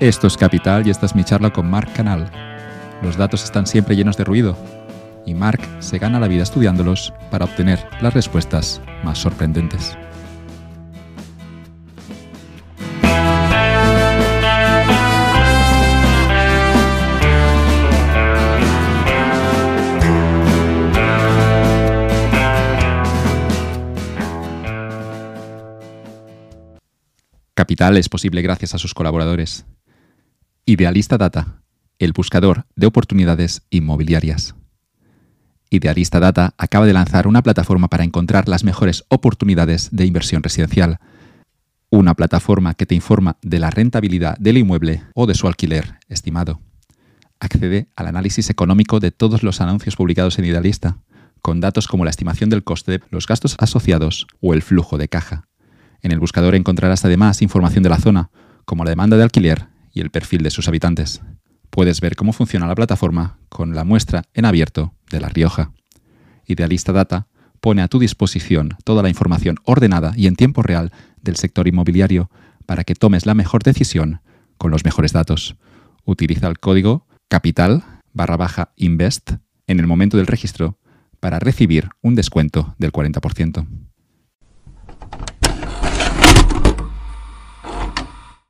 [0.00, 2.30] Esto es Capital y esta es mi charla con Mark Canal.
[3.02, 4.54] Los datos están siempre llenos de ruido
[5.24, 9.96] y Mark se gana la vida estudiándolos para obtener las respuestas más sorprendentes.
[27.54, 29.64] Capital es posible gracias a sus colaboradores.
[30.68, 31.62] Idealista Data,
[32.00, 34.56] el buscador de oportunidades inmobiliarias.
[35.70, 40.98] Idealista Data acaba de lanzar una plataforma para encontrar las mejores oportunidades de inversión residencial.
[41.88, 46.60] Una plataforma que te informa de la rentabilidad del inmueble o de su alquiler estimado.
[47.38, 50.98] Accede al análisis económico de todos los anuncios publicados en Idealista,
[51.42, 55.46] con datos como la estimación del coste, los gastos asociados o el flujo de caja.
[56.02, 58.30] En el buscador encontrarás además información de la zona,
[58.64, 61.22] como la demanda de alquiler y el perfil de sus habitantes.
[61.70, 65.72] Puedes ver cómo funciona la plataforma con la muestra en abierto de La Rioja.
[66.44, 67.28] Idealista Data
[67.62, 72.30] pone a tu disposición toda la información ordenada y en tiempo real del sector inmobiliario
[72.66, 74.20] para que tomes la mejor decisión
[74.58, 75.56] con los mejores datos.
[76.04, 79.32] Utiliza el código capital barra baja invest
[79.66, 80.78] en el momento del registro
[81.20, 83.66] para recibir un descuento del 40%.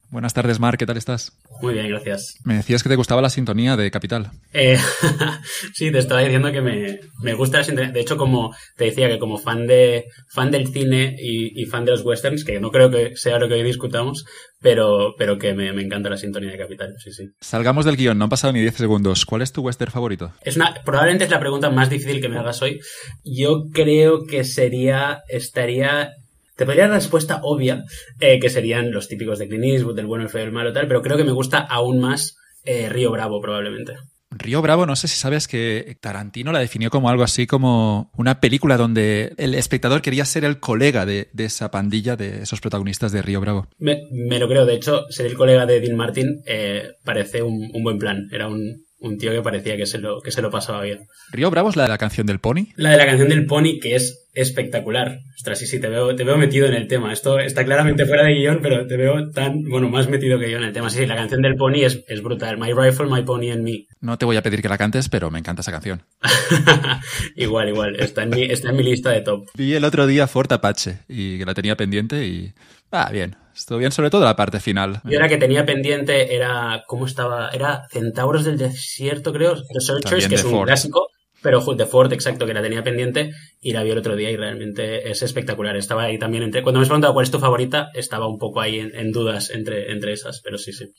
[0.08, 1.32] Buenas tardes, Mar, ¿qué tal estás?
[1.60, 2.36] Muy bien, gracias.
[2.44, 4.30] Me decías que te gustaba la sintonía de Capital.
[4.52, 4.78] Eh,
[5.74, 7.90] sí, te estaba diciendo que me, gusta la sintonía.
[7.90, 11.90] De hecho, como te decía, que como fan de fan del cine y, fan de
[11.90, 14.24] los westerns, que no creo que sea lo que hoy discutamos,
[14.60, 17.24] pero, pero que me, encanta la sintonía de Capital, sí, sí.
[17.40, 19.26] Salgamos del guion, no han pasado ni 10 segundos.
[19.26, 20.32] ¿Cuál es tu western favorito?
[20.42, 22.78] Es una, probablemente es la pregunta más difícil que me hagas hoy.
[23.24, 26.12] Yo creo que sería, estaría
[26.56, 27.84] te podría dar la respuesta obvia,
[28.20, 30.88] eh, que serían los típicos de Clint Eastwood, del bueno, el feo, el malo, tal,
[30.88, 33.94] pero creo que me gusta aún más eh, Río Bravo, probablemente.
[34.30, 38.40] Río Bravo, no sé si sabes que Tarantino la definió como algo así como una
[38.40, 43.22] película donde el espectador quería ser el colega de, esa pandilla de esos protagonistas de
[43.22, 43.68] Río Bravo.
[43.78, 43.98] Me,
[44.38, 48.28] lo creo, de hecho, ser el colega de Dean Martin eh, parece un, buen plan.
[48.32, 51.06] Era un, un tío que parecía que se lo, que se lo pasaba bien.
[51.30, 52.68] ¿Río Bravo es la de la canción del Pony?
[52.76, 55.20] La de la canción del Pony, que es espectacular.
[55.36, 57.12] Ostras, sí, sí, te veo, te veo metido en el tema.
[57.12, 60.58] Esto está claramente fuera de guion, pero te veo tan, bueno, más metido que yo
[60.58, 60.90] en el tema.
[60.90, 62.58] Sí, sí la canción del Pony es, es brutal.
[62.58, 63.86] My Rifle, My Pony and Me.
[64.00, 66.02] No te voy a pedir que la cantes, pero me encanta esa canción.
[67.36, 67.96] igual, igual.
[67.96, 69.46] Está en, mi, está en mi lista de top.
[69.54, 72.52] Vi el otro día Fort Apache y que la tenía pendiente y...
[72.90, 73.36] Ah, bien.
[73.54, 75.00] Estuvo bien, sobre todo la parte final.
[75.04, 76.84] Yo era que tenía pendiente, era.
[76.86, 77.48] ¿Cómo estaba?
[77.50, 79.54] Era Centauros del Desierto, creo.
[79.56, 81.08] The Searchers, que es un clásico.
[81.42, 84.36] Pero de Ford, exacto, que la tenía pendiente y la vi el otro día y
[84.36, 85.76] realmente es espectacular.
[85.76, 86.62] Estaba ahí también entre.
[86.62, 89.92] Cuando me has preguntado cuál es tu favorita, estaba un poco ahí en, dudas entre,
[89.92, 90.92] entre esas, pero sí, sí.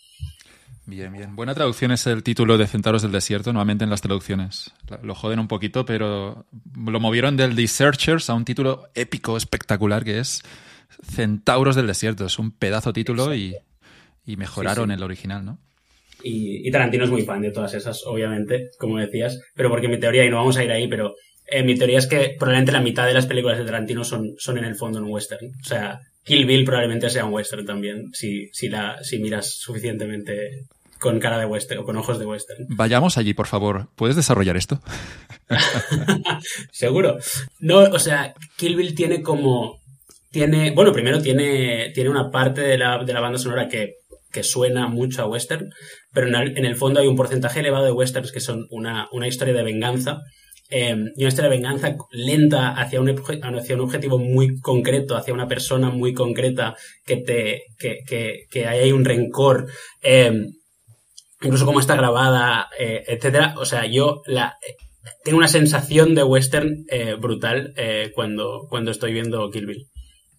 [0.86, 1.36] Bien, bien.
[1.36, 4.72] Buena traducción es el título de Centauros del Desierto, nuevamente en las traducciones.
[5.04, 10.06] Lo joden un poquito, pero lo movieron del The Searchers a un título épico, espectacular,
[10.06, 10.44] que es
[11.04, 12.26] Centauros del Desierto.
[12.26, 13.56] Es un pedazo título y,
[14.26, 15.60] mejoraron el original, ¿no?
[16.24, 20.26] Y, Tarantino es muy fan de todas esas, obviamente, como decías, pero porque mi teoría,
[20.26, 21.16] y no vamos a ir ahí, pero
[21.46, 24.58] eh, mi teoría es que probablemente la mitad de las películas de Tarantino son, son
[24.58, 25.48] en el fondo un western.
[25.48, 30.66] O sea, Kill Bill probablemente sea un western también, si, si, la, si miras suficientemente
[31.00, 32.66] con cara de western o con ojos de western.
[32.70, 33.90] Vayamos allí, por favor.
[33.96, 34.82] ¿Puedes desarrollar esto?
[36.72, 37.18] Seguro.
[37.60, 39.80] No, o sea, Kill Bill tiene como
[40.32, 43.96] tiene, bueno, primero tiene, tiene una parte de la, de la banda sonora que,
[44.32, 45.70] que, suena mucho a western,
[46.14, 49.54] pero en el, fondo hay un porcentaje elevado de westerns que son una, una historia
[49.54, 50.22] de venganza.
[50.70, 55.34] Eh, y una historia de venganza lenta hacia un, hacia un objetivo muy concreto, hacia
[55.34, 59.68] una persona muy concreta que te que, que, que hay un rencor,
[60.04, 60.34] eh,
[61.42, 63.56] incluso cómo está grabada, eh, etcétera.
[63.58, 64.58] O sea, yo la
[65.24, 69.88] tengo una sensación de western eh, brutal eh, cuando, cuando estoy viendo Kill Bill.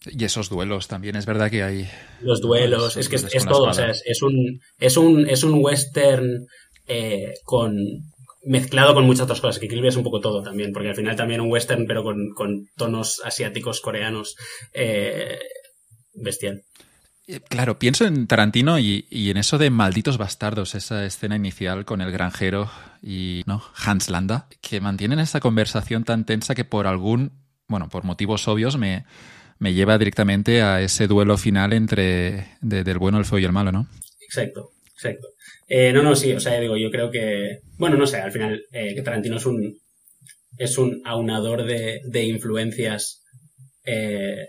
[0.06, 1.88] Y esos duelos también, es verdad que hay.
[2.20, 6.47] Los duelos, es que es, todo, o sea, es, un, es, un, es un western
[6.86, 7.77] eh, con
[8.45, 11.41] mezclado con muchas otras cosas, que es un poco todo también, porque al final también
[11.41, 14.36] un western, pero con, con tonos asiáticos, coreanos,
[14.72, 15.39] eh,
[16.15, 16.62] bestial.
[17.27, 21.84] Eh, claro, pienso en Tarantino y, y, en eso de Malditos Bastardos, esa escena inicial
[21.84, 22.71] con el granjero
[23.03, 23.62] y ¿no?
[23.74, 27.33] Hans Landa, que mantienen esa conversación tan tensa que por algún,
[27.66, 29.04] bueno, por motivos obvios me,
[29.59, 33.72] me lleva directamente a ese duelo final entre del bueno, el feo y el malo,
[33.72, 33.87] ¿no?
[34.21, 35.28] Exacto, exacto.
[35.69, 38.63] Eh, no, no, sí, o sea, digo, yo creo que, bueno, no sé, al final
[38.72, 39.78] eh, que Tarantino es un,
[40.57, 43.22] es un aunador de, de influencias
[43.84, 44.49] eh,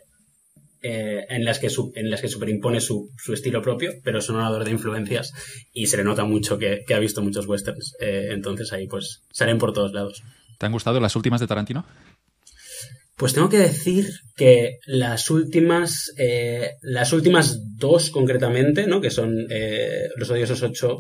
[0.82, 4.38] eh, en, las que en las que superimpone su, su, estilo propio, pero es un
[4.38, 5.34] orador de influencias
[5.74, 7.98] y se le nota mucho que, que ha visto muchos westerns.
[8.00, 10.24] Entonces ahí pues salen por todos lados.
[10.58, 11.86] ¿Te han gustado las últimas de Tarantino?
[13.20, 19.02] Pues tengo que decir que las últimas, eh, las últimas dos concretamente, ¿no?
[19.02, 19.36] Que son
[20.16, 20.98] Los Odiosos 8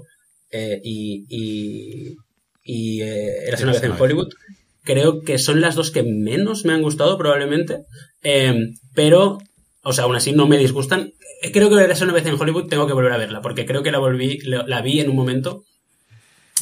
[0.83, 2.15] y, y,
[2.63, 4.33] y Eras una vez en Hollywood,
[4.83, 7.85] creo que son las dos que menos me han gustado probablemente,
[8.93, 9.39] pero
[9.81, 11.13] o sea, aún así no me disgustan.
[11.53, 13.91] Creo que de una vez en Hollywood tengo que volver a verla, porque creo que
[13.91, 15.63] la volví, la vi en un momento.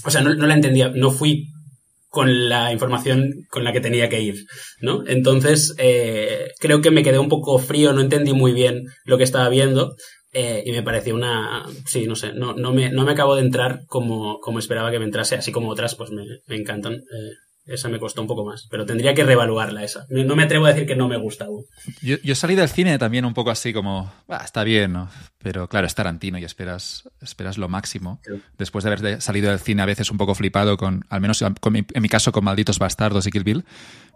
[0.06, 1.50] O sea, no, la entendía, no fui
[2.09, 4.45] con la información con la que tenía que ir,
[4.81, 5.04] ¿no?
[5.07, 9.24] Entonces, eh, creo que me quedé un poco frío, no entendí muy bien lo que
[9.24, 9.95] estaba viendo.
[10.33, 11.65] Eh, y me pareció una.
[11.86, 15.00] Sí, no sé, no, no, me, no me acabo de entrar como, como esperaba que
[15.00, 16.95] me entrase, así como otras, pues me, me encantan.
[16.95, 17.31] Eh,
[17.68, 20.06] esa me costó un poco más, pero tendría que reevaluarla esa.
[20.10, 21.66] No me atrevo a decir que no me gusta aún.
[22.02, 24.12] Yo, yo salí del cine también un poco así como,
[24.44, 25.10] está bien, ¿no?
[25.40, 28.19] Pero claro, es Tarantino y esperas, esperas lo máximo.
[28.58, 32.02] Después de haber salido del cine a veces un poco flipado con, al menos en
[32.02, 33.66] mi caso, con Malditos Bastardos y Kill Bill.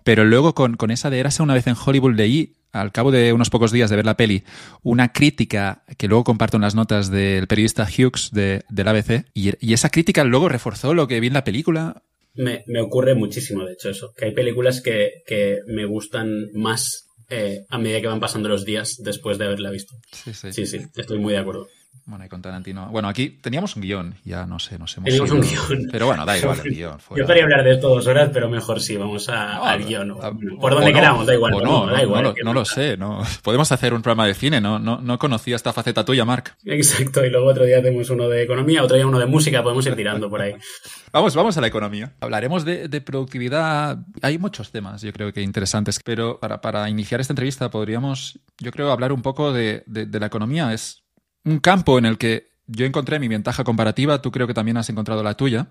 [0.04, 3.34] Pero luego con, con esa de Érase una vez en Hollywood leí, al cabo de
[3.34, 4.44] unos pocos días de ver la peli,
[4.82, 9.26] una crítica que luego comparto en las notas del periodista Hughes de, del ABC.
[9.34, 12.02] Y, y esa crítica luego reforzó lo que vi en la película
[12.34, 14.14] me, me ocurre muchísimo, de hecho, eso.
[14.16, 18.66] Que hay películas que, que me gustan más eh, a medida que van pasando los
[18.66, 19.96] días después de haberla visto.
[20.12, 20.52] Sí, sí.
[20.52, 21.68] Sí, sí, estoy muy de acuerdo.
[22.12, 22.90] Bueno, y con Tarantino.
[22.90, 25.00] Bueno, aquí teníamos un guion, ya no sé, no sé.
[25.00, 25.88] Teníamos un guion.
[25.90, 26.98] Pero bueno, da igual el guion.
[27.16, 30.18] Yo quería hablar de esto dos horas, pero mejor sí, vamos a, al guion.
[30.60, 31.54] por donde queramos, da igual.
[31.64, 33.24] no, da igual no, lo sé, no.
[33.44, 36.54] Podemos hacer un programa de cine, no, no, no conocía esta faceta tuya, Marc.
[36.66, 39.86] Exacto, y luego otro día tenemos uno de economía, otro día uno de música, podemos
[39.86, 40.54] ir tirando por ahí.
[41.14, 42.12] vamos, vamos a la economía.
[42.20, 44.00] Hablaremos de, de, productividad.
[44.22, 48.72] Hay muchos temas, yo creo que interesantes, pero para, para iniciar esta entrevista podríamos, yo
[48.72, 50.74] creo, hablar un poco de, de, de la economía.
[50.74, 51.01] Es
[51.44, 54.90] un campo en el que yo encontré mi ventaja comparativa, tú creo que también has
[54.90, 55.70] encontrado la tuya.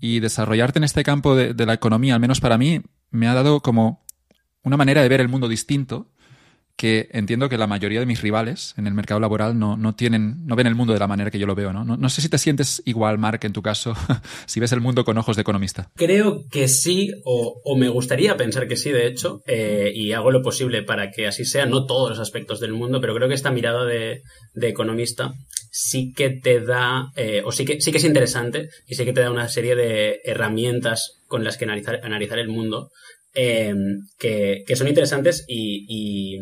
[0.00, 3.60] Y desarrollarte en este campo de, la economía, al menos para mí, me ha dado
[3.60, 4.04] como
[4.62, 6.10] una manera de ver el mundo distinto
[6.78, 10.46] que entiendo que la mayoría de mis rivales en el mercado laboral no, no, tienen,
[10.46, 11.72] no ven el mundo de la manera que yo lo veo.
[11.72, 11.84] ¿no?
[11.84, 13.94] No, sé si te sientes igual, Mark, en tu caso,
[14.46, 15.90] si ves el mundo con ojos de economista.
[15.96, 20.30] Creo que sí, o, o me gustaría pensar que sí, de hecho, eh, y hago
[20.30, 23.34] lo posible para que así sea, no todos los aspectos del mundo, pero creo que
[23.34, 24.22] esta mirada de,
[24.54, 25.34] de economista
[25.72, 29.12] sí que te da, eh, o sí que, sí que es interesante, y sí que
[29.12, 32.90] te da una serie de herramientas con las que analizar, analizar el mundo.
[33.34, 33.74] Eh,
[34.18, 36.38] que, que, son interesantes y, y,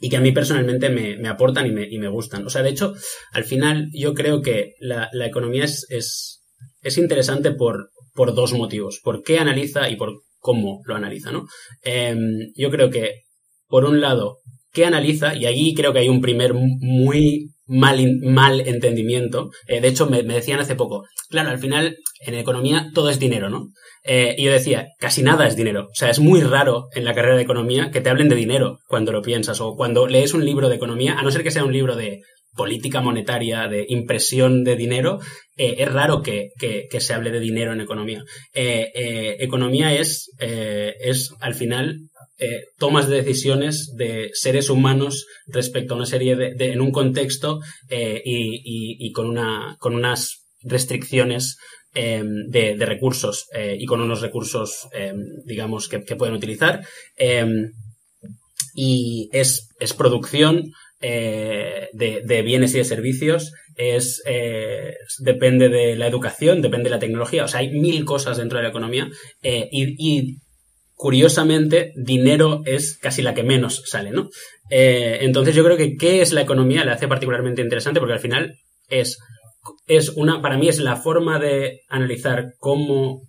[0.00, 2.46] y que a mí personalmente me, me aportan y me, y me, gustan.
[2.46, 2.94] O sea, de hecho,
[3.32, 6.42] al final yo creo que la, la economía es, es,
[6.80, 9.00] es, interesante por, por dos motivos.
[9.04, 11.44] Por qué analiza y por cómo lo analiza, ¿no?
[11.84, 12.16] Eh,
[12.56, 13.24] yo creo que,
[13.68, 14.38] por un lado,
[14.72, 19.50] qué analiza, y allí creo que hay un primer muy mal, mal entendimiento.
[19.66, 21.96] Eh, de hecho, me, decían hace poco, claro, al final
[22.26, 23.68] en economía todo es dinero, ¿no?
[24.02, 25.88] Eh, y yo decía, casi nada es dinero.
[25.90, 28.78] O sea, es muy raro en la carrera de economía que te hablen de dinero
[28.86, 31.64] cuando lo piensas o cuando lees un libro de economía, a no ser que sea
[31.64, 32.22] un libro de
[32.54, 35.20] política monetaria, de impresión de dinero,
[35.56, 38.24] eh, es raro que, que, se hable de dinero en economía.
[38.52, 42.08] Eh, economía es, es, al final,
[42.78, 47.60] tomas de decisiones de seres humanos respecto a una serie de, de en un contexto
[47.88, 51.56] y, y, y, con, una, con unas restricciones
[51.94, 55.12] eh, de, recursos eh, y con unos recursos, eh,
[55.44, 56.80] digamos, que, pueden utilizar.
[57.16, 57.72] Em,
[58.74, 64.22] y es, es producción eh, de, bienes y de servicios, es,
[65.18, 67.44] depende de la educación, depende de la tecnología.
[67.44, 69.08] O sea, hay mil cosas dentro de la economía
[69.42, 70.36] y,
[70.94, 74.28] curiosamente, dinero es casi la que menos sale, ¿no?
[74.70, 78.20] Eh, entonces yo creo que qué es la economía le hace particularmente interesante porque al
[78.20, 78.54] final
[78.88, 79.18] es
[79.86, 83.22] es una, para mí es la forma de analizar cómo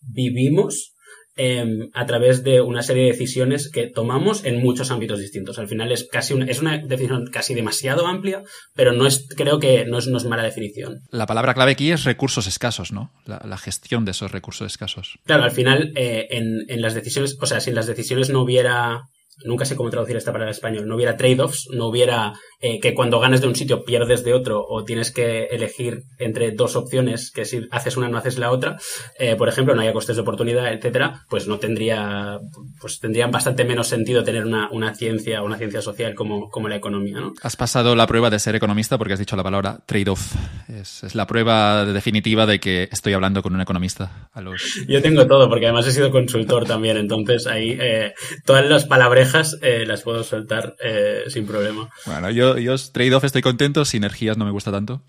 [0.00, 0.94] vivimos
[1.40, 1.64] eh,
[1.94, 5.58] a través de una serie de decisiones que tomamos en muchos ámbitos distintos.
[5.60, 8.42] Al final es casi una, es una definición casi demasiado amplia,
[8.74, 10.98] pero no es, creo que no es, no es mala definición.
[11.10, 13.12] La palabra clave aquí es recursos escasos, ¿no?
[13.24, 15.20] La, la gestión de esos recursos escasos.
[15.26, 18.42] Claro, al final eh, en, en las decisiones, o sea, si en las decisiones no
[18.42, 19.02] hubiera
[19.44, 22.94] nunca sé cómo traducir esta palabra en español, no hubiera trade-offs, no hubiera eh, que
[22.94, 27.30] cuando ganas de un sitio pierdes de otro o tienes que elegir entre dos opciones,
[27.30, 28.76] que si haces una no haces la otra,
[29.18, 32.38] eh, por ejemplo, no haya costes de oportunidad, etcétera, pues no tendría,
[32.80, 36.76] pues tendría bastante menos sentido tener una, una ciencia, una ciencia social como, como la
[36.76, 37.34] economía, ¿no?
[37.42, 40.34] Has pasado la prueba de ser economista porque has dicho la palabra trade-off.
[40.68, 44.28] Es, es, la prueba definitiva de que estoy hablando con un economista.
[44.32, 44.84] A los...
[44.88, 48.14] Yo tengo todo, porque además he sido consultor también, entonces ahí eh,
[48.44, 49.27] todas las palabras
[49.62, 51.88] eh, las puedo soltar eh, sin problema.
[52.06, 55.02] Bueno, yo, yo trade-off estoy contento, sinergias no me gusta tanto.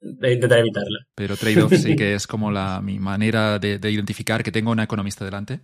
[0.00, 1.06] De intentar evitarla.
[1.14, 5.24] Pero trade-off sí que es como la, mi manera de, identificar que tengo una economista
[5.24, 5.60] delante.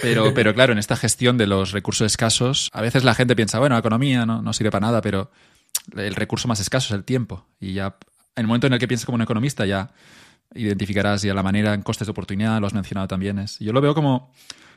[0.00, 3.58] Pero, pero claro, en esta gestión de los recursos escasos, a veces la gente piensa,
[3.58, 5.30] bueno, la economía no, no sirve para nada, pero
[5.94, 7.46] el recurso más escaso es el tiempo.
[7.60, 7.96] Y ya,
[8.36, 9.90] en el momento en el que piensas como un economista, ya
[10.54, 13.38] identificarás ya la manera en costes de oportunidad, lo has mencionado también.
[13.38, 14.32] Es, yo lo veo como,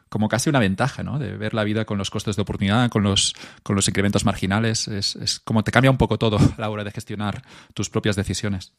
[0.09, 1.19] como casi una ventaja, ¿no?
[1.19, 4.87] De ver la vida con los costes de oportunidad, con los, con los incrementos marginales.
[4.87, 8.73] Es, es como te cambia un poco todo la hora de gestionar tus propias decisiones.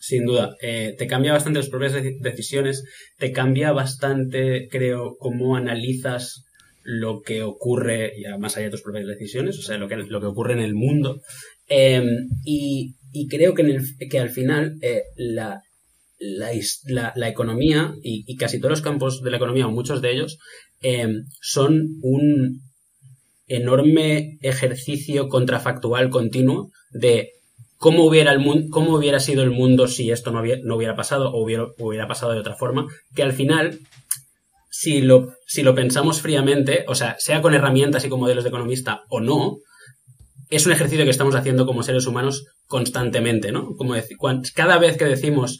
[0.00, 2.84] Sin duda, eh, te cambia bastante las propias decisiones,
[3.18, 6.44] te cambia bastante, creo, cómo analizas
[6.84, 10.26] lo que ocurre, más allá de tus propias decisiones, o sea, lo que, lo que
[10.26, 11.20] ocurre en el mundo.
[11.66, 12.94] Em, y,
[13.28, 15.60] creo que, en el, que al final eh, la,
[16.18, 20.38] la, economía y, casi todos los campos de la economía, o muchos de ellos,
[20.80, 22.62] em, son un
[23.46, 27.30] enorme ejercicio contrafactual continuo de
[27.76, 31.30] cómo hubiera, el cómo hubiera sido el mundo si esto no hubiera, no hubiera pasado
[31.30, 33.78] o hubiera, hubiera pasado de otra forma, que al final
[34.70, 38.50] si lo, si lo pensamos fríamente, o sea, sea con herramientas y con modelos de
[38.50, 39.58] economista o no,
[40.50, 43.74] es un ejercicio que estamos haciendo como seres humanos constantemente, ¿no?
[43.76, 43.94] Como
[44.54, 45.58] cada vez que decimos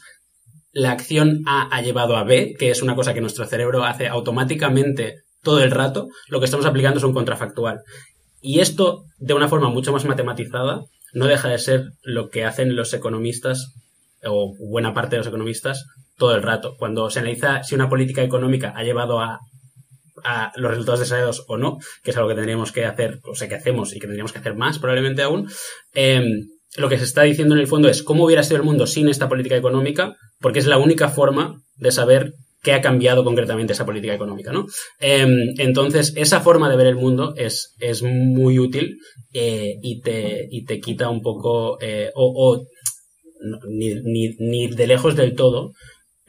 [0.71, 4.07] la acción A ha llevado a B, que es una cosa que nuestro cerebro hace
[4.07, 7.81] automáticamente todo el rato, lo que estamos aplicando es un contrafactual.
[8.41, 10.81] Y esto, de una forma mucho más matematizada,
[11.13, 13.73] no deja de ser lo que hacen los economistas,
[14.23, 15.85] o buena parte de los economistas,
[16.17, 16.75] todo el rato.
[16.77, 19.39] Cuando se analiza si una política económica ha llevado a,
[20.57, 23.55] los resultados deseados o no, que es algo que tendríamos que hacer, o sea, que
[23.55, 25.49] hacemos y que tendríamos que hacer más probablemente aún,
[25.93, 26.41] em,
[26.77, 29.09] lo que se está diciendo en el fondo es cómo hubiera sido el mundo sin
[29.09, 33.85] esta política económica, porque es la única forma de saber qué ha cambiado concretamente esa
[33.85, 34.65] política económica, ¿no?
[34.99, 38.97] Em, entonces, esa forma de ver el mundo es, es muy útil
[39.33, 42.65] eh, y, te, y te quita un poco, eh, o,
[43.69, 45.71] ni, ni, ni, de lejos del todo,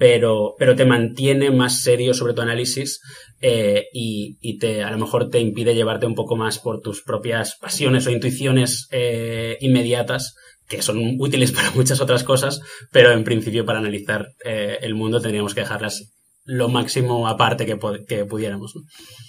[0.00, 3.02] pero, pero te mantiene más serio sobre tu análisis
[3.42, 7.02] eh, y, y, te, a lo mejor te impide llevarte un poco más por tus
[7.02, 13.24] propias pasiones o intuiciones eh, inmediatas que son útiles para muchas otras cosas, pero en
[13.24, 16.10] principio para analizar eh, el mundo tendríamos que dejarlas
[16.44, 17.78] lo máximo aparte que,
[18.08, 18.72] que pudiéramos.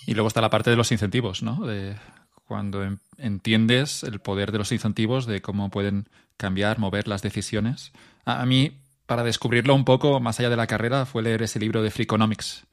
[0.08, 1.66] Y luego está la parte de los incentivos, ¿no?
[1.66, 1.98] De
[2.46, 2.82] cuando
[3.18, 7.92] entiendes el poder de los incentivos, de cómo pueden cambiar, mover las decisiones.
[8.24, 8.81] A mí
[9.12, 12.64] para descubrirlo un poco más allá de la carrera fue leer ese libro de Freakonomics,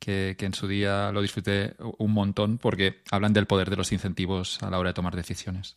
[0.00, 3.92] que, que en su día lo disfruté un montón porque hablan del poder de los
[3.92, 5.76] incentivos a la hora de tomar decisiones.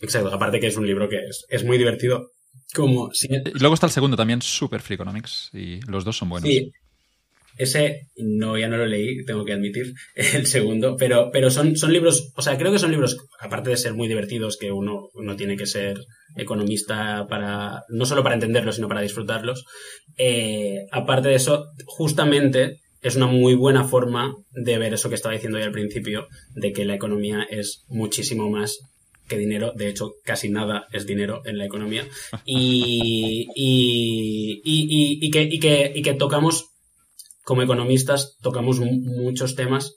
[0.00, 2.30] Exacto, aparte que es un libro que es, muy divertido.
[2.76, 6.48] Como Y luego está el segundo también, Super Freakonomics, y los dos son buenos.
[6.48, 6.72] Sí,
[7.56, 11.92] ese no, ya no lo leí, tengo que admitir, el segundo, pero, pero son, son
[11.92, 15.36] libros, o sea, creo que son libros, aparte de ser muy divertidos, que uno, uno
[15.36, 15.98] tiene que ser
[16.36, 19.64] economista para, no solo para entenderlos, sino para disfrutarlos.
[20.16, 25.34] Eh, aparte de eso, justamente es una muy buena forma de ver eso que estaba
[25.34, 28.78] diciendo ya al principio, de que la economía es muchísimo más
[29.28, 32.06] que dinero, de hecho casi nada es dinero en la economía,
[32.44, 36.73] y, y, y, y que, que, y que tocamos
[37.44, 39.96] como economistas tocamos muchos temas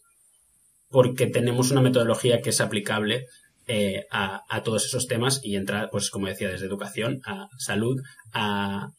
[0.90, 3.26] porque tenemos una metodología que es aplicable
[3.70, 8.02] eh, a, todos esos temas y entra, pues como decía, desde educación a salud,
[8.34, 8.92] a,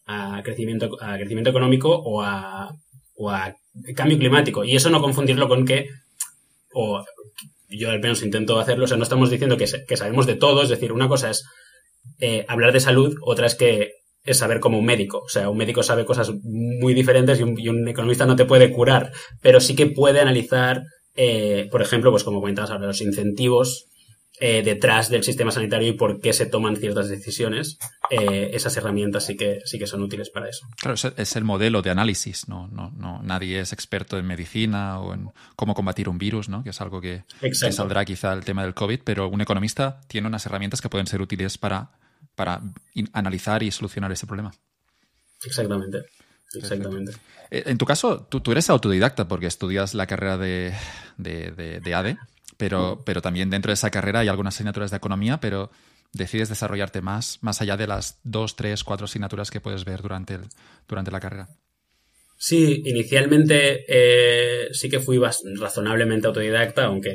[0.44, 2.74] crecimiento, a crecimiento económico o a,
[3.96, 4.64] cambio climático.
[4.64, 5.88] Y eso no confundirlo con que,
[6.74, 7.02] o
[7.70, 10.62] yo al menos intento hacerlo, o sea, no estamos diciendo que, que sabemos de todo,
[10.62, 11.44] es decir, una cosa es
[12.20, 13.92] eh, hablar de salud, otra es que
[14.28, 15.22] es saber como un médico.
[15.24, 19.10] O sea, un médico sabe cosas muy diferentes y un, economista no te puede curar,
[19.40, 20.84] pero sí que puede analizar,
[21.16, 23.86] eh, por ejemplo, pues como comentabas ahora, los incentivos
[24.40, 27.78] eh, detrás del sistema sanitario y por qué se toman ciertas decisiones.
[28.10, 30.66] Eh, esas herramientas sí que, sí que son útiles para eso.
[30.76, 32.68] Claro, es el modelo de análisis, ¿no?
[32.68, 36.62] No, no nadie es experto en medicina o en cómo combatir un virus, ¿no?
[36.62, 40.28] Que es algo que, que saldrá quizá el tema del COVID, pero un economista tiene
[40.28, 41.92] unas herramientas que pueden ser útiles para
[42.38, 42.62] para
[43.12, 44.54] analizar y solucionar ese problema.
[45.44, 46.04] Exactamente.
[46.54, 47.12] Exactamente.
[47.50, 50.72] Eh, en tu caso, tú, tú, eres autodidacta porque estudias la carrera de,
[51.16, 52.16] de, ADE,
[52.56, 55.72] pero, pero también dentro de esa carrera hay algunas asignaturas de economía, pero
[56.12, 60.34] decides desarrollarte más, más allá de las dos, tres, cuatro asignaturas que puedes ver durante,
[60.34, 60.42] el,
[60.86, 61.48] durante la carrera.
[62.38, 65.18] Sí, inicialmente eh, sí que fui
[65.58, 67.10] razonablemente autodidacta, aunque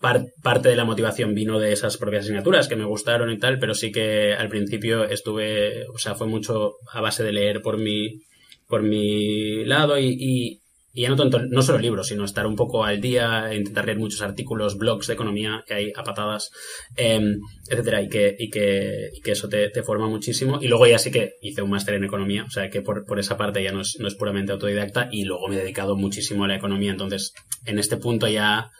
[0.00, 3.74] parte de la motivación vino de esas propias asignaturas que me gustaron y tal, pero
[3.74, 8.20] sí que al principio estuve, o sea, fue mucho a base de leer por mi,
[8.68, 10.60] por mi lado y,
[10.94, 13.98] y ya no tanto, no solo libros, sino estar un poco al día, intentar leer
[13.98, 16.52] muchos artículos, blogs de economía que hay a patadas,
[16.96, 20.60] em, etcétera, y que, y que, y que eso te, forma muchísimo.
[20.62, 23.18] Y luego ya sí que hice un máster en economía, o sea que por, por
[23.18, 26.44] esa parte ya no es, no es puramente autodidacta, y luego me he dedicado muchísimo
[26.44, 26.92] a la economía.
[26.92, 27.32] Entonces,
[27.66, 28.70] en este punto ya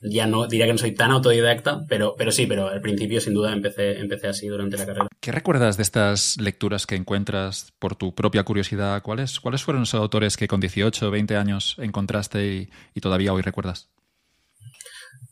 [0.00, 3.34] ya no diría que no soy tan autodidacta, pero, pero sí, pero al principio sin
[3.34, 5.08] duda empecé, empecé así durante la carrera.
[5.20, 9.02] ¿Qué recuerdas de estas lecturas que encuentras por tu propia curiosidad?
[9.02, 13.42] ¿Cuáles, cuáles fueron esos autores que con 18 o 20 años encontraste y, todavía hoy
[13.42, 13.88] recuerdas?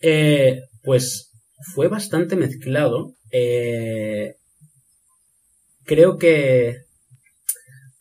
[0.00, 1.32] Eh, pues
[1.75, 3.14] fue bastante mezclado.
[3.30, 4.35] Eh,
[5.85, 6.78] creo que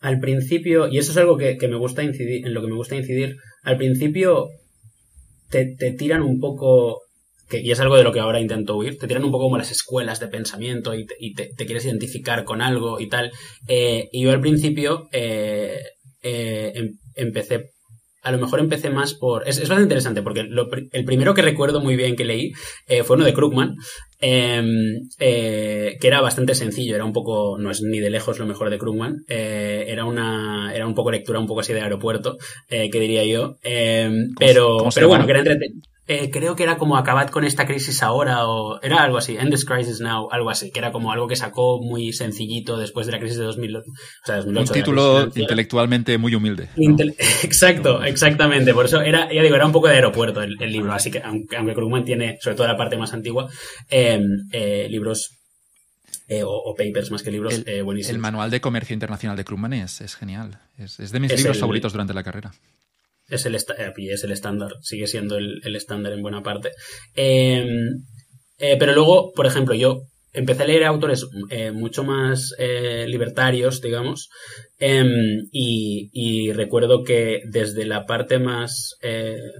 [0.00, 2.76] al principio, y eso es algo que, que me gusta incidir, en lo que me
[2.76, 4.48] gusta incidir, al principio
[5.48, 7.02] te, tiran un poco
[7.48, 9.58] que, y es algo de lo que ahora intento huir, te tiran un poco como
[9.58, 13.32] las escuelas de pensamiento y te, te, quieres identificar con algo y tal.
[13.68, 15.80] Eh, y yo al principio eh,
[16.22, 17.70] eh, em, empecé
[18.26, 19.48] a lo mejor empecé más por...
[19.48, 22.52] Es, bastante interesante porque el primero que recuerdo muy bien que leí
[22.88, 23.76] eh, fue uno de Krugman,
[24.20, 24.66] em,
[25.20, 28.68] eh, que era bastante sencillo, era un poco, no es ni de lejos lo mejor
[28.68, 32.36] de Krugman, eh, era una era un poco lectura un poco así de aeropuerto,
[32.68, 35.95] que diría yo, em, pero, pero bueno, que era entretenido.
[36.08, 39.50] Eh, creo que era como acabad con esta crisis ahora o era algo así, end
[39.50, 43.12] this crisis now, algo así, que era como algo que sacó muy sencillito después de
[43.12, 43.82] la crisis de 2000, o
[44.24, 44.72] sea, 2008.
[44.72, 46.68] Un título intelectualmente muy humilde.
[47.42, 51.10] Exacto, exactamente, por eso era, ya digo, era un poco de aeropuerto el, libro, así
[51.10, 53.48] que aunque, aunque Krugman tiene, sobre todo la parte más antigua,
[53.88, 54.22] em,
[54.52, 55.30] eh, libros
[56.28, 58.14] eh, o, papers más que libros el, buenísimos.
[58.14, 61.92] El manual de comercio internacional de Krugman es, es genial, es, de mis libros favoritos
[61.92, 62.52] durante la carrera
[63.28, 66.70] es el, eh, es el estándar, sigue siendo el, estándar en buena parte.
[67.14, 68.04] Em,
[68.58, 70.02] eh, pero luego, por ejemplo, yo
[70.32, 74.28] empecé a leer autores eh, mucho más libertarios, digamos,
[74.78, 78.96] em, y, recuerdo que desde la parte más,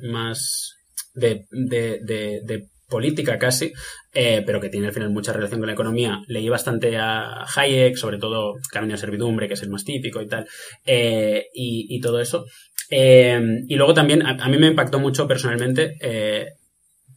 [0.03, 0.75] más
[1.15, 3.73] de, de, política casi,
[4.13, 6.21] pero que tiene al final mucha relación con la economía.
[6.29, 10.29] Leí bastante a Hayek, sobre todo Camino de Servidumbre, que es el más típico y
[10.29, 10.47] tal,
[11.55, 12.45] y, todo eso.
[12.91, 16.47] Eh, y luego también, a, mí me impactó mucho personalmente, eh,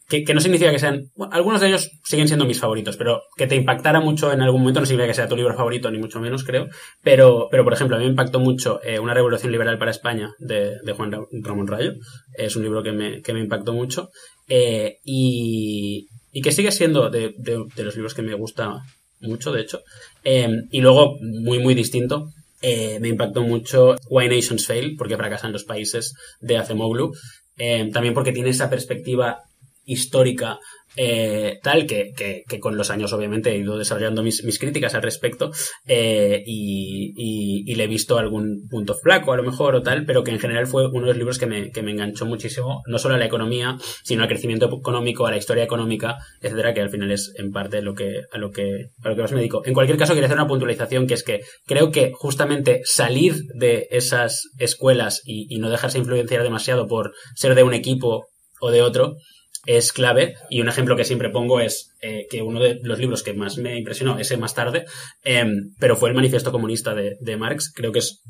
[0.07, 3.55] que, no significa que sean, algunos de ellos siguen siendo mis favoritos, pero que te
[3.55, 6.43] impactara mucho en algún momento no significa que sea tu libro favorito, ni mucho menos,
[6.43, 6.67] creo.
[7.03, 10.31] Pero, pero por ejemplo, a mí me impactó mucho eh, Una revolución liberal para España
[10.39, 11.11] de, Juan
[11.43, 11.93] Ramón Rayo.
[12.33, 14.09] Es un libro que me, que me impactó mucho.
[14.47, 18.81] y, y que sigue siendo de, de, los libros que me gusta
[19.19, 19.81] mucho, de hecho.
[20.23, 22.29] y luego, muy, muy distinto,
[22.61, 27.13] eh, me impactó mucho Why Nations Fail, porque fracasan los países de Acemoglu.
[27.57, 29.39] Eh, también porque tiene esa perspectiva
[29.83, 30.59] histórica
[30.95, 35.01] eh, tal que, que, con los años obviamente he ido desarrollando mis, mis críticas al
[35.01, 35.51] respecto
[35.85, 40.23] eh, y, y, le he visto algún punto flaco a lo mejor o tal, pero
[40.23, 42.97] que en general fue uno de los libros que me, que me enganchó muchísimo, no
[42.97, 46.89] solo a la economía, sino al crecimiento económico, a la historia económica, etcétera, que al
[46.89, 49.65] final es en parte lo que, a lo que, a lo que más me dedico.
[49.65, 53.87] En cualquier caso, quería hacer una puntualización que es que creo que justamente salir de
[53.91, 58.27] esas escuelas y, y no dejarse influenciar demasiado por ser de un equipo
[58.59, 59.15] o de otro,
[59.65, 63.23] es clave y un ejemplo que siempre pongo es eh, que uno de los libros
[63.23, 64.85] que más me impresionó, ese más tarde,
[65.23, 68.21] em, pero fue el Manifiesto Comunista de, Marx, creo que es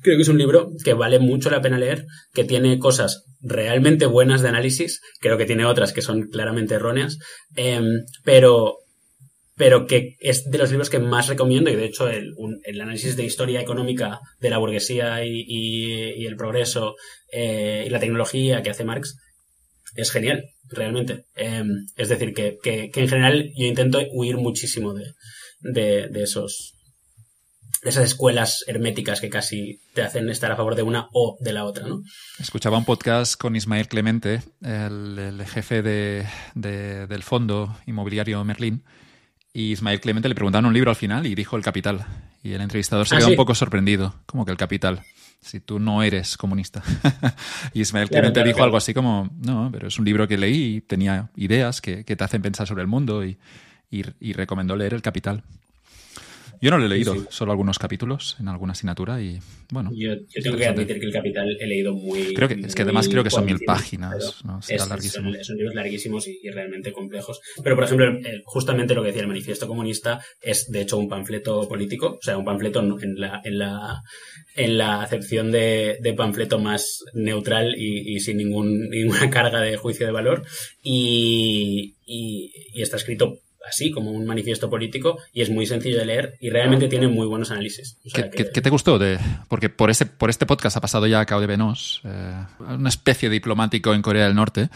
[0.00, 4.06] creo que es un libro que vale mucho la pena leer, que tiene cosas realmente
[4.06, 7.18] buenas de análisis, creo que tiene otras que son claramente erróneas,
[7.56, 8.76] em, pero,
[9.56, 12.32] pero que es de los libros que más recomiendo y de hecho el,
[12.64, 16.94] el análisis de historia económica de la burguesía y, el progreso
[17.32, 19.16] eh, y la tecnología que hace Marx
[19.94, 21.26] es genial realmente.
[21.34, 22.58] Em, es decir, que,
[22.94, 26.74] en general yo intento huir muchísimo de, de, esos
[27.82, 31.64] esas escuelas herméticas que casi te hacen estar a favor de una o de la
[31.64, 32.02] otra, ¿no?
[32.38, 38.82] Escuchaba un podcast con Ismael Clemente, el, jefe de, del fondo inmobiliario Merlín,
[39.52, 42.04] y Ismael Clemente le preguntaron un libro al final y dijo El Capital.
[42.42, 45.02] Y el entrevistador se ah, quedó un poco sorprendido, como que El Capital
[45.40, 46.82] si tú no eres comunista.
[47.74, 50.80] y Ismael Clemente dijo algo así como, no, pero es un libro que leí y
[50.80, 53.38] tenía ideas que, te hacen pensar sobre el mundo y,
[53.90, 55.42] y recomendó leer El Capital.
[56.60, 59.38] Yo no lo he leído, solo algunos capítulos en alguna asignatura y
[59.70, 59.90] bueno.
[59.94, 62.34] Yo, tengo que admitir que el Capital he leído muy.
[62.34, 64.60] Creo que es que además creo que son mil páginas, ¿no?
[64.88, 65.32] larguísimo.
[65.42, 67.40] Son, libros larguísimos y, realmente complejos.
[67.62, 68.06] Pero por ejemplo,
[68.44, 72.38] justamente lo que decía el Manifiesto Comunista es de hecho un panfleto político, o sea,
[72.38, 74.02] un panfleto en la en la
[74.56, 80.12] en la acepción de, panfleto más neutral y, sin ningún, ninguna carga de juicio de
[80.12, 80.44] valor
[80.82, 83.38] y, y está escrito
[83.68, 87.26] así, como un manifiesto político, y es muy sencillo de leer y realmente tiene muy
[87.26, 87.98] buenos análisis.
[88.12, 88.98] ¿Qué, te gustó?
[88.98, 92.44] De, porque por, ese, por este podcast ha pasado ya a Cao de Venos, eh,
[92.60, 94.68] una especie de diplomático en Corea del Norte,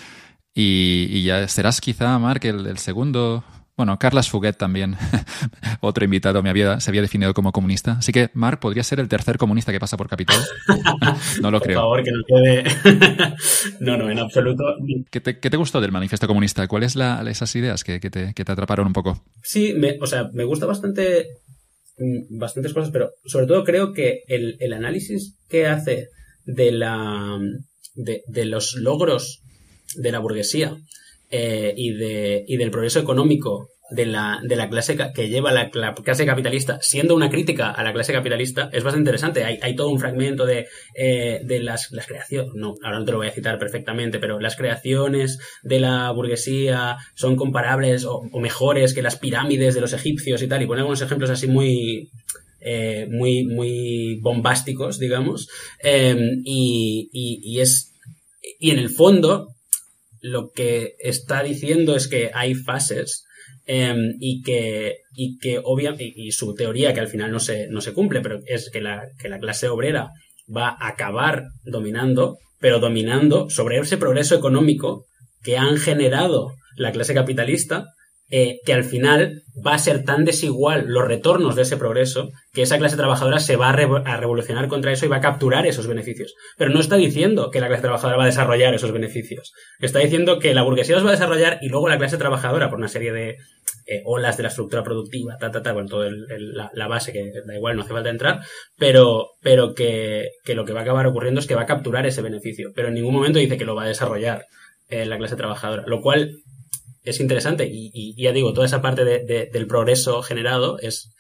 [0.55, 3.43] y, ya serás quizá, Mark, el segundo
[3.75, 4.97] bueno, Carlas Fuguet también,
[5.81, 7.93] otro invitado, me había, se había definido como comunista.
[7.93, 10.37] Así que, Marc, ¿podría ser el tercer comunista que pasa por Capital?
[11.41, 11.81] no lo creo.
[11.81, 13.35] Por favor, que no quede.
[13.81, 14.65] no, no, en absoluto.
[15.11, 16.69] ¿Qué te, gustó del manifiesto comunista?
[16.69, 19.25] ¿Cuáles son esas ideas que, te, atraparon un poco?
[19.43, 21.29] Sí, o sea, me gusta bastante.
[21.97, 26.09] Mm, bastantes cosas, pero sobre todo creo que el, análisis que hace
[26.45, 27.39] de la.
[27.95, 29.41] de los logros
[29.97, 30.77] de la burguesía
[31.35, 36.79] eh, y, de, y del progreso económico de la, clase que lleva la, clase capitalista,
[36.83, 39.43] siendo una crítica a la clase capitalista, es bastante interesante.
[39.45, 43.33] Hay, todo un fragmento de, eh, las, creaciones, no, ahora no te lo voy a
[43.33, 49.75] citar perfectamente, pero las creaciones de la burguesía son comparables o, mejores que las pirámides
[49.75, 52.11] de los egipcios y tal, y pone algunos ejemplos así muy,
[52.61, 55.49] eh, muy, muy bombásticos, digamos,
[55.83, 57.95] y, es,
[58.61, 59.55] y en el fondo,
[60.23, 63.25] lo que está diciendo es que hay fases
[63.67, 67.81] em, y que, y que obviamente, y, su teoría que al final no se, no
[67.81, 70.11] se cumple, pero es que la, que la clase obrera
[70.55, 75.07] va a acabar dominando, pero dominando sobre ese progreso económico
[75.43, 77.87] que han generado la clase capitalista
[78.35, 82.63] eh, que al final va a ser tan desigual los retornos de ese progreso que
[82.63, 86.35] esa clase trabajadora se va a, revolucionar contra eso y va a capturar esos beneficios.
[86.57, 89.53] Pero no está diciendo que la clase trabajadora va a desarrollar esos beneficios.
[89.81, 92.79] Está diciendo que la burguesía los va a desarrollar y luego la clase trabajadora, por
[92.79, 93.37] una serie de
[93.87, 97.55] eh, olas de la estructura productiva, ta, ta, ta, bueno, toda la, base que da
[97.55, 98.41] igual, no hace falta entrar,
[98.79, 102.23] pero, pero que, lo que va a acabar ocurriendo es que va a capturar ese
[102.23, 102.71] beneficio.
[102.75, 104.47] Pero en ningún momento dice que lo va a desarrollar
[104.89, 106.42] eh, la clase trabajadora, lo cual
[107.05, 111.11] es interesante y, ya digo, toda esa parte del progreso generado es,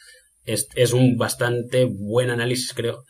[0.92, 3.04] un bastante buen análisis, creo,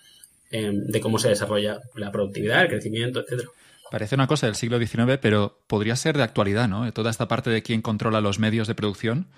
[0.51, 3.49] em, de cómo se desarrolla la productividad, el crecimiento, etcétera.
[3.91, 6.91] Parece una cosa del siglo XIX, pero podría ser de actualidad, ¿no?
[6.93, 9.29] Toda esta parte de quién controla los medios de producción,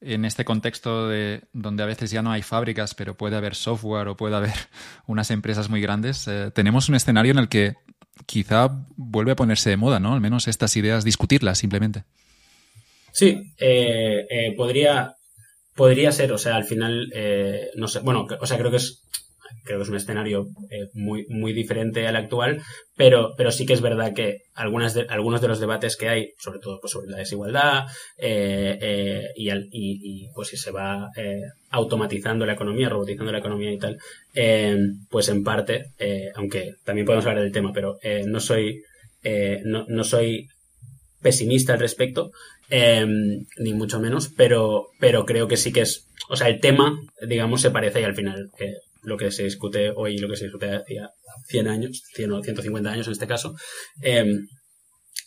[0.00, 4.08] en este contexto de donde a veces ya no hay fábricas, pero puede haber software
[4.08, 4.54] o puede haber
[5.06, 7.76] unas empresas muy grandes, eh, tenemos un escenario en el que
[8.26, 10.14] quizá vuelve a ponerse de moda, ¿no?
[10.14, 12.04] Al menos estas ideas, discutirlas simplemente.
[13.12, 15.14] Sí, eh, eh, podría,
[15.74, 19.02] podría ser, o sea, al final, eh, no sé, bueno, o sea, creo que es,
[19.64, 20.46] creo que es un escenario
[20.94, 22.62] muy, muy diferente al actual,
[22.96, 26.32] pero, pero sí que es verdad que algunas de, algunos de los debates que hay,
[26.38, 27.84] sobre todo pues, sobre la desigualdad,
[28.16, 31.10] y, y, pues si se va
[31.70, 33.98] automatizando la economía, robotizando la economía y tal,
[35.10, 35.86] pues en parte,
[36.36, 38.82] aunque también podemos hablar del tema, pero no soy,
[39.64, 40.48] no, no soy
[41.20, 42.30] pesimista al respecto,
[42.72, 47.00] Em, ni mucho menos, pero, pero creo que sí que es, o sea, el tema,
[47.26, 48.48] digamos, se parece y al final
[49.02, 51.10] lo que se discute hoy lo que se discute hacía
[51.48, 53.56] 100 años, 100 o 150 años en este caso,
[54.02, 54.46] em,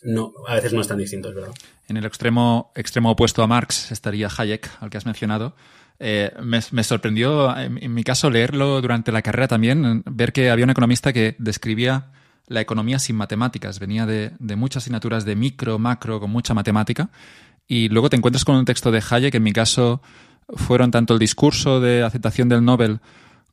[0.04, 1.52] no, a veces no es tan distinto, verdad.
[1.86, 5.54] En el extremo, extremo opuesto a Marx estaría Hayek, al que has mencionado.
[5.98, 10.70] Eh, me, sorprendió, en, mi caso, leerlo durante la carrera también, ver que había un
[10.70, 12.10] economista que describía
[12.46, 13.78] la economía sin matemáticas.
[13.78, 17.10] Venía de, muchas asignaturas de micro, macro, con mucha matemática.
[17.66, 20.02] Y luego te encuentras con un texto de Hayek, que en mi caso
[20.48, 23.00] fueron tanto el discurso de aceptación del Nobel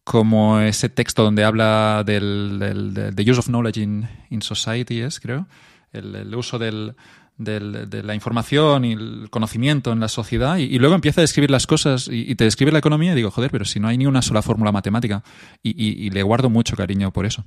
[0.04, 5.48] como ese texto donde habla del, use of knowledge in, society, es, creo,
[5.94, 6.94] el, uso de
[7.38, 12.10] la información y el conocimiento en la sociedad, y, luego empieza a describir las cosas
[12.12, 14.42] y, te describe la economía y digo, joder, pero si no hay ni una sola
[14.42, 15.24] fórmula matemática,
[15.64, 17.46] y le guardo mucho cariño por eso.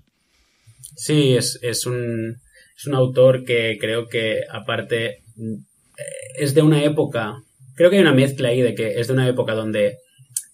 [0.97, 2.37] Sí, es, es, un,
[2.77, 5.55] es un autor que creo que aparte mm,
[6.37, 7.37] es de una época,
[7.75, 9.99] creo que hay una mezcla ahí de que es de una época donde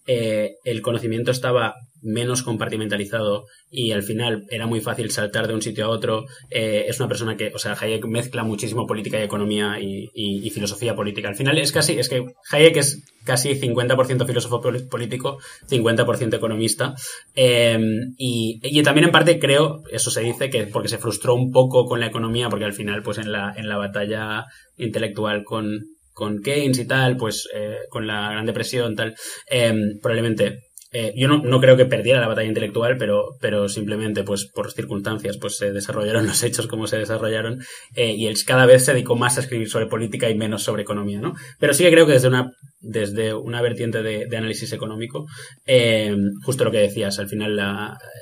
[0.07, 5.63] eh, el conocimiento estaba menos compartimentalizado y al final era muy fácil saltar de un
[5.63, 6.27] sitio a otro.
[6.51, 10.97] Eh, es una persona que, o sea, Hayek mezcla muchísimo política y economía y, filosofía
[10.97, 11.29] política.
[11.29, 16.95] Al final es casi, es que Hayek es casi 50% filósofo político, 50% economista.
[17.35, 21.87] Em, y, también en parte creo, eso se dice, que porque se frustró un poco
[21.87, 25.81] con la economía, porque al final, pues en la, en la batalla intelectual con,
[26.13, 29.15] con Keynes y tal, pues eh, con la Gran Depresión, tal,
[29.49, 34.47] em, probablemente eh, yo no, creo que perdiera la batalla intelectual, pero, pero simplemente, pues,
[34.47, 37.61] por circunstancias, pues se desarrollaron los hechos como se desarrollaron,
[37.95, 40.83] eh, y él cada vez se dedicó más a escribir sobre política y menos sobre
[40.83, 41.35] economía, ¿no?
[41.59, 42.51] Pero sí que creo que desde una,
[42.81, 45.27] desde una vertiente de, análisis económico,
[45.67, 47.57] eh, justo lo que decías, al final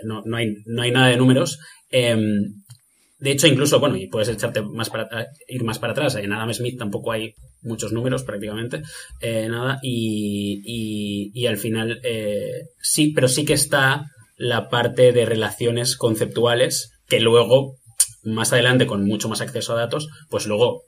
[0.04, 1.58] no, no, hay, no hay nada de números,
[3.18, 6.14] de hecho, incluso, bueno, y puedes echarte más para ir más para atrás.
[6.14, 8.82] En Adam Smith tampoco hay muchos números prácticamente,
[9.20, 14.04] eh, nada, y, y, al final eh, sí, pero sí que está
[14.36, 17.74] la parte de relaciones conceptuales que luego,
[18.22, 20.82] más adelante, con mucho más acceso a datos, pues luego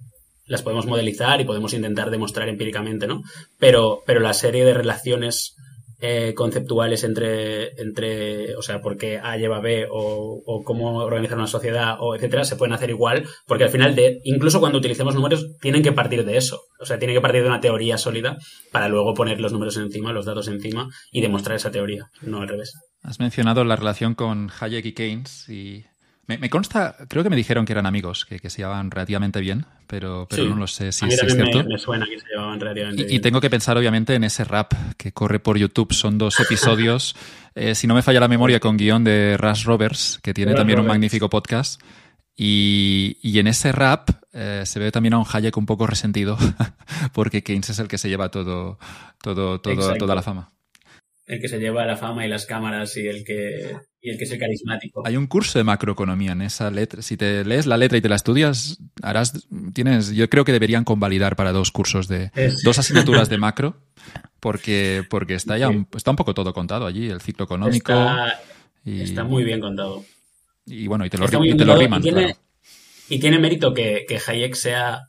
[0.47, 3.23] las podemos modelizar y podemos intentar demostrar empíricamente, ¿no?
[3.59, 5.57] Pero, pero la serie de relaciones
[6.01, 11.37] eh, conceptuales entre, entre, o sea, por qué A lleva B o, o, cómo organizar
[11.37, 15.15] una sociedad o etcétera, se pueden hacer igual, porque al final, de, incluso cuando utilicemos
[15.15, 16.63] números, tienen que partir de eso.
[16.81, 18.39] O sea, tienen que partir de una teoría sólida
[18.73, 22.49] para luego poner los números encima, los datos encima y demostrar esa teoría, no al
[22.49, 22.73] revés.
[23.03, 25.85] Has mencionado la relación con Hayek y Keynes y
[26.39, 30.27] me, consta, creo que me dijeron que eran amigos, que, se llevaban relativamente bien, pero,
[30.29, 31.65] pero no lo sé si, a mí es cierto.
[31.65, 33.17] Me, suena que se llevaban relativamente y, bien.
[33.17, 35.93] Y tengo que pensar, obviamente, en ese rap que corre por YouTube.
[35.93, 37.17] Son dos episodios,
[37.55, 40.81] eh, si no me falla la memoria, con guion de Rush Roberts, que tiene también
[40.81, 41.81] un magnífico podcast.
[42.37, 46.39] Y, y, en ese rap eh, se ve también a un Hayek un poco resentido,
[47.13, 48.79] porque Keynes es el que se lleva todo,
[49.21, 50.51] todo, todo toda la fama
[51.31, 54.25] el que se lleva la fama y las cámaras y el que, y el que
[54.25, 55.07] es el carismático.
[55.07, 57.03] Hay un curso de macroeconomía en esa letra.
[57.03, 60.83] Si te lees la letra y te la estudias, harás, tienes, yo creo que deberían
[60.83, 62.33] convalidar para dos cursos de,
[62.65, 63.77] dos asignaturas de macro,
[64.41, 67.93] porque, porque está ya un, está un poco todo contado allí, el ciclo económico.
[68.85, 70.05] Está, muy bien contado.
[70.67, 72.01] Y bueno, y te lo, y te lo riman.
[72.01, 72.37] Y tiene,
[73.09, 75.03] y tiene mérito que, que Hayek sea,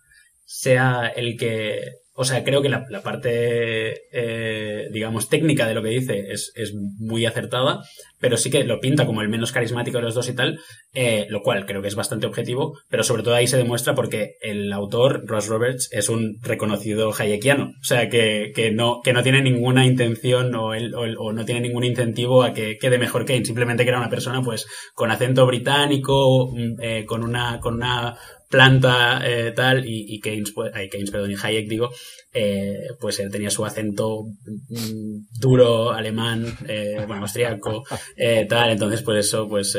[0.45, 5.89] sea el que o sea, creo que la, parte, eh, digamos, técnica de lo que
[5.89, 6.51] dice es,
[6.99, 7.81] muy acertada,
[8.19, 10.59] pero sí que lo pinta como el menos carismático de los dos y tal,
[10.93, 14.35] eh, lo cual creo que es bastante objetivo, pero sobre todo ahí se demuestra porque
[14.41, 19.41] el autor, Ross Roberts, es un reconocido hayekiano, o sea, que, no, que no tiene
[19.41, 23.89] ninguna intención o, o, no tiene ningún incentivo a que quede mejor Kane, simplemente que
[23.89, 28.15] era una persona, pues, con acento británico, mm, eh, con una, con una
[28.51, 31.89] planta eh, tal y, Keynes, pues, Keynes, perdón, y Hayek digo,
[32.33, 37.83] eh, pues él tenía su acento mm, duro, alemán, eh, bueno, austriaco,
[38.47, 39.75] tal, entonces pues eso, pues,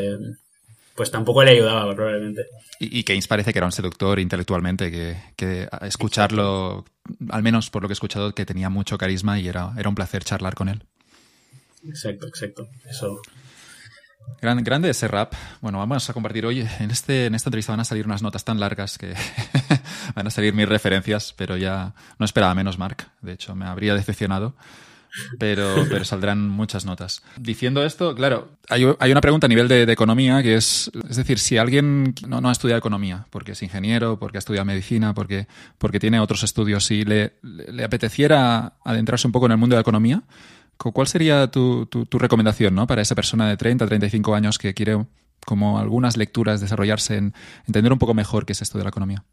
[0.96, 2.46] pues tampoco le ayudaba probablemente.
[2.80, 6.84] Y, Keynes parece que era un seductor intelectualmente, que, que escucharlo,
[7.28, 9.94] al menos por lo que he escuchado, que tenía mucho carisma y era, era un
[9.94, 10.82] placer charlar con él.
[11.86, 12.68] Exacto, exacto.
[12.88, 13.20] Eso,
[14.40, 15.34] grande ese rap.
[15.60, 16.66] Bueno, vamos a compartir hoy.
[16.80, 19.14] En, este, en esta entrevista van a salir unas notas tan largas que
[20.14, 23.06] van a salir mis referencias, pero ya no esperaba menos, Mark.
[23.20, 24.54] De hecho, me habría decepcionado.
[25.38, 27.22] Pero, saldrán muchas notas.
[27.36, 31.58] Diciendo esto, claro, hay, una pregunta a nivel de, economía que es, es decir, si
[31.58, 36.00] alguien no, no, ha estudiado economía, porque es ingeniero, porque ha estudiado medicina, porque, porque
[36.00, 39.82] tiene otros estudios, si le, le apeteciera adentrarse un poco en el mundo de la
[39.82, 40.22] economía,
[40.90, 42.86] ¿Cuál sería tu, recomendación ¿no?
[42.86, 45.06] para esa persona de 30, 35 años que quiere,
[45.46, 47.34] como algunas lecturas, desarrollarse en
[47.66, 49.24] entender un poco mejor qué es esto de la economía?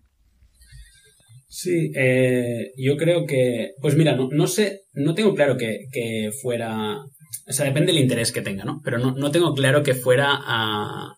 [1.47, 7.51] Sí, eh, yo creo que, pues mira, no, sé, no tengo claro que, fuera, o
[7.51, 8.81] sea, depende del interés que tenga, ¿no?
[8.83, 11.15] Pero no, tengo claro que fuera a,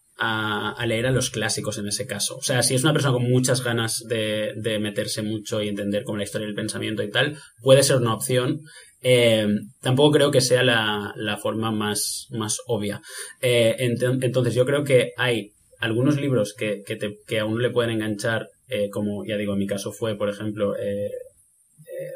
[0.86, 2.38] leer a los clásicos en ese caso.
[2.38, 6.06] O sea, si es una persona con muchas ganas de, de meterse mucho y entender
[6.06, 8.62] como la historia del pensamiento y tal, puede ser una opción.
[9.02, 9.48] Eh,
[9.82, 13.02] tampoco creo que sea la, forma más, más obvia.
[13.42, 17.92] Eh, entonces yo creo que hay algunos libros que, que, te, que a le pueden
[17.92, 20.76] enganchar, eh, como ya digo, en mi caso fue, por ejemplo,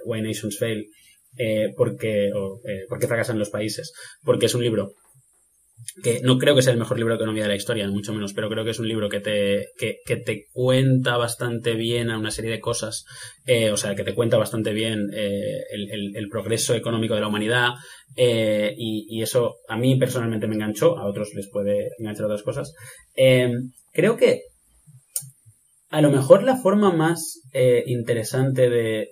[0.05, 0.87] Why Nations Fail,
[1.75, 3.91] porque, o, porque fracasan los países,
[4.23, 4.93] porque es un libro
[6.03, 8.33] que no creo que sea el mejor libro de economía de la historia, mucho menos,
[8.33, 12.31] pero creo que es un libro que te, que, te cuenta bastante bien a una
[12.31, 13.05] serie de cosas,
[13.45, 17.69] eh, o sea, que te cuenta bastante bien eh, el, progreso económico de la humanidad,
[18.15, 22.43] eh, y, y, eso a mí personalmente me enganchó, a otros les puede enganchar otras
[22.43, 22.73] cosas.
[23.93, 24.41] creo que
[25.89, 29.07] a lo mejor la forma más eh, interesante de,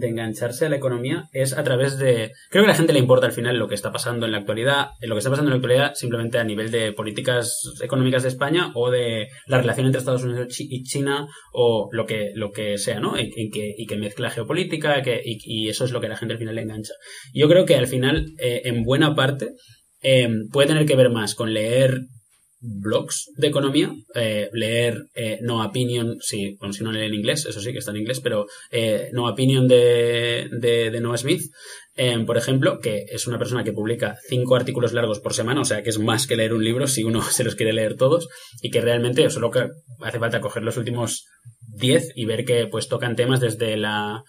[0.00, 2.32] engancharse a la economía es a través de...
[2.50, 4.38] Creo que a la gente le importa al final lo que está pasando en la
[4.38, 8.28] actualidad, lo que está pasando en la actualidad simplemente a nivel de políticas económicas de
[8.28, 12.76] España o de la relación entre Estados Unidos y China o lo que, lo que
[12.78, 13.18] sea, ¿no?
[13.18, 16.38] Y, que, y mezcla geopolítica que, y, eso es lo que a la gente al
[16.38, 16.94] final le engancha.
[17.34, 19.54] Yo creo que al final, eh, en buena parte,
[20.02, 22.00] eh, puede tener que ver más con leer
[22.60, 27.60] blogs de economía, eh, leer eh, No Opinion, sí, si no leen en inglés, eso
[27.60, 31.42] sí que está en inglés, pero eh, No Opinion de, de, Noah Smith,
[32.26, 35.82] por ejemplo, que es una persona que publica cinco artículos largos por semana, o sea
[35.82, 38.28] que es más que leer un libro si uno se los quiere leer todos,
[38.62, 39.50] y que realmente solo
[40.00, 41.26] hace falta coger los últimos
[41.60, 44.22] diez y ver que pues tocan temas desde la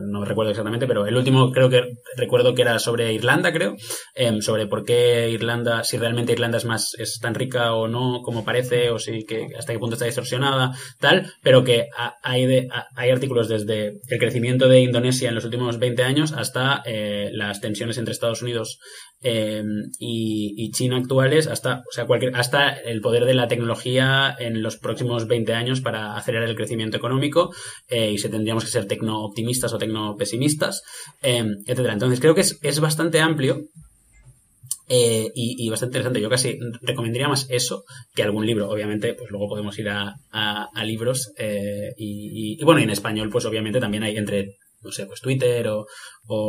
[0.00, 1.82] no recuerdo exactamente, pero el último creo que
[2.16, 3.76] recuerdo que era sobre Irlanda, creo,
[4.14, 8.22] em, sobre por qué Irlanda, si realmente Irlanda es más, es tan rica o no
[8.22, 11.88] como parece, o si que hasta qué punto está distorsionada, tal, pero que
[12.22, 16.82] hay, de, hay artículos desde el crecimiento de Indonesia en los últimos 20 años hasta
[16.84, 18.78] eh, las tensiones entre Estados Unidos
[19.20, 24.62] em, y, China actuales, hasta, o sea, cualquier, hasta el poder de la tecnología en
[24.62, 27.54] los próximos 20 años para acelerar el crecimiento económico
[27.88, 30.82] eh, y si tendríamos que ser tecno optimistas o tecno pesimistas,
[31.22, 31.92] em, etcétera.
[31.92, 33.62] Entonces creo que es, bastante amplio
[34.88, 36.20] eh, y, bastante interesante.
[36.20, 37.84] Yo casi recomendaría más eso
[38.14, 38.70] que algún libro.
[38.70, 41.32] Obviamente, pues luego podemos ir a, libros.
[41.38, 45.86] Eh, y, bueno, en español, pues obviamente también hay entre, no sé, pues Twitter o,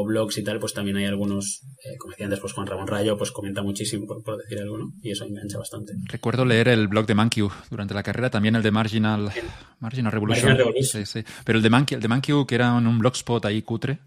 [0.05, 3.17] blogs y tal, pues también hay algunos, eh, como decía antes, pues Juan Ramón Rayo,
[3.17, 5.93] pues comenta muchísimo, por, decir algo, Y eso engancha bastante.
[6.05, 9.31] Recuerdo leer el blog de Mankiw durante la carrera, también el de Marginal,
[9.79, 10.57] Marginal Revolution.
[10.81, 11.23] Sí, sí.
[11.43, 13.99] Pero el de Mankiw, el de que era un blogspot ahí cutre,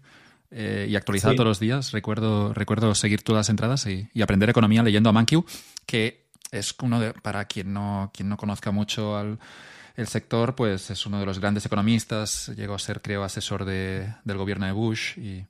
[0.53, 1.91] eh, y actualizado todos los días.
[1.91, 5.45] Recuerdo, recuerdo seguir todas las entradas y, aprender economía leyendo a Mankiw,
[5.85, 9.39] que es uno de, para quien no, quien no conozca mucho al,
[9.95, 14.13] el sector, pues es uno de los grandes economistas, llegó a ser, creo, asesor de,
[14.23, 15.45] del gobierno de Bush y,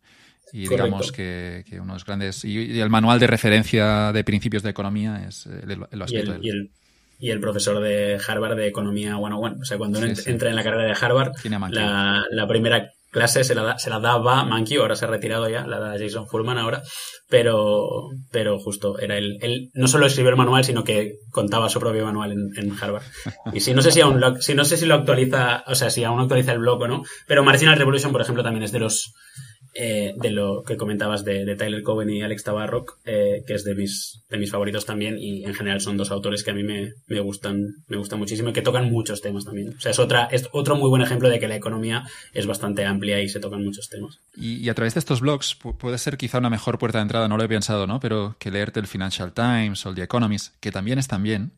[0.52, 2.44] digamos que, que, unos grandes...
[2.46, 6.72] Y, el manual de referencia de principios de economía es el, el aspecto y el,
[7.22, 9.58] y el profesor de Harvard de Economía 101.
[9.62, 11.34] O sea, cuando uno entra en la carrera de Harvard,
[11.70, 15.50] la, la, primera clase se la, da, se la daba Mankey, ahora se ha retirado
[15.50, 16.82] ya, la da Jason Fullman ahora,
[17.30, 21.80] pero, pero justo era él, él no solo escribió el manual, sino que contaba su
[21.80, 23.04] propio manual en, en Harvard.
[23.54, 25.89] Y si no sé si aún lo, si no sé si lo actualiza, o sea,
[25.89, 28.80] si aún actualiza el blog o no, pero Marginal Revolution, por ejemplo, también es de
[28.80, 29.13] los
[29.74, 33.74] eh, de lo que comentabas de, Tyler Cowen y Alex Tabarrock, eh, que es de
[33.74, 36.92] mis, de mis favoritos también, y en general son dos autores que a mí me,
[37.08, 39.74] me, gustan, me gustan muchísimo y que tocan muchos temas también.
[39.78, 42.04] O sea, es, otra, es otro muy buen ejemplo de que la economía
[42.34, 44.20] es bastante amplia y se tocan muchos temas.
[44.36, 47.38] Y, a través de estos blogs puede ser quizá una mejor puerta de entrada, no
[47.38, 48.02] lo he pensado, ¿no?
[48.02, 51.54] Pero que leerte el Financial Times o el The Economist, que también están bien.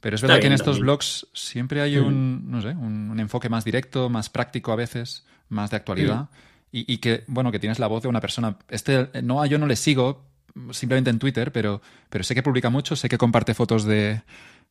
[0.00, 3.64] Pero es verdad que en estos blogs siempre hay un, no sé, un, enfoque más
[3.64, 6.28] directo, más práctico a veces, más de actualidad
[6.76, 8.58] y, que, bueno, que tienes la voz de una persona.
[8.68, 10.24] Este, no, yo no le sigo
[10.72, 14.22] simplemente en Twitter, pero, pero sé que publica mucho, sé que comparte fotos de,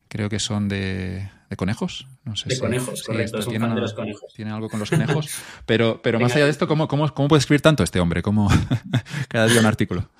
[0.08, 2.06] creo que son de, de conejos.
[2.24, 3.38] No sé de conejos, correcto.
[3.40, 4.32] tiene, de los conejos.
[4.34, 5.28] tiene algo con los conejos.
[5.66, 8.20] Pero, pero más allá de esto, ¿cómo, cómo, cómo puede escribir tanto este hombre?
[8.20, 8.50] ¿Cómo
[9.28, 10.10] cada día un artículo?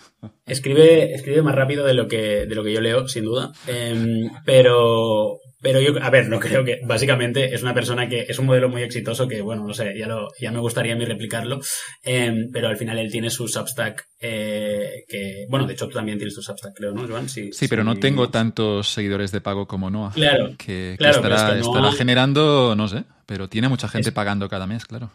[0.47, 3.53] Escribe, escribe más rápido de lo que, de lo que yo leo, sin duda.
[3.67, 8.39] Em, pero, pero yo, a ver, no creo que, básicamente es una persona que es
[8.39, 11.07] un modelo muy exitoso que, bueno, no sé, ya, lo, ya me gustaría a mí
[11.07, 11.59] replicarlo,
[12.03, 16.19] em, pero al final él tiene su Substack, eh, que, bueno, de hecho tú también
[16.19, 17.31] tienes tu Substack, creo, ¿no, Joan?
[17.31, 20.13] Sí, sí pero no tengo tantos seguidores de pago como Noah.
[20.13, 20.55] Claro.
[20.59, 25.11] Que, estará, estará generando, no sé, pero tiene mucha gente pagando cada mes, claro.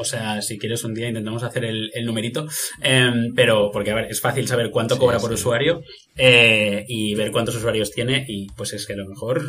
[0.00, 2.48] O sea, si quieres un día intentamos hacer el, numerito.
[2.82, 5.82] Em, pero, porque a ver, es fácil saber cuánto cobra por usuario
[6.16, 9.42] eh, y ver cuántos usuarios tiene y pues es que a lo mejor,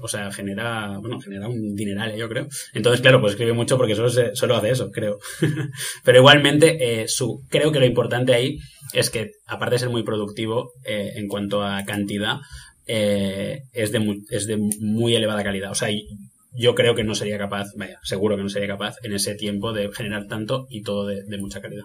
[0.00, 2.48] o sea, genera, bueno, genera un dineral, eh, yo creo.
[2.74, 5.18] Entonces, claro, pues escribe mucho porque solo, solo hace eso, creo.
[6.04, 8.58] pero igualmente, eh, su, creo que lo importante ahí
[8.92, 12.38] es que, aparte de ser muy productivo en cuanto a cantidad,
[12.86, 15.70] es, de es de muy elevada calidad.
[15.70, 15.88] O sea,
[16.54, 19.72] yo creo que no sería capaz, vaya, seguro que no sería capaz en ese tiempo
[19.72, 21.84] de generar tanto y todo de, mucha calidad.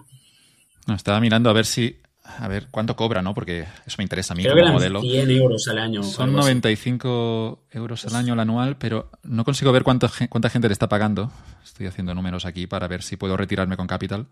[0.86, 3.34] No, estaba mirando a ver si, a ver cuánto cobra, ¿no?
[3.34, 5.00] Porque eso me interesa a mí creo como que modelo.
[5.00, 6.02] 100 euros al año.
[6.02, 10.72] Son 95 euros al año el anual, pero no consigo ver cuánto, cuánta gente le
[10.72, 11.30] está pagando.
[11.64, 14.26] Estoy haciendo números aquí para ver si puedo retirarme con capital.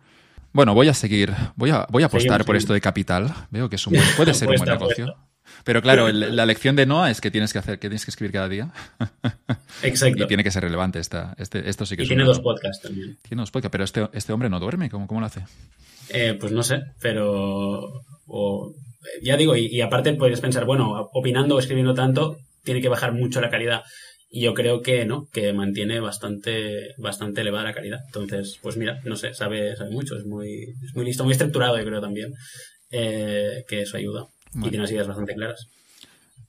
[0.53, 3.33] Bueno, voy a seguir, voy a, voy a apostar por esto de capital.
[3.51, 5.15] Veo que es un puede ser un buen negocio.
[5.67, 8.31] Pero claro, la lección de Noah es que tienes que hacer, que tienes que escribir
[8.31, 8.71] cada día.
[9.83, 10.23] Exacto.
[10.23, 13.19] Y tiene que ser relevante esta, este, esto sí que y tiene dos podcasts también.
[13.21, 15.41] Tiene dos podcasts, pero este, este hombre no duerme, ¿cómo, cómo lo hace?
[16.11, 18.05] Eh, pues no sé, pero
[19.21, 23.41] ya digo, y, aparte puedes pensar, bueno, opinando o escribiendo tanto, tiene que bajar mucho
[23.41, 23.83] la calidad.
[24.31, 27.99] Y yo creo que no, que mantiene bastante, bastante elevada la calidad.
[28.07, 31.77] Entonces, pues mira, no sé, sabe, sabe mucho, es muy, es muy listo, muy estructurado,
[31.77, 32.35] yo creo también,
[32.93, 34.29] eh, que eso ayuda.
[34.57, 35.69] Y tiene unas ideas bastante claras.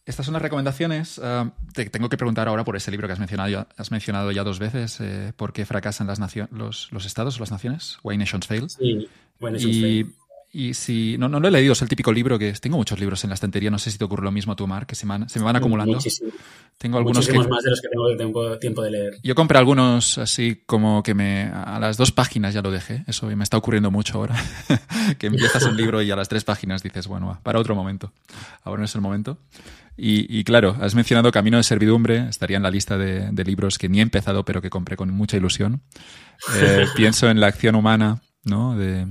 [0.05, 1.19] Estas son las recomendaciones.
[1.21, 4.31] Ah, te tengo que preguntar ahora por ese libro que has mencionado, ya, has mencionado
[4.31, 6.19] ya dos veces, eh, ¿por qué fracasan las
[6.51, 7.97] los, los, estados o las naciones?
[8.03, 8.69] Why Nations Fail.
[8.69, 9.09] Sí,
[9.41, 10.15] Why Nations y, Fail.
[10.51, 13.23] Y si no, no lo he leído, es el típico libro que tengo muchos libros
[13.23, 15.05] en la estantería, no sé si te ocurre lo mismo a tu Mar, que se,
[15.27, 15.95] se me van acumulando.
[15.95, 16.31] Muchísimo.
[16.77, 19.17] Tengo algunos que, más de los que tengo tiempo de leer.
[19.23, 23.03] Yo compré algunos así como que me a las dos páginas ya lo dejé.
[23.07, 24.35] Eso me está ocurriendo mucho ahora.
[25.17, 28.13] que empiezas un libro y a las tres páginas dices, bueno, para otro momento.
[28.63, 29.39] Ahora no es el momento.
[29.99, 33.97] Y, claro, has mencionado Camino de Servidumbre, estaría en la lista de, libros que ni
[33.97, 35.81] he empezado, pero que compré con mucha ilusión.
[36.55, 38.77] Eh, pienso en La acción humana ¿no?
[38.77, 39.07] De,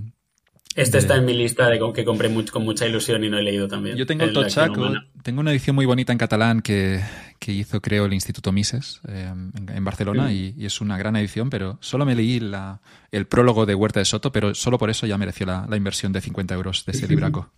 [0.77, 3.66] este está en mi lista de que compré con mucha ilusión y no he leído
[3.66, 3.97] también.
[3.97, 7.01] Yo tengo el Tochaco, tengo una edición muy bonita en catalán que,
[7.47, 9.33] hizo, creo, el Instituto Mises eh,
[9.74, 13.74] en, Barcelona y, es una gran edición, pero solo me leí la, el prólogo de
[13.74, 16.93] Huerta de Soto, pero solo por eso ya mereció la, inversión de 50 euros de
[16.93, 17.51] ese libraco.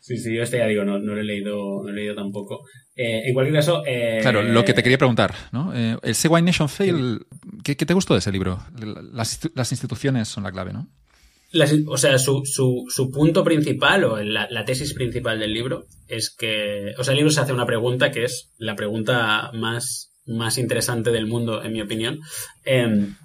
[0.00, 2.64] Sí, sí, yo este ya digo, no, lo he leído, no he leído tampoco.
[2.94, 3.82] Eh, en cualquier caso.
[3.84, 5.74] Eh, claro, lo que te quería preguntar, ¿no?
[5.74, 7.26] el Segway Nation Fail,
[7.64, 8.62] ¿qué, te gustó de ese libro?
[9.12, 10.88] las instituciones son la clave, ¿no?
[11.88, 17.04] O sea, su, su, punto principal o la, tesis principal del libro es que, o
[17.04, 21.26] sea, el libro se hace una pregunta que es la pregunta más, más interesante del
[21.26, 22.20] mundo, en mi opinión.
[22.64, 23.16] Em,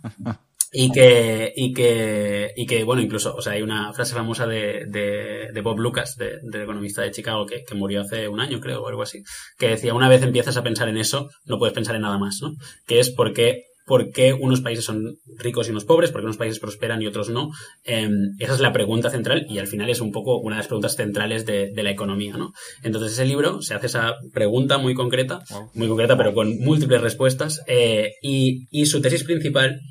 [0.73, 4.85] y que, y que, y que, bueno, incluso, o sea, hay una frase famosa de,
[4.87, 8.61] de, de Bob Lucas, de, del economista de Chicago, que, que, murió hace un año,
[8.61, 9.21] creo, o algo así,
[9.57, 12.39] que decía, una vez empiezas a pensar en eso, no puedes pensar en nada más,
[12.41, 12.55] ¿no?
[12.87, 16.37] Que es porque por qué unos países son ricos y unos pobres, por qué unos
[16.37, 17.49] países prosperan y otros no.
[17.83, 20.67] Em, esa es la pregunta central y al final es un poco una de las
[20.67, 22.53] preguntas centrales de, la economía, ¿no?
[22.83, 25.41] Entonces ese libro se hace esa pregunta muy concreta,
[25.73, 29.81] muy concreta pero con múltiples respuestas eh, y, su tesis principal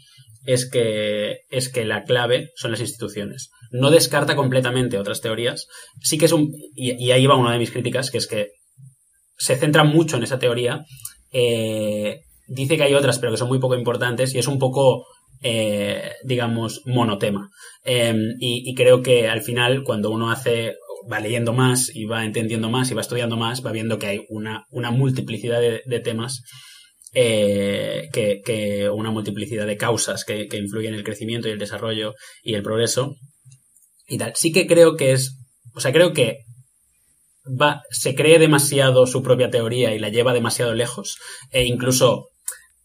[0.46, 3.50] es que, es que la clave son las instituciones.
[3.70, 5.66] No descarta completamente otras teorías.
[6.00, 6.50] Sí que es un...
[6.74, 8.48] Y, ahí va una de mis críticas, que es que
[9.36, 10.86] se centra mucho en esa teoría
[11.32, 12.20] eh,
[12.50, 15.06] dice que hay otras, pero que son muy poco importantes y es un poco,
[15.40, 17.48] eh, digamos, monotema.
[17.84, 20.74] Em, y, creo que al final, cuando uno hace,
[21.10, 24.20] va leyendo más y va entendiendo más y va estudiando más, va viendo que hay
[24.28, 26.42] una, una multiplicidad de, temas.
[27.12, 32.14] Eh, que, una multiplicidad de causas que, que influyen en el crecimiento y el desarrollo
[32.42, 33.16] y el progreso
[34.06, 34.32] y tal.
[34.34, 35.36] Sí que creo que es,
[35.74, 36.38] o sea, creo que
[37.46, 41.18] va, se cree demasiado su propia teoría y la lleva demasiado lejos
[41.50, 42.28] e incluso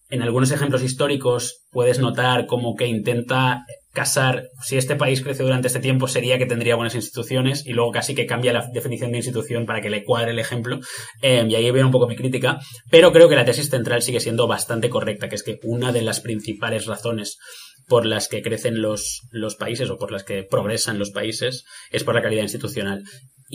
[0.09, 5.67] en algunos ejemplos históricos puedes notar como que intenta casar, si este país crece durante
[5.67, 9.17] este tiempo sería que tendría buenas instituciones y luego casi que cambia la definición de
[9.17, 10.79] institución para que le cuadre el ejemplo.
[11.21, 12.59] Em, y ahí viene un poco mi crítica,
[12.91, 16.01] pero creo que la tesis central sigue siendo bastante correcta, que es que una de
[16.01, 17.37] las principales razones
[17.87, 22.03] por las que crecen los, los países o por las que progresan los países es
[22.03, 23.03] por la calidad institucional.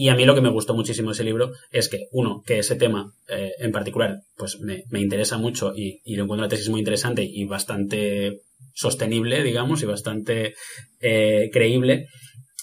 [0.00, 2.60] Y a mí lo que me gustó muchísimo de ese libro es que, uno, que
[2.60, 6.70] ese tema eh, en particular, pues me, interesa mucho y, y, lo encuentro una tesis
[6.70, 8.40] muy interesante y bastante
[8.72, 10.54] sostenible, digamos, y bastante
[11.02, 12.06] eh, creíble.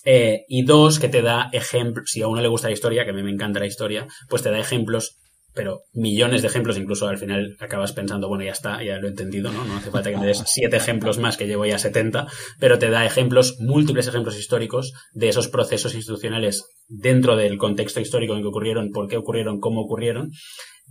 [0.03, 3.11] Eh, y dos, que te da ejemplos, si a uno le gusta la historia, que
[3.11, 5.17] a mí me encanta la historia, pues te da ejemplos
[5.57, 9.09] pero millones de ejemplos, incluso al final acabas pensando, bueno, ya está, ya lo he
[9.09, 9.65] entendido, ¿no?
[9.65, 12.27] No hace falta que me des siete ejemplos más que llevo ya 70,
[12.59, 18.35] pero te da ejemplos, múltiples ejemplos históricos de esos procesos institucionales dentro del contexto histórico
[18.35, 20.31] en que ocurrieron, por qué ocurrieron, cómo ocurrieron,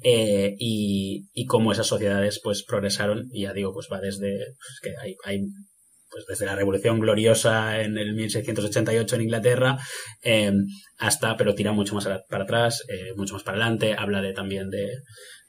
[0.02, 4.90] eh, y, cómo esas sociedades pues progresaron, y ya digo, pues va desde pues, que
[5.24, 5.46] hay
[6.16, 9.78] pues desde la Revolución Gloriosa en el 1688 en Inglaterra
[10.22, 10.50] eh,
[10.96, 14.70] hasta, pero tira mucho más para atrás, eh, mucho más para adelante, habla de, también
[14.70, 14.88] de,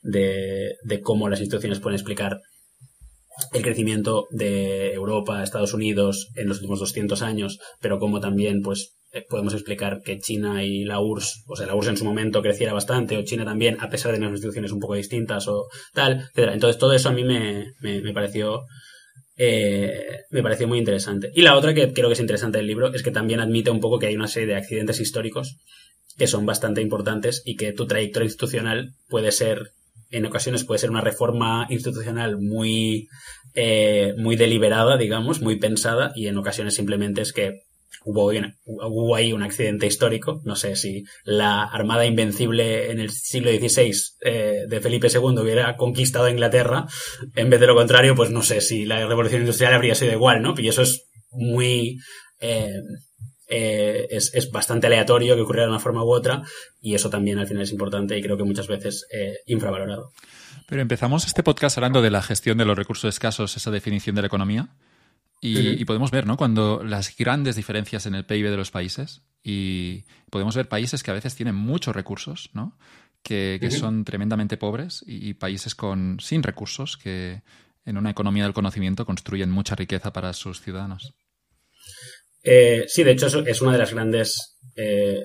[0.04, 2.42] de, cómo las instituciones pueden explicar
[3.54, 8.98] el crecimiento de Europa, Estados Unidos en los últimos 200 años, pero cómo también pues
[9.14, 12.42] eh, podemos explicar que China y la URSS, o sea, la URSS en su momento
[12.42, 16.30] creciera bastante, o China también, a pesar de unas instituciones un poco distintas o tal,
[16.36, 16.50] etc.
[16.52, 18.64] Entonces todo eso a mí me, me pareció
[19.38, 21.32] eh, me pareció muy interesante.
[21.36, 23.80] Y la otra que creo que es interesante del libro es que también admite un
[23.80, 25.58] poco que hay una serie de accidentes históricos
[26.18, 29.72] que son bastante importantes y que tu trayectoria institucional puede ser,
[30.10, 33.08] en ocasiones puede ser una reforma institucional muy,
[33.54, 37.67] eh, muy deliberada, digamos, muy pensada, y en ocasiones simplemente es que
[38.08, 40.42] hubo, ahí un accidente histórico.
[40.46, 45.76] No sé si la Armada Invencible en el siglo XVI eh, de Felipe II hubiera
[45.76, 46.86] conquistado Inglaterra,
[47.36, 50.42] en vez de lo contrario, pues no sé si la revolución industrial habría sido igual,
[50.42, 50.56] ¿no?
[50.58, 51.98] Y eso es muy...
[52.40, 52.82] Eh,
[53.50, 56.42] eh, es, bastante aleatorio que ocurriera de una forma u otra
[56.82, 59.08] y eso también al final es importante y creo que muchas veces
[59.46, 60.12] infravalorado.
[60.68, 64.22] Pero empezamos este podcast hablando de la gestión de los recursos escasos, esa definición de
[64.24, 64.68] la economía.
[65.40, 66.36] Y, podemos ver, ¿no?
[66.36, 71.12] Cuando las grandes diferencias en el PIB de los países y podemos ver países que
[71.12, 72.78] a veces tienen muchos recursos, ¿no?
[73.22, 77.44] Que, son tremendamente pobres y, países con sin recursos que
[77.86, 81.14] en una economía del conocimiento construyen mucha riqueza para sus ciudadanos.
[82.44, 85.22] Eh, sí, de hecho es una de las grandes, eh,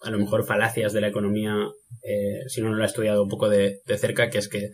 [0.00, 1.54] a lo mejor, falacias de la economía,
[2.02, 4.70] eh, si uno no lo ha estudiado un poco de cerca, que es que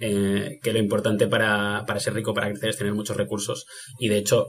[0.00, 3.66] eh, que lo importante para, para ser rico, para crecer, es tener muchos recursos.
[3.98, 4.48] Y de hecho,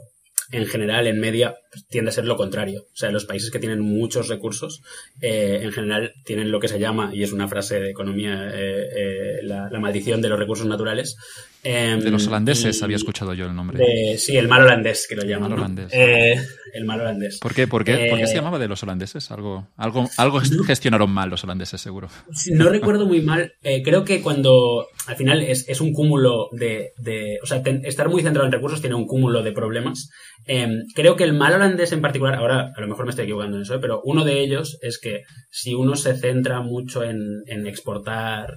[0.52, 2.84] en general, en media, pues, tiende a ser lo contrario.
[2.94, 4.82] O sea, los países que tienen muchos recursos,
[5.22, 9.40] eh, en general, tienen lo que se llama, y es una frase de economía, eh,
[9.44, 11.18] la, maldición de los recursos naturales,
[11.64, 14.18] Em, de los holandeses había escuchado yo el nombre.
[14.18, 15.88] sí, el mal holandés, que lo llaman.
[15.92, 16.36] Eh,
[16.74, 17.40] el mal holandés.
[17.40, 17.68] ¿Por qué?
[17.68, 18.08] ¿Por qué?
[18.10, 19.30] ¿Por qué se eh, llamaba de los holandeses?
[19.32, 22.10] Algo, algo, algo gestionaron mal los holandeses, seguro.
[22.52, 23.54] No recuerdo muy mal.
[23.62, 24.88] Eh, creo que cuando.
[25.08, 26.94] Al final es, es un cúmulo de.
[26.98, 30.10] de o sea, estar muy centrado en recursos tiene un cúmulo de problemas.
[30.46, 32.36] Em, creo que el mal holandés en particular.
[32.36, 35.22] Ahora, a lo mejor me estoy equivocando en eso, pero uno de ellos es que
[35.50, 38.56] si uno se centra mucho en, exportar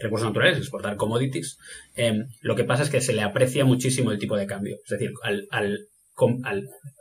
[0.00, 1.58] recursos naturales, exportar commodities,
[1.96, 4.76] em, lo que pasa es que se le aprecia muchísimo el tipo de cambio.
[4.84, 5.78] Es decir, al, al,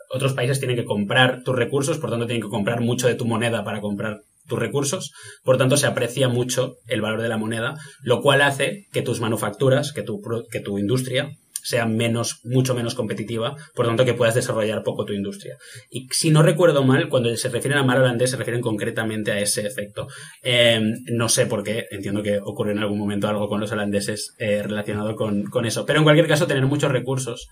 [0.10, 3.26] otros países tienen que comprar tus recursos, por tanto tienen que comprar mucho de tu
[3.26, 5.12] moneda para comprar tus recursos,
[5.44, 9.20] por tanto se aprecia mucho el valor de la moneda, lo cual hace que tus
[9.20, 11.32] manufacturas, que tu, que tu industria
[11.68, 15.58] sea menos, mucho menos competitiva, por tanto que puedas desarrollar poco tu industria.
[15.90, 19.40] Y si no recuerdo mal, cuando se refieren a mar holandés se refieren concretamente a
[19.42, 20.08] ese efecto.
[20.42, 24.34] Em, no sé por qué, entiendo que ocurre en algún momento algo con los holandeses
[24.40, 25.86] eh, relacionado con, eso.
[25.86, 27.50] Pero en cualquier caso, tener muchos recursos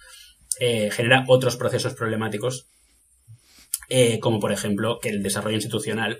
[0.61, 2.67] eh, genera otros procesos problemáticos,
[3.89, 6.19] eh, como por ejemplo que el desarrollo institucional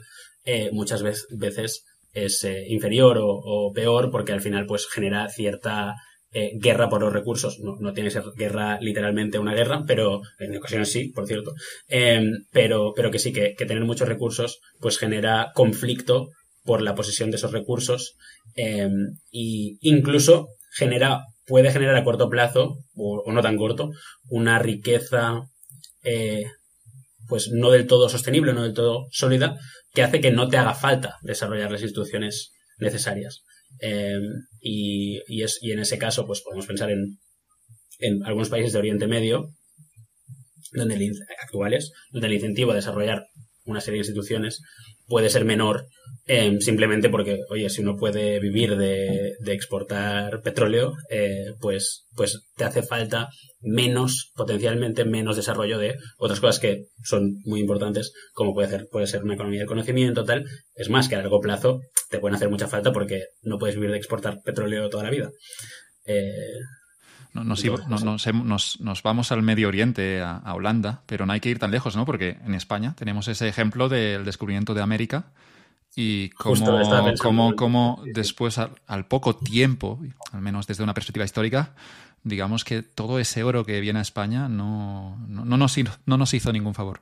[0.74, 5.96] muchas veces es inferior o, o, peor porque al final pues genera cierta
[6.38, 7.60] eh, guerra por los recursos.
[7.62, 11.54] No, tiene que ser guerra literalmente una guerra, pero en ocasiones sí, por cierto.
[11.88, 16.32] Em, pero, pero que sí, que, tener muchos recursos pues genera conflicto
[16.66, 18.18] por la posesión de esos recursos
[18.54, 18.90] e
[19.80, 23.92] incluso genera, puede generar a corto plazo, o, no tan corto,
[24.30, 25.40] una riqueza
[26.04, 26.44] eh,
[27.30, 29.58] pues no del todo sostenible, no del todo sólida,
[29.94, 33.44] que hace que no te haga falta desarrollar las instituciones necesarias.
[33.80, 34.24] Em,
[34.62, 37.18] y, es, y en ese caso, pues podemos pensar en,
[38.00, 39.50] en algunos países de Oriente Medio,
[40.74, 41.12] donde el,
[41.42, 43.26] actuales, donde el incentivo a desarrollar
[43.66, 44.62] una serie de instituciones
[45.08, 45.88] puede ser menor
[46.28, 52.64] em, simplemente porque, oye, si uno puede vivir de, exportar petróleo, eh, pues, pues te
[52.64, 53.30] hace falta
[53.62, 59.08] menos, potencialmente menos desarrollo de otras cosas que son muy importantes, como puede ser, puede
[59.08, 60.46] ser una economía del conocimiento, tal.
[60.74, 63.92] Es más que a largo plazo te pueden hacer mucha falta porque no puedes vivir
[63.92, 65.30] de exportar petróleo toda la vida.
[66.06, 66.24] Eh,
[67.44, 72.06] nos, vamos al Medio Oriente, a, Holanda, pero no hay que ir tan lejos, ¿no?
[72.06, 75.26] Porque en España tenemos ese ejemplo del descubrimiento de América
[75.96, 80.00] y cómo, después, al, poco tiempo,
[80.32, 81.74] al menos desde una perspectiva histórica,
[82.24, 86.52] digamos que todo ese oro que viene a España no, no, nos, no nos hizo
[86.52, 87.02] ningún favor.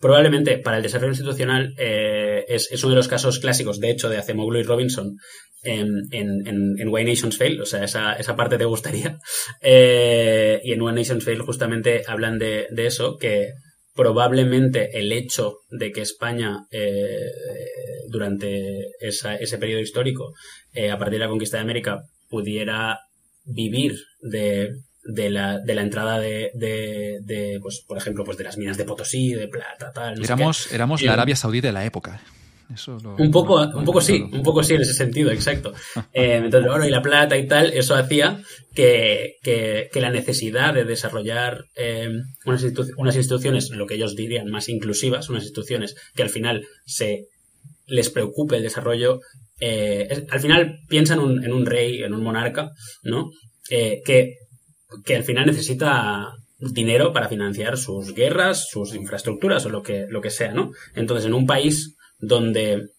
[0.00, 4.16] Probablemente para el desarrollo institucional eh, es, uno de los casos clásicos, de hecho, de
[4.16, 5.18] Acemoglu y Robinson
[5.62, 9.18] en, en, en, Why Nations Fail, o sea, esa, esa parte te gustaría.
[9.62, 13.52] Eh, y en Why Nations Fail justamente hablan de, de, eso, que
[13.94, 17.18] probablemente el hecho de que España eh,
[18.08, 20.32] durante ese periodo histórico,
[20.90, 23.00] a partir de la conquista de América, pudiera
[23.44, 24.70] vivir de
[25.12, 28.84] de la, de la entrada de, de, pues, por ejemplo, pues de las minas de
[28.84, 30.22] Potosí, de plata, tal.
[30.22, 32.20] éramos, éramos la Arabia Saudí de la época.
[33.18, 35.72] un poco, un poco sí, un poco sí en ese sentido, exacto.
[36.12, 38.40] Eh, entonces, el oro y la plata y tal, eso hacía
[38.74, 42.08] que, que, la necesidad de desarrollar eh,
[42.46, 42.64] unas,
[42.96, 47.26] unas, instituciones, lo que ellos dirían más inclusivas, unas instituciones que al final se
[47.86, 49.20] les preocupe el desarrollo.
[49.60, 52.70] Eh, al final piensan en un, en un rey, en un monarca,
[53.02, 53.30] ¿no?
[53.68, 54.34] que
[55.04, 60.20] que al final necesita dinero para financiar sus guerras, sus infraestructuras o lo que, lo
[60.20, 60.72] que sea, ¿no?
[60.94, 62.90] Entonces, en un país donde,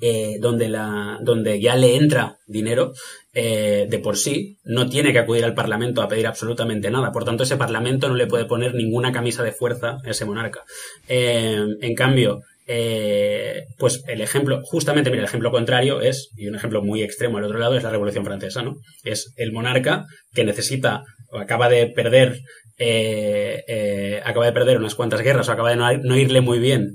[0.00, 2.92] eh, donde, la, donde ya le entra dinero
[3.32, 7.12] eh, de por sí, no tiene que acudir al Parlamento a pedir absolutamente nada.
[7.12, 10.64] Por tanto, ese Parlamento no le puede poner ninguna camisa de fuerza a ese monarca.
[11.06, 12.40] Eh, en cambio,
[12.72, 17.38] eh, pues el ejemplo, justamente, mira, el ejemplo contrario es, y un ejemplo muy extremo
[17.38, 18.76] al otro lado, es la Revolución Francesa, ¿no?
[19.02, 21.02] Es el monarca que necesita,
[21.32, 22.38] o acaba de perder,
[22.78, 26.94] eh, eh, acaba de perder unas cuantas guerras, o acaba de no, irle muy bien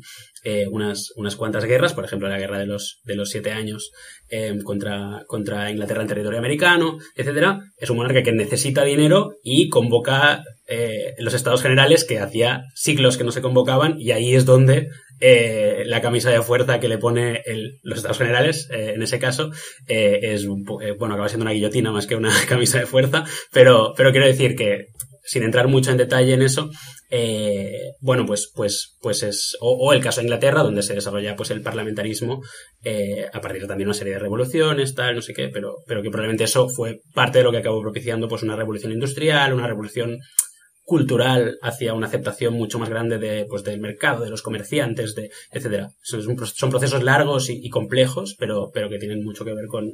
[0.69, 3.89] unas, unas cuantas guerras, por ejemplo, la guerra de los, de los siete años
[4.63, 7.61] contra, contra Inglaterra en territorio americano, etcétera.
[7.77, 10.43] Es un monarca que necesita dinero y convoca
[11.17, 14.89] los estados generales que hacía siglos que no se convocaban, y ahí es donde
[15.19, 17.41] eh, la camisa de fuerza que le pone
[17.83, 19.49] los Estados Generales, eh, en ese caso,
[19.87, 24.11] eh, es, bueno, acaba siendo una guillotina más que una camisa de fuerza, pero, pero
[24.11, 24.87] quiero decir que,
[25.23, 26.69] sin entrar mucho en detalle en eso,
[28.01, 31.61] bueno, pues, pues, pues es, o, el caso de Inglaterra, donde se desarrolla pues el
[31.61, 32.41] parlamentarismo
[33.31, 36.09] a partir de también una serie de revoluciones, tal, no sé qué, pero, pero que
[36.09, 40.19] probablemente eso fue parte de lo que acabó propiciando pues una revolución industrial, una revolución
[40.85, 45.31] cultural hacia una aceptación mucho más grande de, pues, del mercado, de los comerciantes, de,
[45.51, 45.89] etcétera.
[46.01, 49.93] Son, son procesos largos y, complejos, pero, pero que tienen mucho que ver con,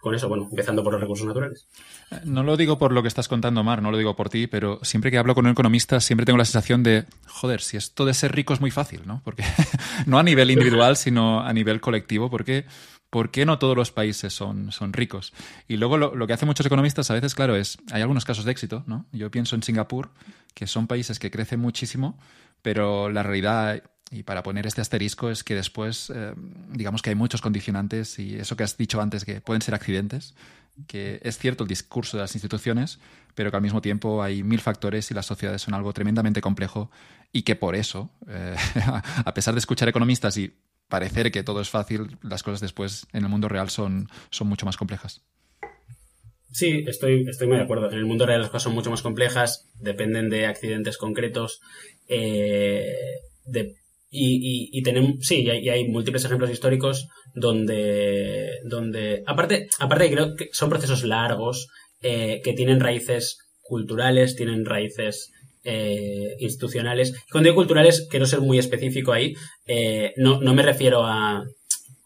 [0.00, 1.68] con eso, bueno, empezando por los recursos naturales.
[2.24, 4.80] No lo digo por lo que estás contando, Mar, no lo digo por ti, pero
[4.82, 8.12] siempre que hablo con un economista siempre tengo la sensación de, joder, si esto de
[8.12, 9.22] ser rico es muy fácil, ¿no?
[9.24, 9.44] Porque
[10.06, 12.64] no a nivel individual, sino a nivel colectivo, porque
[13.12, 15.34] ¿por qué no todos los países son, son ricos?
[15.68, 18.46] Y luego lo, lo, que hacen muchos economistas a veces, claro, es, hay algunos casos
[18.46, 19.04] de éxito, ¿no?
[19.12, 20.12] Yo pienso en Singapur,
[20.54, 22.18] que son países que crecen muchísimo,
[22.62, 26.34] pero la realidad y para poner este asterisco es que después, eh,
[26.70, 30.34] digamos que hay muchos condicionantes y eso que has dicho antes, que pueden ser accidentes,
[30.86, 32.98] que es cierto el discurso de las instituciones,
[33.34, 36.90] pero que al mismo tiempo hay mil factores y las sociedades son algo tremendamente complejo
[37.30, 38.56] y que por eso, eh,
[39.24, 40.54] a pesar de escuchar economistas y
[40.92, 44.66] parecer que todo es fácil, las cosas después en el mundo real son, son mucho
[44.66, 45.22] más complejas.
[46.50, 47.90] Sí, estoy, estoy muy de acuerdo.
[47.90, 51.62] En el mundo real las cosas son mucho más complejas, dependen de accidentes concretos,
[52.08, 52.92] eh,
[53.46, 53.74] de
[54.14, 60.50] y, tenemos, sí, y hay, hay, múltiples ejemplos históricos donde, donde aparte, aparte creo que
[60.52, 61.68] son procesos largos,
[62.02, 65.31] eh, que tienen raíces culturales, tienen raíces
[65.64, 67.14] eh, institucionales.
[67.30, 69.34] Cuando digo culturales, quiero ser muy específico ahí,
[69.66, 71.44] eh, no, no me refiero a,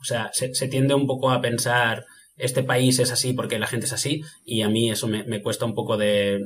[0.00, 2.04] o sea, se, se, tiende un poco a pensar,
[2.36, 5.42] este país es así porque la gente es así, y a mí eso me, me
[5.42, 6.40] cuesta un poco de,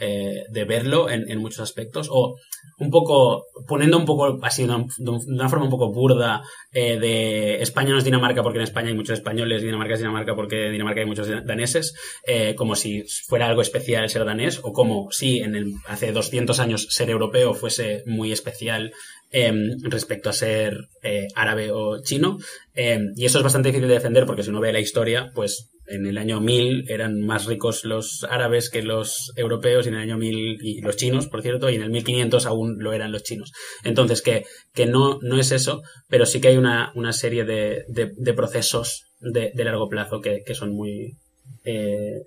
[0.00, 2.08] eh, de verlo en, muchos aspectos.
[2.10, 2.36] O
[2.78, 7.90] un poco, poniendo un poco así, de una, forma un poco burda, eh, de España
[7.90, 11.00] no es Dinamarca porque en España hay muchos españoles, Dinamarca es Dinamarca porque en Dinamarca
[11.00, 11.94] hay muchos daneses,
[12.26, 16.86] eh, como si fuera algo especial ser danés, o como si en hace 200 años
[16.90, 18.92] ser europeo fuese muy especial
[19.30, 19.52] eh,
[19.84, 20.88] respecto a ser
[21.34, 22.38] árabe o chino.
[22.74, 25.71] Eh, y eso es bastante difícil de defender porque si uno ve la historia, pues
[25.86, 30.02] en el año 1000 eran más ricos los árabes que los europeos y en el
[30.02, 33.22] año 1000 y los chinos, por cierto, y en el 1500 aún lo eran los
[33.22, 33.52] chinos.
[33.84, 37.84] Entonces, que, que no, no es eso, pero sí que hay una, una serie de,
[37.88, 41.16] de, procesos de, largo plazo que, que son muy,
[41.64, 42.22] eh,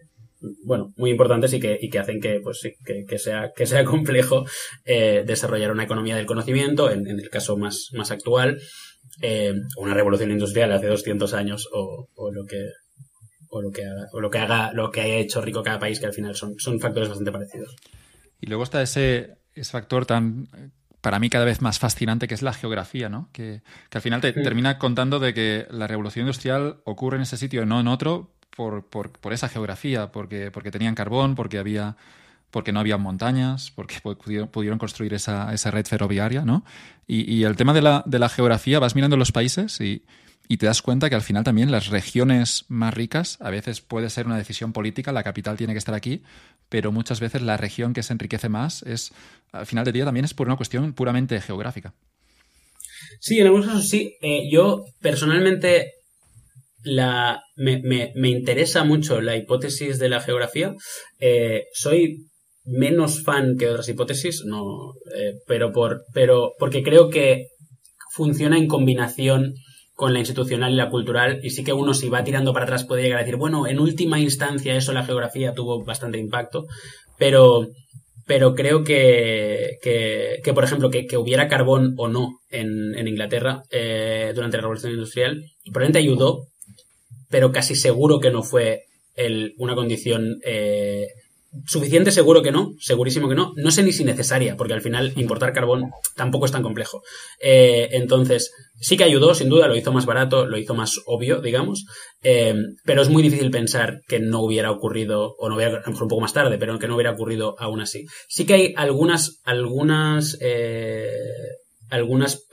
[0.64, 3.84] bueno, muy importantes y que, y que hacen que, pues, que, que, sea, que sea
[3.86, 4.46] complejo
[4.86, 8.60] eh, desarrollar una economía del conocimiento, en, en el caso más, más actual,
[9.22, 12.58] eh, una revolución industrial hace 200 años o, o lo que
[13.56, 16.00] o lo que haga, o lo que haga, lo que haya hecho rico cada país,
[16.00, 17.76] que al final son, son factores bastante parecidos.
[18.42, 20.48] Y luego está ese, ese factor tan
[21.00, 23.30] para mí cada vez más fascinante que es la geografía, ¿no?
[23.32, 24.42] Que, que al final te sí.
[24.42, 28.34] termina contando de que la revolución industrial ocurre en ese sitio y no en otro
[28.56, 31.96] por, por, por esa geografía, porque, porque tenían carbón, porque había
[32.50, 36.64] porque no había montañas, porque pudieron, pudieron construir esa, esa, red ferroviaria, ¿no?
[37.06, 40.06] Y, y el tema de la, de la, geografía, vas mirando los países y,
[40.48, 44.10] y te das cuenta que al final también las regiones más ricas, a veces puede
[44.10, 46.22] ser una decisión política, la capital tiene que estar aquí,
[46.70, 49.12] pero muchas veces la región que se enriquece más es,
[49.52, 51.94] al final del día también es por una cuestión puramente geográfica.
[53.20, 54.16] Sí, en algunos casos sí.
[54.22, 55.94] Eh, yo personalmente
[56.84, 60.74] la, me, me, me, interesa mucho la hipótesis de la geografía.
[61.20, 62.28] Eh, soy
[62.64, 67.48] menos fan que otras hipótesis, no, eh, pero por, pero porque creo que
[68.14, 69.54] funciona en combinación
[69.96, 72.84] con la institucional y la cultural, y sí que uno si va tirando para atrás
[72.84, 76.66] puede llegar a decir, bueno, en última instancia eso la geografía tuvo bastante impacto,
[77.18, 77.70] pero,
[78.28, 83.08] pero creo que, que, que por ejemplo, que, que, hubiera carbón o no en, en
[83.08, 86.48] Inglaterra eh, durante la Revolución Industrial, probablemente ayudó,
[87.30, 88.84] pero casi seguro que no fue
[89.16, 91.08] el, una condición eh,
[91.66, 93.54] Suficiente seguro que no, segurísimo que no.
[93.56, 97.02] No sé ni si necesaria, porque al final importar carbón tampoco es tan complejo.
[97.42, 101.42] Eh, entonces, sí que ayudó, sin duda, lo hizo más barato, lo hizo más obvio,
[101.42, 101.86] digamos,
[102.24, 105.88] eh, pero es muy difícil pensar que no hubiera ocurrido, o no hubiera, a lo
[105.88, 108.06] mejor un poco más tarde, pero que no hubiera ocurrido aún así.
[108.28, 111.10] Sí que hay algunas, algunas, eh,
[111.90, 112.46] algunas,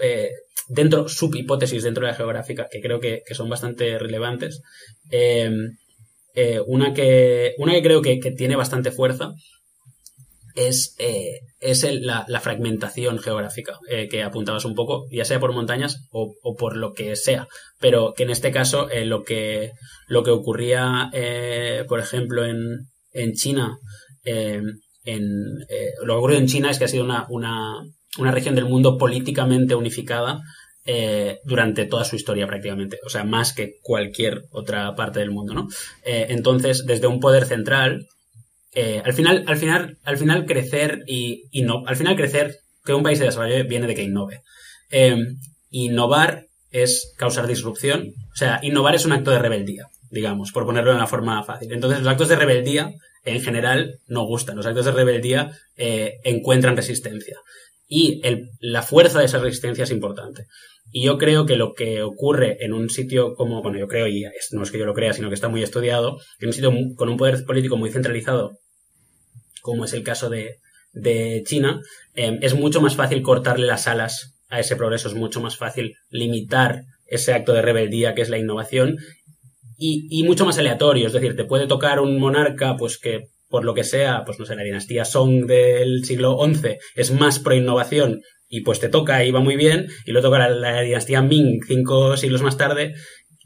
[0.68, 4.62] dentro, subhipótesis dentro de la geográfica que creo que, que son bastante relevantes.
[6.34, 9.32] Eh, una, que, una que creo que, tiene bastante fuerza
[10.54, 16.08] es, eh, es la, fragmentación geográfica eh, que apuntabas un poco, ya sea por montañas
[16.10, 19.72] o, por lo que sea, pero que en este caso lo, que,
[20.08, 21.10] lo que ocurría,
[21.88, 23.78] por ejemplo, en, en China,
[24.24, 24.80] en,
[26.02, 27.26] lo que ocurrió en China es que ha sido una,
[28.18, 30.40] una región del mundo políticamente unificada
[30.84, 35.54] eh, durante toda su historia prácticamente, o sea, más que cualquier otra parte del mundo,
[35.54, 35.68] ¿no?
[36.04, 38.08] Eh, entonces, desde un poder central,
[38.74, 43.04] eh, al final, al final, al final crecer y, no, al final crecer, que un
[43.04, 44.42] país se desarrolle viene de que innove.
[45.70, 50.90] innovar es causar disrupción, o sea, innovar es un acto de rebeldía, digamos, por ponerlo
[50.90, 51.72] de una forma fácil.
[51.72, 52.90] Entonces, los actos de rebeldía
[53.24, 54.56] en general no gustan.
[54.56, 57.36] Los actos de rebeldía encuentran resistencia.
[57.86, 58.20] Y
[58.58, 60.46] la fuerza de esa resistencia es importante.
[60.92, 64.24] Y yo creo que lo que ocurre en un sitio como, bueno, yo creo, y
[64.52, 67.08] no es que yo lo crea, sino que está muy estudiado, en un sitio con
[67.08, 68.58] un poder político muy centralizado,
[69.62, 70.58] como es el caso de,
[71.46, 71.80] China,
[72.14, 75.94] eh, es mucho más fácil cortarle las alas a ese progreso, es mucho más fácil
[76.10, 78.98] limitar ese acto de rebeldía que es la innovación
[79.84, 83.74] y, mucho más aleatorio, es decir, te puede tocar un monarca pues que por lo
[83.74, 88.22] que sea, pues no sé, la dinastía Song del siglo XI es más pro innovación
[88.52, 92.18] y pues te toca y va muy bien, y luego toca la, dinastía Ming cinco
[92.18, 92.94] siglos más tarde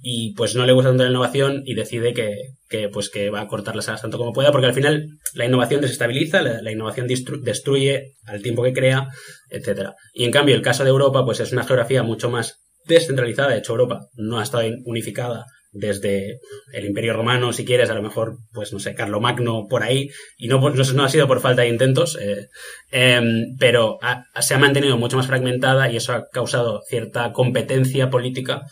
[0.03, 3.47] y pues no le gusta tanto la innovación y decide que, pues que va a
[3.47, 8.17] cortar las alas tanto como pueda, porque al final la innovación desestabiliza, la, innovación destruye
[8.25, 9.07] al tiempo que crea,
[9.49, 9.95] etcétera.
[10.13, 13.59] Y en cambio el caso de Europa pues es una geografía mucho más descentralizada, de
[13.59, 15.45] hecho Europa no ha estado unificada
[15.79, 16.41] desde
[16.73, 20.49] el Imperio Romano, si quieres, a lo mejor, pues no sé, Carlomagno por ahí, y
[20.49, 22.49] no, no, ha sido por falta de intentos, eh,
[22.91, 23.99] em, pero
[24.41, 28.63] se ha mantenido mucho más fragmentada y eso ha causado cierta competencia política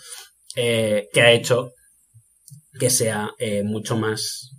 [0.56, 1.72] eh, que ha hecho
[2.78, 4.50] que sea eh, mucho más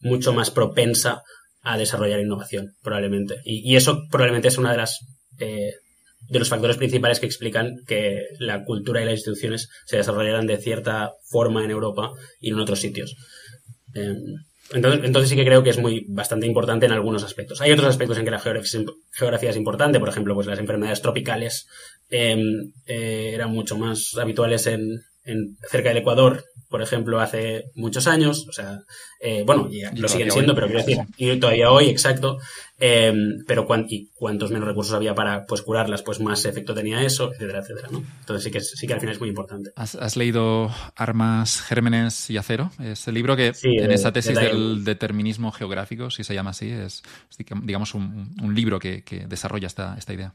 [0.00, 1.22] mucho más propensa
[1.60, 3.36] a desarrollar innovación, probablemente.
[3.44, 5.00] Y, eso probablemente es una de las
[6.28, 10.58] de los factores principales que explican que la cultura y las instituciones se desarrollarán de
[10.58, 13.16] cierta forma en Europa y en otros sitios.
[13.94, 14.16] Em,
[14.72, 17.60] entonces, entonces, sí que creo que es muy bastante importante en algunos aspectos.
[17.60, 21.66] Hay otros aspectos en que la geografía es importante, por ejemplo, pues las enfermedades tropicales
[22.08, 28.08] em, eh, eran mucho más habituales en, en, cerca del Ecuador por ejemplo, hace muchos
[28.08, 28.80] años, o sea,
[29.20, 32.38] eh, bueno, lo siguen siendo, pero quiero decir, y todavía hoy, exacto,
[32.84, 37.32] em, pero y cuantos menos recursos había para pues curarlas, pues más efecto tenía eso,
[37.32, 38.02] etcétera, etcétera, ¿no?
[38.18, 39.70] Entonces sí que, sí que al final es muy importante.
[39.76, 42.72] ¿Has, leído Armas, Gérmenes y Acero?
[42.82, 47.04] Es el libro que en esa tesis del determinismo geográfico, si se llama así, es,
[47.62, 50.34] digamos un, libro que, desarrolla esta, esta idea.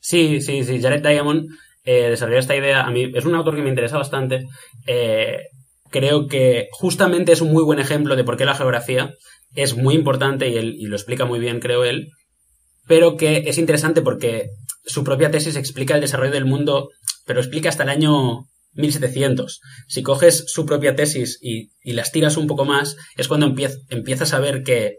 [0.00, 0.80] Sí, sí, sí.
[0.80, 1.50] Jared Diamond
[1.84, 2.84] eh, desarrollar esta idea.
[2.84, 4.46] A mí es un autor que me interesa bastante.
[4.86, 5.40] Eh,
[5.90, 9.14] creo que justamente es un muy buen ejemplo de por qué la geografía
[9.54, 12.08] es muy importante y, él, y lo explica muy bien, creo él,
[12.86, 14.50] pero que es interesante porque
[14.84, 16.90] su propia tesis explica el desarrollo del mundo,
[17.24, 19.60] pero explica hasta el año 1700.
[19.88, 23.54] Si coges su propia tesis y, y las tiras un poco más, es cuando
[23.88, 24.98] empiezas a ver que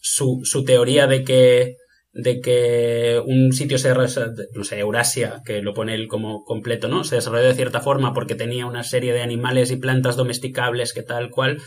[0.00, 1.76] su, su teoría de que
[2.18, 7.04] de que un sitio se no sé, Eurasia, que lo pone él como completo, ¿no?
[7.04, 11.02] Se desarrolló de cierta forma porque tenía una serie de animales y plantas domesticables que
[11.02, 11.58] tal cual.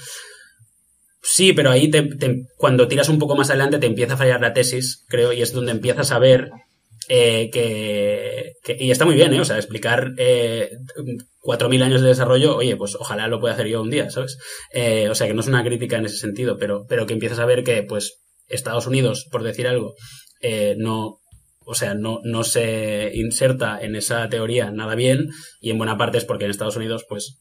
[1.21, 2.09] Sí, pero ahí te,
[2.55, 5.51] cuando tiras un poco más adelante te empieza a fallar la tesis, creo, y es
[5.51, 6.49] donde empiezas a ver
[7.09, 9.41] eh, que, Y está muy bien, ¿eh?
[9.41, 10.77] O sea, explicar eh,
[11.41, 14.37] 4.000 años de desarrollo, oye, pues ojalá lo pueda hacer yo un día, ¿sabes?
[14.71, 17.39] Eh, o sea, que no es una crítica en ese sentido, pero, pero que empiezas
[17.39, 19.95] a ver que, pues, Estados Unidos, por decir algo,
[20.41, 21.19] eh, no,
[21.65, 26.17] o sea, no, no se inserta en esa teoría nada bien y en buena parte
[26.17, 27.39] es porque en Estados Unidos, pues,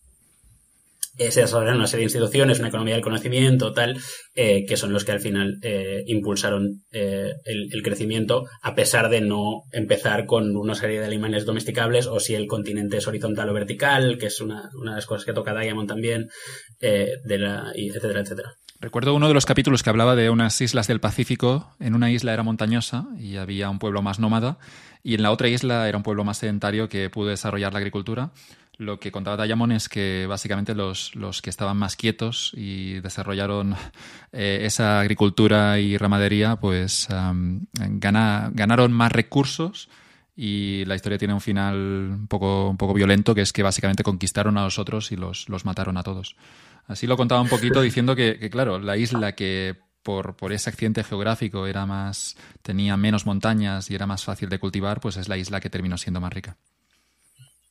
[1.18, 3.98] se desarrollan una serie de instituciones, una economía del conocimiento, tal,
[4.34, 5.58] eh, que son los que al final
[6.06, 12.20] impulsaron el, crecimiento, a pesar de no empezar con una serie de animales domesticables, o
[12.20, 15.32] si el continente es horizontal o vertical, que es una, una de las cosas que
[15.32, 16.28] toca Diamond también,
[16.80, 18.54] etcétera, etcétera.
[18.80, 21.74] Recuerdo uno de los capítulos que hablaba de unas islas del Pacífico.
[21.80, 24.58] En una isla era montañosa y había un pueblo más nómada,
[25.02, 28.30] y en la otra isla era un pueblo más sedentario que pudo desarrollar la agricultura.
[28.79, 33.74] Lo que contaba Diamond es que básicamente los, los que estaban más quietos y desarrollaron
[34.33, 39.89] eh, esa agricultura y ramadería, pues ganaron más recursos
[40.37, 44.05] y la historia tiene un final un poco, un poco violento, que es que básicamente
[44.05, 46.37] conquistaron a los otros y los, los mataron a todos.
[46.87, 49.74] Así lo contaba un poquito diciendo que, claro, la isla que
[50.05, 54.61] por, por, ese accidente geográfico era más, tenía menos montañas y era más fácil de
[54.61, 56.57] cultivar, pues es la isla que terminó siendo más rica.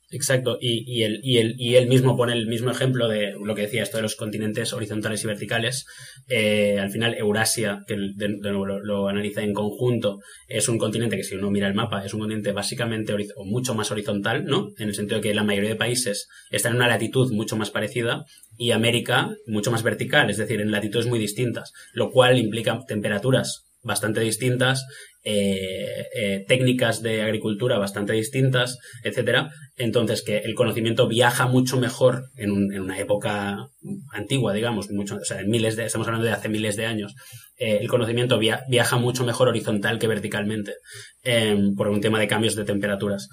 [0.10, 3.53] Exacto, y, y, él, y, él, y él mismo pone el mismo ejemplo de lo
[3.55, 5.86] que decía esto de los continentes horizontales y verticales.
[6.30, 11.24] Eh, al final, Eurasia, que de, nuevo lo, analiza en conjunto, es un continente que
[11.24, 14.70] si uno mira el mapa, es un continente básicamente o mucho más horizontal, ¿no?
[14.78, 17.70] En el sentido de que la mayoría de países están en una latitud mucho más
[17.70, 18.24] parecida
[18.58, 23.68] y América mucho más vertical, es decir, en latitudes muy distintas, lo cual implica temperaturas
[23.84, 24.86] bastante distintas,
[25.24, 29.49] eh, eh, técnicas de agricultura bastante distintas, etcétera.
[29.76, 33.68] Entonces, que el conocimiento viaja mucho mejor en, una época
[34.13, 37.13] antigua, digamos, mucho, o sea, en miles de, estamos hablando de hace miles de años.
[37.57, 40.76] Eh, el conocimiento viaja mucho mejor horizontal que verticalmente,
[41.24, 43.28] em, por un tema de cambios de temperaturas.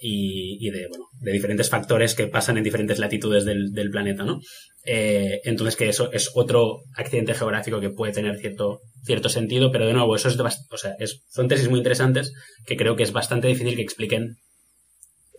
[0.00, 4.40] Y, de diferentes factores que pasan en diferentes latitudes del, planeta, ¿no?
[4.88, 9.84] Eh, entonces que eso es otro accidente geográfico que puede tener cierto, cierto sentido, pero
[9.86, 12.32] de nuevo, eso es, son tesis muy interesantes
[12.64, 14.36] que creo que es bastante difícil que expliquen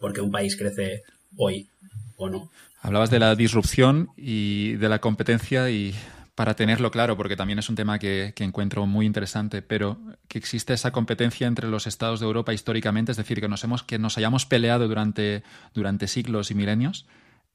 [0.01, 1.01] por qué un país crece
[1.37, 1.69] hoy
[2.17, 2.51] o no.
[2.81, 5.95] Hablabas de la disrupción y de la competencia y
[6.35, 10.73] para tenerlo claro, porque también es un tema que, encuentro muy interesante, pero que existe
[10.73, 14.17] esa competencia entre los estados de Europa históricamente, es decir, que nos, hemos, que nos
[14.17, 15.41] hayamos peleado durante,
[15.73, 17.07] durante siglos y milenios,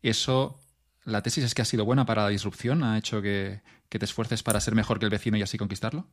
[0.03, 0.59] eso,
[1.05, 4.43] la tesis es que ha sido buena para la disrupción, ha hecho que, te esfuerces
[4.43, 6.07] para ser mejor que el vecino y así conquistarlo.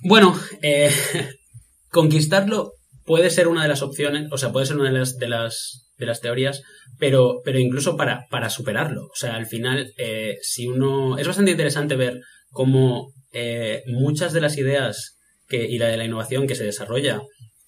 [0.00, 0.92] Bueno, eh,
[1.90, 2.72] conquistarlo
[3.04, 5.88] puede ser una de las opciones, o sea, puede ser una de las, de las
[5.98, 6.62] de las teorías,
[6.98, 9.06] pero, pero incluso para, para superarlo.
[9.06, 11.18] O sea, al final, eh, si uno.
[11.18, 16.04] Es bastante interesante ver cómo eh, muchas de las ideas que, y la de la
[16.04, 17.20] innovación que se desarrolla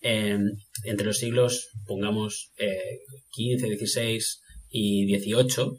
[0.02, 3.00] entre los siglos, pongamos, eh,
[3.32, 5.72] 15, 16 y 18,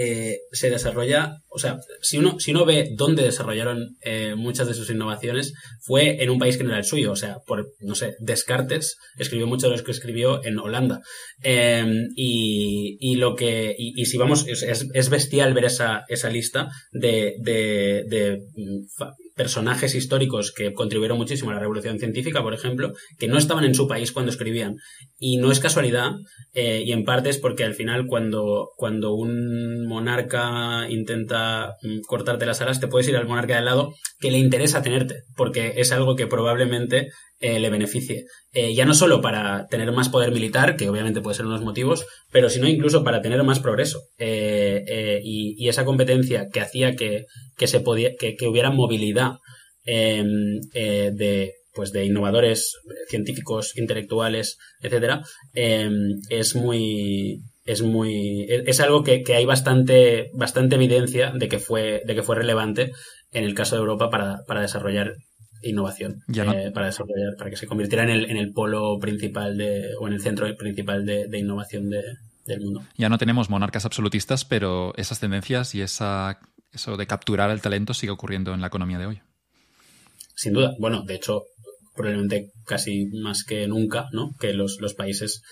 [0.00, 4.74] eh, se desarrolla, o sea, si uno, si uno ve dónde desarrollaron eh, muchas de
[4.74, 7.96] sus innovaciones, fue en un país que no era el suyo, o sea, por, no
[7.96, 11.00] sé, Descartes escribió mucho de lo que escribió en Holanda.
[11.42, 18.38] Em, y, lo que, y, si vamos, es, bestial ver esa, esa lista de, de,
[18.54, 18.84] mm,
[19.38, 23.74] personajes históricos que contribuyeron muchísimo a la revolución científica, por ejemplo, que no estaban en
[23.74, 24.76] su país cuando escribían.
[25.18, 26.10] Y no es casualidad,
[26.52, 32.44] eh, y en parte es porque al final cuando, cuando un monarca intenta mm, cortarte
[32.44, 35.92] las alas, te puedes ir al monarca de lado que le interesa tenerte, porque es
[35.92, 37.08] algo que probablemente
[37.40, 38.24] eh, le beneficie.
[38.52, 41.60] Eh, ya no solo para tener más poder militar, que obviamente puede ser uno de
[41.60, 44.00] los motivos, pero sino incluso para tener más progreso.
[44.18, 47.26] Eh, y, esa competencia que hacía que,
[47.66, 49.32] se podía, que, hubiera movilidad
[49.84, 52.74] em, de pues de innovadores
[53.08, 55.22] científicos, intelectuales, etcétera,
[55.54, 55.92] em,
[56.30, 62.14] es muy es muy es, algo que, hay bastante bastante evidencia de que fue de
[62.16, 62.90] que fue relevante
[63.30, 65.14] en el caso de Europa para, para desarrollar
[65.62, 69.94] innovación eh, para desarrollar, para que se convirtiera en el, en el polo principal de,
[70.00, 72.82] o en el centro principal de, innovación del mundo.
[72.96, 76.38] Ya no tenemos monarcas absolutistas, pero esas tendencias y esa,
[76.72, 79.20] eso de capturar el talento sigue ocurriendo en la economía de hoy.
[80.34, 80.74] Sin duda.
[80.78, 81.42] Bueno, de hecho,
[81.94, 84.30] probablemente casi más que nunca, ¿no?
[84.38, 85.42] Que los, los países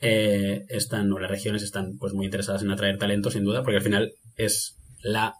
[0.00, 3.76] eh, están, o las regiones están pues muy interesadas en atraer talento, sin duda, porque
[3.76, 5.34] al final es la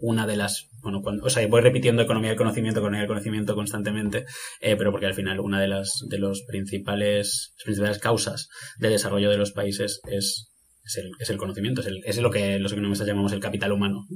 [0.00, 3.56] una de las, bueno, cuando, o sea, voy repitiendo economía del conocimiento, economía del conocimiento
[3.56, 4.24] constantemente,
[4.60, 9.28] eh, pero porque al final una de las, de los principales, principales causas de desarrollo
[9.28, 10.52] de los países es,
[10.84, 14.06] es, el, conocimiento, es, el, es, lo que los economistas llamamos el capital humano.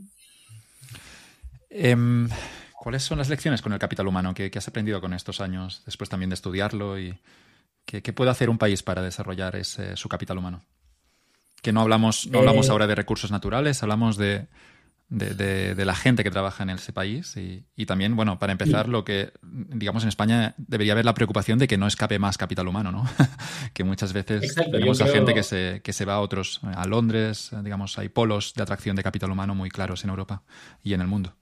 [1.70, 2.28] Em,
[2.72, 6.08] ¿Cuáles son las lecciones con el capital humano que, has aprendido con estos años, después
[6.08, 7.00] también de estudiarlo?
[7.00, 7.18] y
[7.84, 10.62] ¿Qué, puede hacer un país para desarrollar ese, su capital humano?
[11.62, 14.46] Que no hablamos, no hablamos eh, ahora de recursos naturales, hablamos de,
[15.10, 18.88] de, de, la gente que trabaja en ese país y, y, también, bueno, para empezar,
[18.88, 22.68] lo que, digamos, en España debería haber la preocupación de que no escape más capital
[22.68, 23.04] humano, ¿no?
[23.74, 27.50] que muchas veces tenemos a gente que se, que se va a otros, a Londres,
[27.64, 30.44] digamos, hay polos de atracción de capital humano muy claros en Europa
[30.84, 31.34] y en el mundo.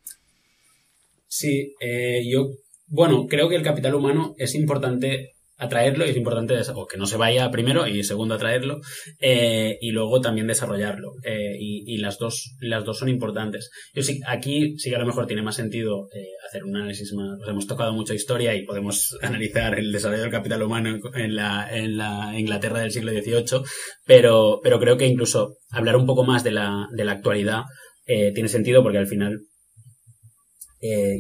[1.29, 2.49] Sí, eh, yo,
[2.87, 7.07] bueno, creo que el capital humano es importante atraerlo y es importante o que no
[7.07, 8.81] se vaya primero y segundo atraerlo
[9.19, 13.71] eh, y luego también desarrollarlo eh, y, las dos las dos son importantes.
[13.93, 17.13] Yo sí aquí sí que a lo mejor tiene más sentido eh, hacer un análisis
[17.13, 21.69] más hemos tocado mucha historia y podemos analizar el desarrollo del capital humano en la,
[21.77, 23.63] en la Inglaterra del siglo XVIII
[24.07, 27.65] pero pero creo que incluso hablar un poco más de la de la actualidad
[28.07, 29.41] tiene sentido porque al final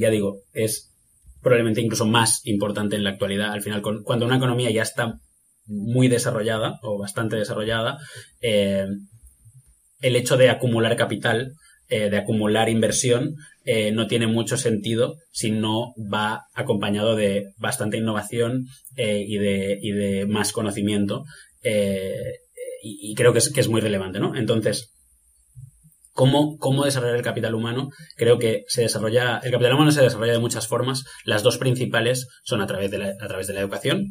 [0.01, 0.88] ya digo es
[1.43, 3.53] probablemente incluso más importante en la actualidad.
[3.53, 5.18] Al final, cuando una economía ya está
[5.66, 7.99] muy desarrollada o bastante desarrollada,
[8.41, 8.86] eh,
[10.01, 11.53] el hecho de acumular capital,
[11.89, 17.99] eh, de acumular inversión, eh, no tiene mucho sentido si no va acompañado de bastante
[17.99, 18.66] innovación
[18.97, 21.24] y de, y, de, más conocimiento.
[21.62, 24.34] Y, y, creo que es, que es muy relevante, ¿no?
[24.34, 24.98] Entonces,
[26.19, 27.91] cómo, desarrollar el capital humano.
[28.16, 31.05] Creo que se desarrolla, el capital humano se desarrolla de muchas formas.
[31.25, 34.07] Las dos principales son a través de la, a través de la educación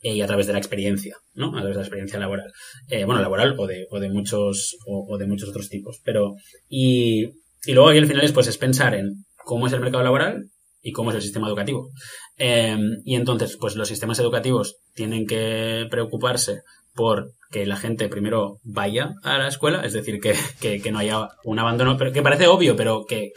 [0.00, 1.50] y a través de la experiencia, ¿no?
[1.50, 2.52] A través de la experiencia laboral.
[2.88, 6.00] Eh, bueno, laboral o de, o de muchos, o, de muchos otros tipos.
[6.04, 6.34] Pero,
[6.68, 7.26] y,
[7.64, 10.50] y luego aquí al final es, pues, es pensar en cómo es el mercado laboral
[10.82, 11.90] y cómo es el sistema educativo.
[12.38, 16.62] Eh, y entonces, pues los sistemas educativos tienen que preocuparse
[16.94, 21.58] por que la gente primero vaya a la escuela, es decir, que, no haya un
[21.58, 23.32] abandono, pero que parece obvio, pero que,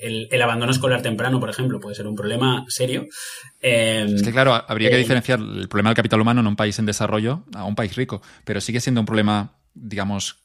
[0.00, 3.06] el, abandono escolar temprano, por ejemplo, puede ser un problema serio.
[3.60, 6.56] Em, es que, claro, habría que eh, diferenciar el problema del capital humano en un
[6.56, 10.38] país en desarrollo a un país rico, pero sigue siendo un problema, digamos,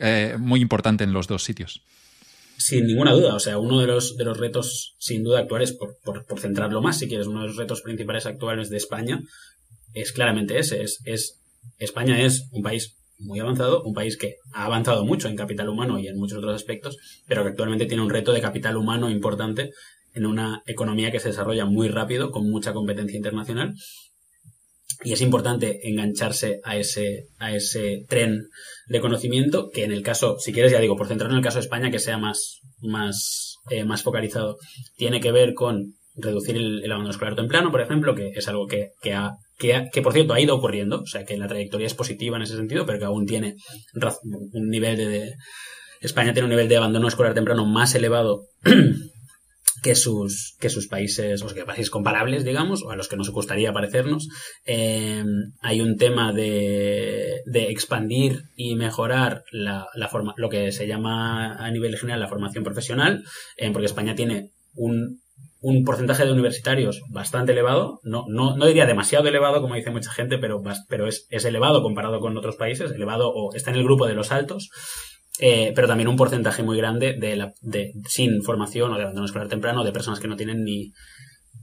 [0.00, 1.82] eh, muy importante en los dos sitios.
[2.56, 5.98] Sin ninguna duda, o sea, uno de los, de los retos, sin duda, actuales, por,
[6.02, 9.20] por, centrarlo más, si quieres, uno de los retos principales actuales de España
[9.92, 11.40] es claramente ese, es, es
[11.78, 15.98] España es un país muy avanzado, un país que ha avanzado mucho en capital humano
[15.98, 16.96] y en muchos otros aspectos,
[17.26, 19.70] pero que actualmente tiene un reto de capital humano importante
[20.14, 23.74] en una economía que se desarrolla muy rápido, con mucha competencia internacional.
[25.04, 28.48] Y es importante engancharse a ese, a ese tren
[28.88, 31.58] de conocimiento, que en el caso, si quieres, ya digo, por centrarnos en el caso
[31.58, 34.56] de España, que sea más, más, eh, más focalizado,
[34.96, 38.92] tiene que ver con reducir el, abandono escolar temprano, por ejemplo, que es algo que,
[39.02, 42.36] que ha que, por cierto ha ido ocurriendo, o sea que la trayectoria es positiva
[42.36, 43.56] en ese sentido, pero que aún tiene
[44.52, 45.34] un nivel de,
[46.00, 48.48] España tiene un nivel de abandono escolar temprano más elevado
[49.82, 53.30] que sus, que sus países, o que países comparables, digamos, o a los que nos
[53.30, 54.28] gustaría parecernos.
[54.64, 60.86] Em, hay un tema de, de expandir y mejorar la, la forma, lo que se
[60.86, 63.24] llama a nivel general la formación profesional,
[63.56, 65.20] em, porque España tiene un
[65.60, 70.12] un porcentaje de universitarios bastante elevado, no, no, no diría demasiado elevado, como dice mucha
[70.12, 73.84] gente, pero, pero es, es, elevado comparado con otros países, elevado o está en el
[73.84, 74.70] grupo de los altos,
[75.38, 79.26] eh, pero también un porcentaje muy grande de, la, de sin formación o de abandono
[79.26, 80.92] escolar temprano, de personas que no tienen ni,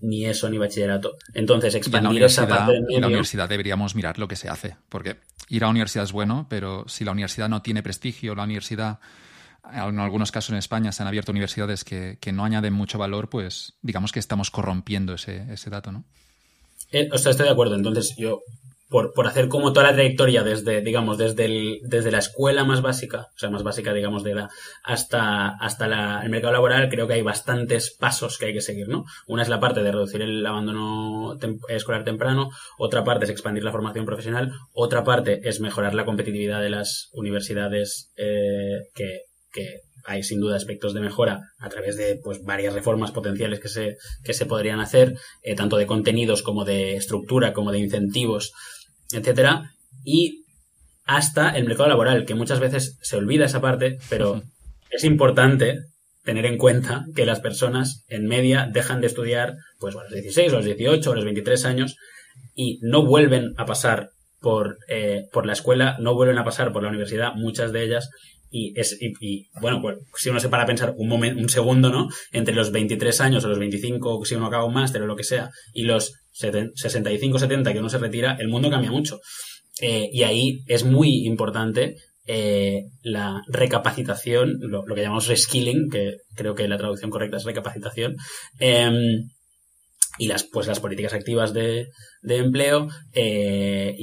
[0.02, 1.16] ni eso ni bachillerato.
[1.34, 5.18] Entonces, expandir esa parte En la universidad deberíamos mirar lo que se hace, porque
[5.50, 9.00] ir a la universidad es bueno, pero si la universidad no tiene prestigio, la universidad
[9.72, 13.74] en algunos casos en España se han abierto universidades que, no añaden mucho valor, pues
[13.82, 16.04] digamos que estamos corrompiendo ese, ese dato, ¿no?
[16.92, 17.76] Eh, o sea, estoy de acuerdo.
[17.76, 18.42] Entonces, yo,
[18.90, 22.82] por, por, hacer como toda la trayectoria desde, digamos, desde, el, desde la escuela más
[22.82, 24.50] básica, o sea, más básica, digamos, de la,
[24.84, 28.90] hasta, hasta la, el mercado laboral, creo que hay bastantes pasos que hay que seguir,
[28.90, 29.06] ¿no?
[29.26, 31.36] Una es la parte de reducir el abandono
[31.70, 36.62] escolar temprano, otra parte es expandir la formación profesional, otra parte es mejorar la competitividad
[36.62, 39.22] de las universidades eh, que
[39.54, 43.70] que hay sin duda aspectos de mejora a través de pues, varias reformas potenciales que
[43.70, 48.52] se, que se podrían hacer, eh, tanto de contenidos como de estructura, como de incentivos,
[49.12, 49.72] etcétera,
[50.04, 50.44] y
[51.06, 54.44] hasta el mercado laboral, que muchas veces se olvida esa parte, pero
[54.90, 55.80] es importante
[56.24, 60.52] tener en cuenta que las personas en media dejan de estudiar pues a los 16
[60.52, 61.98] o a los 18 o a los 23 años
[62.56, 66.84] y no vuelven a pasar por, eh, por la escuela, no vuelven a pasar por
[66.84, 68.10] la universidad, muchas de ellas,
[68.56, 71.90] y, es, y, bueno, pues si uno se para a pensar un, momento, un segundo,
[71.90, 72.08] ¿no?
[72.32, 75.24] Entre los 23 años o los 25, si uno acaba un máster o lo que
[75.24, 79.20] sea, y los 65, 70 que uno se retira, el mundo cambia mucho.
[79.82, 81.96] Eh, y ahí es muy importante
[82.28, 88.18] eh, la recapacitación, lo, que llamamos reskilling, que creo que la traducción correcta es recapacitación,
[88.60, 89.30] em,
[90.20, 91.88] y las, pues, las políticas activas de,
[92.22, 93.96] de empleo eh,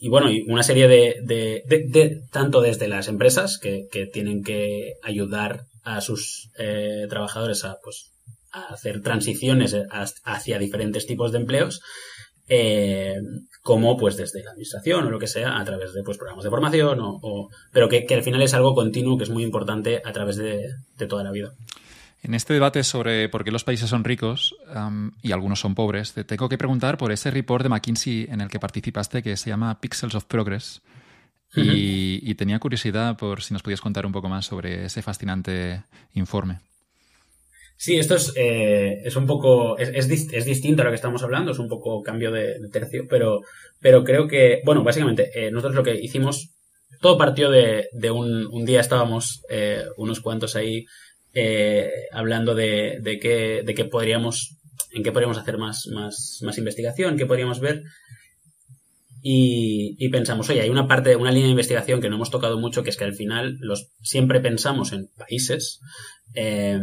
[0.00, 5.64] y, bueno, y una serie de, de, tanto desde las empresas que, tienen que ayudar
[5.82, 8.12] a sus eh, trabajadores a, pues,
[8.52, 9.76] a hacer transiciones
[10.24, 11.80] hacia diferentes tipos de empleos,
[12.50, 13.16] eh,
[13.62, 16.50] como pues desde la administración o lo que sea, a través de pues, programas de
[16.50, 20.12] formación, o, pero que, que, al final es algo continuo que es muy importante a
[20.12, 20.70] través de,
[21.08, 21.52] toda la vida.
[22.22, 24.56] En este debate sobre por qué los países son ricos
[25.22, 28.48] y algunos son pobres, te tengo que preguntar por ese report de McKinsey en el
[28.48, 30.82] que participaste que se llama Pixels of Progress.
[31.54, 35.82] y, tenía curiosidad por si nos podías contar un poco más sobre ese fascinante
[36.14, 36.60] informe.
[37.80, 41.52] Sí, esto es, eh, es un poco, es, es, distinto a lo que estamos hablando,
[41.52, 43.42] es un poco cambio de, tercio, pero,
[43.80, 46.50] pero creo que, bueno, básicamente, eh, nosotros lo que hicimos,
[47.00, 50.86] todo partió de, de un, un día estábamos eh, unos cuantos ahí
[51.34, 54.56] eh, hablando de, de, qué, de qué podríamos,
[54.92, 57.82] en qué podríamos hacer más, más, investigación, qué podríamos ver.
[59.20, 62.58] Y, y, pensamos, oye, hay una parte, una línea de investigación que no hemos tocado
[62.58, 65.80] mucho, que es que al final los, siempre pensamos en países
[66.34, 66.78] eh,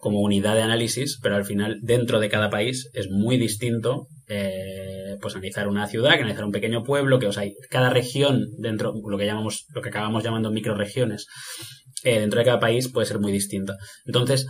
[0.00, 5.16] como unidad de análisis, pero al final dentro de cada país es muy distinto eh,
[5.20, 8.94] pues analizar una ciudad, que analizar un pequeño pueblo, que o sea, cada región dentro,
[9.04, 11.26] lo que llamamos, lo que acabamos llamando microregiones,
[12.06, 13.76] eh, dentro de cada país puede ser muy distinta.
[14.04, 14.46] Entonces,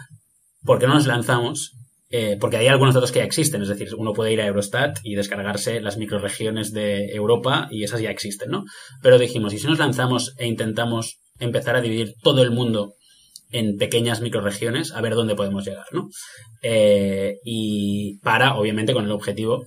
[0.62, 1.72] ¿por qué no nos lanzamos?
[2.10, 4.98] Eh, porque hay algunos datos que ya existen, es decir, uno puede ir a Eurostat
[5.02, 8.64] y descargarse las microregiones de Europa y esas ya existen, ¿no?
[9.02, 12.92] Pero dijimos, ¿y si nos lanzamos e intentamos empezar a dividir todo el mundo
[13.50, 16.10] en pequeñas microregiones a ver dónde podemos llegar, ¿no?
[16.62, 19.66] Eh, y para, obviamente, con el objetivo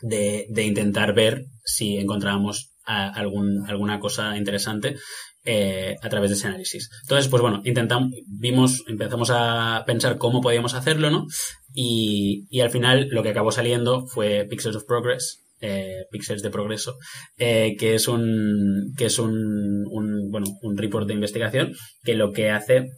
[0.00, 4.96] de, intentar ver si encontrábamos alguna cosa interesante
[5.44, 6.88] eh, a través de ese análisis.
[7.02, 11.26] Entonces, pues bueno, intentamos, vimos, empezamos a pensar cómo podíamos hacerlo, ¿no?
[11.74, 16.96] Y, al final lo que acabó saliendo fue Pixels of Progress, eh, Pixels de Progreso,
[17.38, 19.84] eh, que es un que es un,
[20.30, 21.72] bueno, un report de investigación
[22.04, 22.90] que lo que hace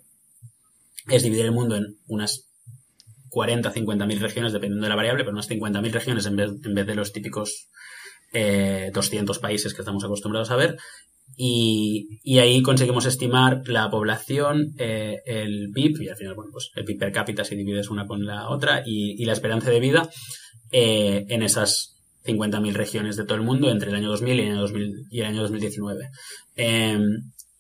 [1.09, 2.51] es dividir el mundo en unas
[3.31, 6.51] 40, 50 mil regiones, dependiendo de la variable, pero unas 50 mil regiones en vez,
[6.65, 7.69] en vez de los típicos
[8.33, 10.77] eh, 200 países que estamos acostumbrados a ver.
[11.37, 16.71] Y, y ahí conseguimos estimar la población, eh, el PIB, y al final, bueno, pues
[16.77, 19.81] el PIB per cápita si divides una con la otra, y, y la esperanza de
[19.81, 20.09] vida
[20.71, 24.51] eh, en esas 50.000 regiones de todo el mundo entre el año 2000 y el
[24.53, 26.09] año, 2000, y el año 2019.
[26.57, 26.99] Eh,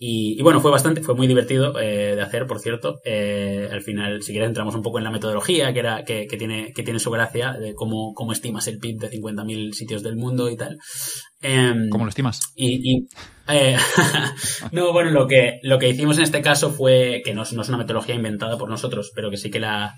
[0.06, 3.00] y, y, bueno, fue bastante, fue muy divertido eh, de hacer, por cierto.
[3.04, 6.36] Eh, al final, si quieres, entramos un poco en la metodología que, era, que, que
[6.36, 10.16] tiene, que tiene su gracia, de cómo, cómo estimas el PIB de 50.000 sitios del
[10.16, 10.78] mundo y tal.
[11.42, 12.40] Eh, ¿Cómo lo estimas?
[12.56, 13.08] Y, y
[13.48, 13.76] eh,
[14.72, 17.68] no, bueno, lo que, lo que hicimos en este caso fue, que no, no es
[17.68, 19.94] una metodología inventada por nosotros, pero que sí que la,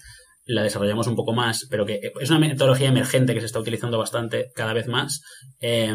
[0.47, 3.99] la desarrollamos un poco más, pero que es una metodología emergente que se está utilizando
[3.99, 5.23] bastante cada vez más,
[5.61, 5.95] eh,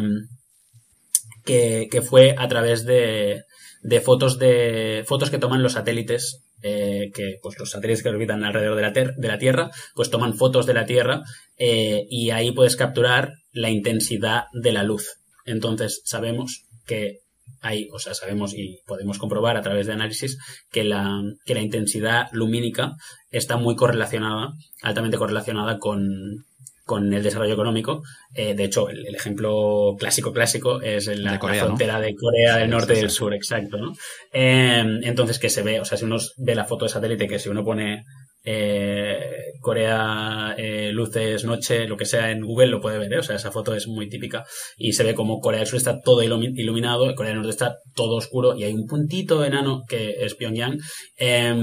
[1.44, 3.44] que, que, fue a través de,
[3.82, 8.44] de, fotos de fotos que toman los satélites, eh, que pues los satélites que orbitan
[8.44, 11.22] alrededor de la, ter de la Tierra, pues toman fotos de la Tierra
[11.56, 15.16] eh, y ahí puedes capturar la intensidad de la luz.
[15.44, 17.20] Entonces sabemos que
[17.62, 20.38] hay, o sea, sabemos y podemos comprobar a través de análisis
[20.70, 22.92] que la, que la intensidad lumínica
[23.30, 24.52] está muy correlacionada,
[24.82, 26.44] altamente correlacionada con,
[26.84, 28.02] con el desarrollo económico.
[28.34, 32.00] Eh, de hecho, el, el, ejemplo clásico clásico es la, Corea, la frontera ¿no?
[32.00, 33.76] de Corea del sí, Norte sí, y del Sur, exacto.
[33.78, 33.92] ¿no?
[34.32, 37.38] Eh, entonces, que se ve, o sea, si uno ve la foto de satélite, que
[37.38, 38.04] si uno pone
[38.44, 43.18] eh, Corea eh, luces noche, lo que sea en Google lo puede ver, ¿eh?
[43.18, 44.44] o sea, esa foto es muy típica
[44.76, 48.16] y se ve como Corea del Sur está todo iluminado, Corea del Norte está todo
[48.16, 50.78] oscuro y hay un puntito enano que es Pyongyang
[51.16, 51.54] eh,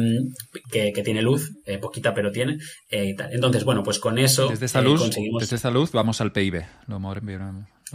[0.71, 2.57] que, que, tiene luz, eh, poquita pero tiene
[2.89, 3.33] y tal.
[3.33, 5.41] Entonces, bueno, pues con eso desde esta luz, conseguimos...
[5.41, 6.99] desde esta luz vamos al PIB, lo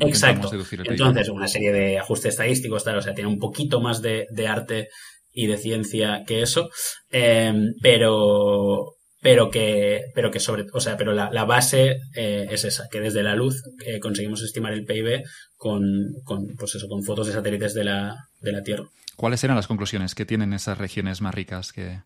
[0.01, 0.51] Exacto.
[0.53, 4.49] Entonces, una serie de ajustes estadísticos, tal, o sea, tiene un poquito más de, de
[4.49, 4.89] arte
[5.35, 6.71] y de ciencia que eso,
[7.11, 12.65] eh, pero pero que pero que sobre o sea pero la, la base eh, es
[12.65, 15.23] esa que desde la luz eh, conseguimos estimar el PIB
[15.57, 15.83] con,
[16.25, 18.85] con pues eso con fotos de satélites de la de la Tierra
[19.17, 21.73] ¿Cuáles eran las conclusiones que tienen esas regiones más ricas?
[21.73, 21.99] Que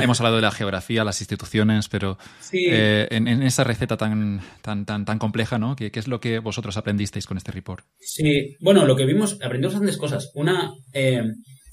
[0.00, 2.66] hemos hablado de la geografía, las instituciones, pero sí.
[2.68, 5.76] eh, en, en, esa receta tan, tan, tan, tan compleja, ¿no?
[5.76, 7.84] ¿Qué, ¿Qué, es lo que vosotros aprendisteis con este report?
[8.00, 10.32] Sí, bueno, lo que vimos, aprendimos bastantes cosas.
[10.34, 11.22] Una, eh,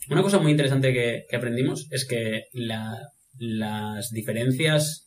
[0.09, 2.97] una cosa muy interesante que, aprendimos es que la,
[3.37, 5.05] las diferencias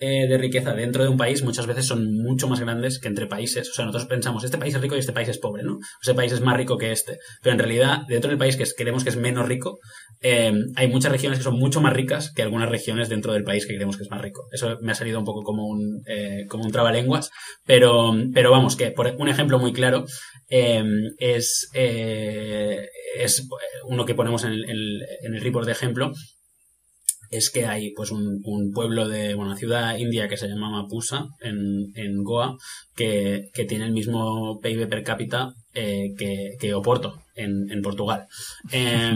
[0.00, 3.26] eh, de riqueza dentro de un país muchas veces son mucho más grandes que entre
[3.26, 3.68] países.
[3.68, 5.78] O sea, nosotros pensamos, este país es rico y este país es pobre, ¿no?
[6.00, 7.18] Ese país es más rico que este.
[7.42, 9.80] Pero en realidad, dentro del país que creemos que es menos rico,
[10.20, 13.66] eh, hay muchas regiones que son mucho más ricas que algunas regiones dentro del país
[13.66, 14.46] que creemos que es más rico.
[14.52, 17.30] Eso me ha salido un poco como un, eh, como un trabalenguas,
[17.66, 20.04] pero, pero vamos, que por un ejemplo muy claro
[20.48, 20.84] eh,
[21.18, 23.48] es, es
[23.84, 26.12] uno que ponemos en el, en el report de ejemplo,
[27.30, 28.40] es que hay pues un,
[28.72, 32.56] pueblo de bueno, una ciudad india que se llama Mapusa en, en Goa
[32.94, 38.26] que, que, tiene el mismo PIB per cápita eh, que, que, Oporto en, en Portugal.
[38.72, 39.12] Eh,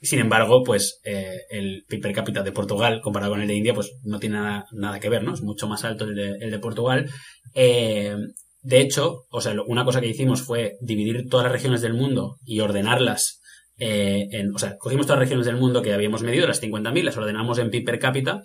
[0.00, 3.74] sin embargo, pues eh, el PIB per cápita de Portugal comparado con el de India
[3.74, 5.34] pues no tiene nada, nada que ver, ¿no?
[5.34, 7.08] Es mucho más alto el de, el de Portugal.
[7.54, 8.16] Eh,
[8.62, 12.36] de hecho, o sea, una cosa que hicimos fue dividir todas las regiones del mundo
[12.44, 13.40] y ordenarlas
[13.78, 17.02] eh, en, o sea, cogimos todas las regiones del mundo que habíamos medido, las 50.000,
[17.02, 18.42] las ordenamos en PIB per cápita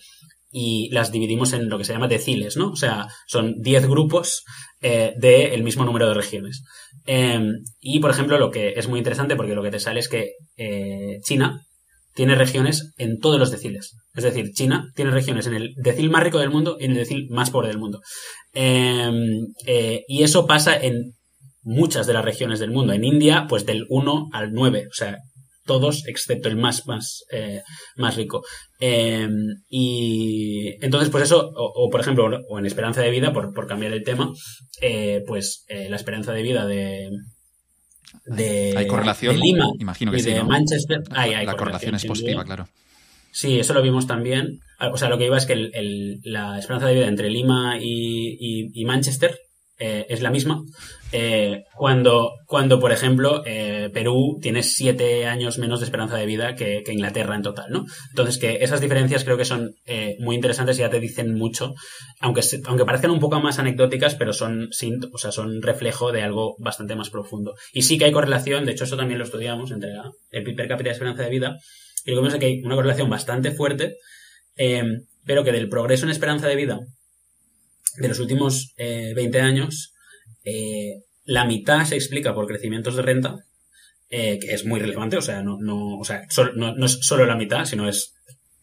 [0.52, 2.72] y las dividimos en lo que se llama deciles, ¿no?
[2.72, 4.44] O sea, son 10 grupos
[4.82, 6.64] eh, del mismo número de regiones.
[7.06, 7.40] Eh,
[7.80, 10.32] y, por ejemplo, lo que es muy interesante porque lo que te sale es que
[10.56, 11.62] eh, China
[12.14, 13.96] tiene regiones en todos los deciles.
[14.16, 16.98] Es decir, China tiene regiones en el decil más rico del mundo y en el
[16.98, 18.02] decil más pobre del mundo.
[18.60, 19.12] Eh,
[19.68, 21.14] eh, y eso pasa en
[21.62, 22.94] muchas de las regiones del mundo.
[22.94, 25.18] En India, pues del 1 al 9, o sea,
[25.66, 27.62] todos excepto el más, más, eh,
[27.98, 28.44] más rico.
[28.80, 29.28] Eh,
[29.70, 33.68] y entonces, pues eso, o, o, por ejemplo, o en esperanza de vida, por, por
[33.68, 34.34] cambiar el tema,
[34.82, 37.12] eh, pues la esperanza de vida de,
[38.26, 39.36] de, ¿Hay correlación?
[39.36, 40.46] de Lima Imagino que y sí, de ¿no?
[40.46, 41.04] Manchester.
[41.12, 42.68] Hay, hay la correlación es positiva, claro.
[43.38, 44.62] Sí, eso lo vimos también.
[44.92, 47.78] O sea, lo que iba es que el, el, la esperanza de vida entre Lima
[47.80, 49.38] y, y, Manchester
[49.78, 50.64] eh, es la misma.
[51.12, 56.56] Eh, cuando, cuando, por ejemplo, eh, Perú tiene siete años menos de esperanza de vida
[56.56, 57.86] que, Inglaterra en total, ¿no?
[58.10, 59.76] Entonces, que esas diferencias creo que son
[60.18, 61.76] muy interesantes y ya te dicen mucho,
[62.20, 64.70] aunque, aunque parezcan un poco más anecdóticas, pero son,
[65.14, 67.54] o sea, son reflejo de algo bastante más profundo.
[67.72, 69.92] Y sí que hay correlación, de hecho eso también lo estudiamos entre
[70.32, 71.56] el PIB per cápita y esperanza de vida,
[72.08, 73.98] y lo que vemos es que hay una correlación bastante fuerte,
[75.26, 76.80] pero que del progreso en esperanza de vida
[77.98, 79.94] de los últimos 20 años,
[80.44, 83.36] eh, la mitad se explica por crecimientos de renta,
[84.10, 86.22] eh, que es muy relevante, o sea, no, no, o sea,
[86.56, 88.14] no, es solo la mitad, sino es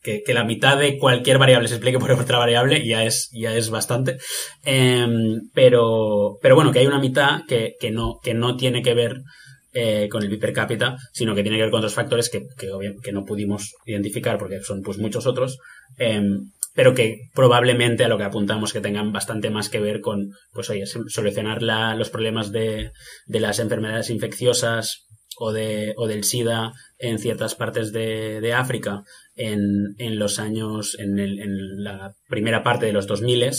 [0.03, 3.69] que, la mitad de cualquier variable se explique por otra variable ya es, ya es
[3.69, 4.17] bastante.
[4.65, 8.95] Em, pero, pero bueno, que hay una mitad que, que, no, que no tiene que
[8.95, 9.21] ver
[9.75, 13.13] eh, con el per cápita, sino que tiene que ver con otros factores que, que,
[13.13, 15.59] no pudimos identificar porque son pues muchos otros.
[15.99, 20.31] Em, pero que probablemente a lo que apuntamos que tengan bastante más que ver con,
[20.53, 21.63] pues oye, solucionar
[21.97, 22.93] los problemas de,
[23.27, 25.07] de, las enfermedades infecciosas
[25.39, 29.03] o, de, o del SIDA en ciertas partes de, de África
[29.37, 33.51] en, en, los años, en, la primera parte de los 2000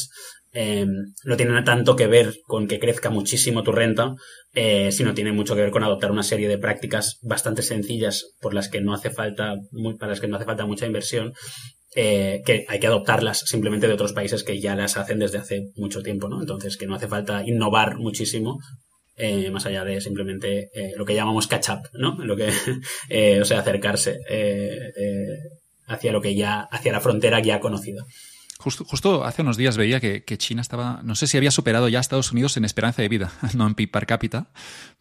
[0.57, 0.85] eh,
[1.25, 4.15] no tiene tanto que ver con que crezca muchísimo tu renta,
[4.53, 8.53] eh, sino tiene mucho que ver con adoptar una serie de prácticas bastante sencillas por
[8.53, 9.55] las que no hace falta,
[9.99, 11.33] para las que no hace falta mucha inversión
[11.93, 15.71] eh, que hay que adoptarlas simplemente de otros países que ya las hacen desde hace
[15.75, 16.39] mucho tiempo, ¿no?
[16.39, 18.59] Entonces, que no hace falta innovar muchísimo,
[19.17, 22.17] eh, más allá de simplemente lo que llamamos catch up, ¿no?
[22.23, 22.47] Lo que,
[23.41, 24.19] o sea, acercarse
[25.85, 28.05] hacia lo que ya, hacia la frontera ya conocida.
[28.65, 32.01] Justo, hace unos días veía que, China estaba, no sé si había superado ya a
[32.01, 34.47] Estados Unidos en esperanza de vida, no en PIB per cápita,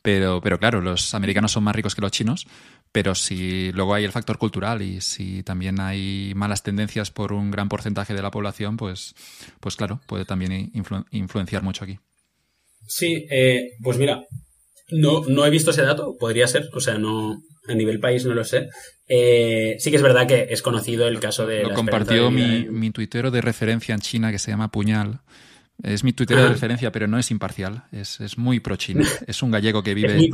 [0.02, 2.46] pero, pero claro, los americanos son más ricos que los chinos,
[2.92, 7.50] pero si luego hay el factor cultural y si también hay malas tendencias por un
[7.50, 9.14] gran porcentaje de la población, pues,
[9.60, 10.70] pues claro, puede también
[11.10, 11.98] influenciar mucho aquí.
[12.86, 14.26] Sí, eh, pues mira,
[14.90, 18.34] no, no he visto ese dato, podría ser, o sea, no a nivel país no
[18.34, 18.68] lo sé.
[19.08, 21.62] Eh, sí que es verdad que es conocido el caso de...
[21.62, 25.20] Lo compartió mi, mi tuitero de referencia en China que se llama Puñal
[25.82, 27.84] es mi tuitero de referencia, pero no es imparcial.
[27.90, 29.04] Es, es muy pro-China.
[29.26, 30.30] Es un gallego que vive.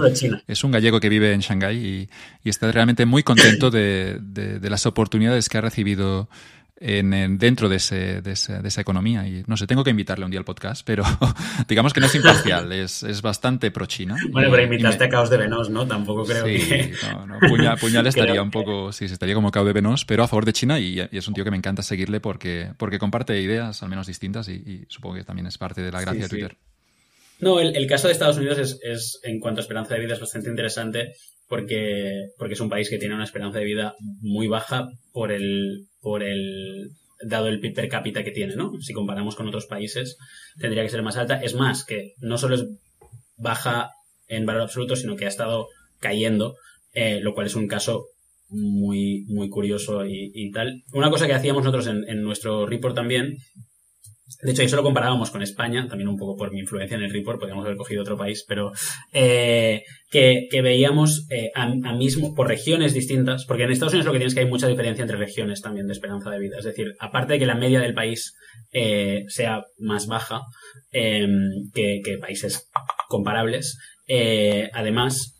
[0.47, 2.09] Es, un gallego que vive en Shanghái y,
[2.45, 6.29] y, está realmente muy contento de, de, las oportunidades que ha recibido
[6.81, 9.29] en, dentro de, ese, de, esa economía.
[9.29, 11.05] Y no sé, tengo que invitarle un día al podcast, pero
[11.69, 14.17] digamos que no es imparcial, es, es bastante pro-China.
[14.31, 15.87] Bueno, pero invitaste a Caos de Venos, ¿no?
[15.87, 16.93] Tampoco creo que.
[17.13, 17.39] No, no.
[17.77, 20.81] Puñal, estaría un poco, sí, estaría como Caos de Venos, pero a favor de China
[20.81, 24.49] y, es un tío que me encanta seguirle porque, porque comparte ideas al menos distintas
[24.49, 26.57] y, supongo que también es parte de la gracia de Twitter.
[27.41, 30.15] No, el, el, caso de Estados Unidos es, es, en cuanto a esperanza de vida,
[30.15, 31.13] es bastante interesante
[31.49, 35.89] porque, porque es un país que tiene una esperanza de vida muy baja por el,
[36.01, 36.91] por el
[37.23, 38.81] dado el PIB per cápita que tiene, ¿no?
[38.81, 40.17] Si comparamos con otros países,
[40.59, 41.41] tendría que ser más alta.
[41.43, 42.67] Es más, que no solo es
[43.37, 43.91] baja
[44.29, 45.69] en valor absoluto, sino que ha estado
[45.99, 46.57] cayendo,
[46.93, 48.07] eh, lo cual es un caso
[48.49, 50.83] muy, muy curioso y, tal.
[50.93, 53.37] Una cosa que hacíamos nosotros en, en nuestro report también
[54.43, 57.13] de hecho, eso lo comparábamos con España, también un poco por mi influencia en el
[57.13, 58.73] report, podríamos haber cogido otro país, pero
[59.13, 64.19] eh, que, veíamos eh, a, mismo por regiones distintas, porque en Estados Unidos lo que
[64.19, 66.57] tienes es que hay mucha diferencia entre regiones también de esperanza de vida.
[66.59, 68.35] Es decir, aparte de que la media del país
[68.73, 70.41] eh, sea más baja
[70.91, 72.71] que, que, países
[73.09, 73.79] comparables,
[74.73, 75.40] además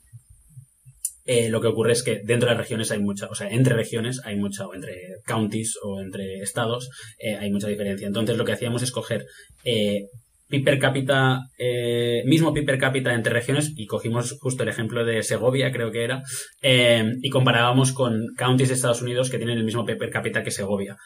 [1.33, 3.75] eh, lo que ocurre es que dentro de las regiones hay mucha, o sea, entre
[3.75, 6.91] regiones hay mucha, o entre counties o entre estados
[7.21, 8.09] eh, hay mucha diferencia.
[8.09, 9.27] Entonces lo que hacíamos es coger
[9.63, 10.09] eh,
[10.49, 15.05] PIB per cápita, eh, mismo PIB per cápita entre regiones, y cogimos justo el ejemplo
[15.05, 16.25] de Segovia, creo que era,
[16.61, 20.51] y comparábamos con counties de Estados Unidos que tienen el mismo PIB per cápita que
[20.51, 20.97] Segovia.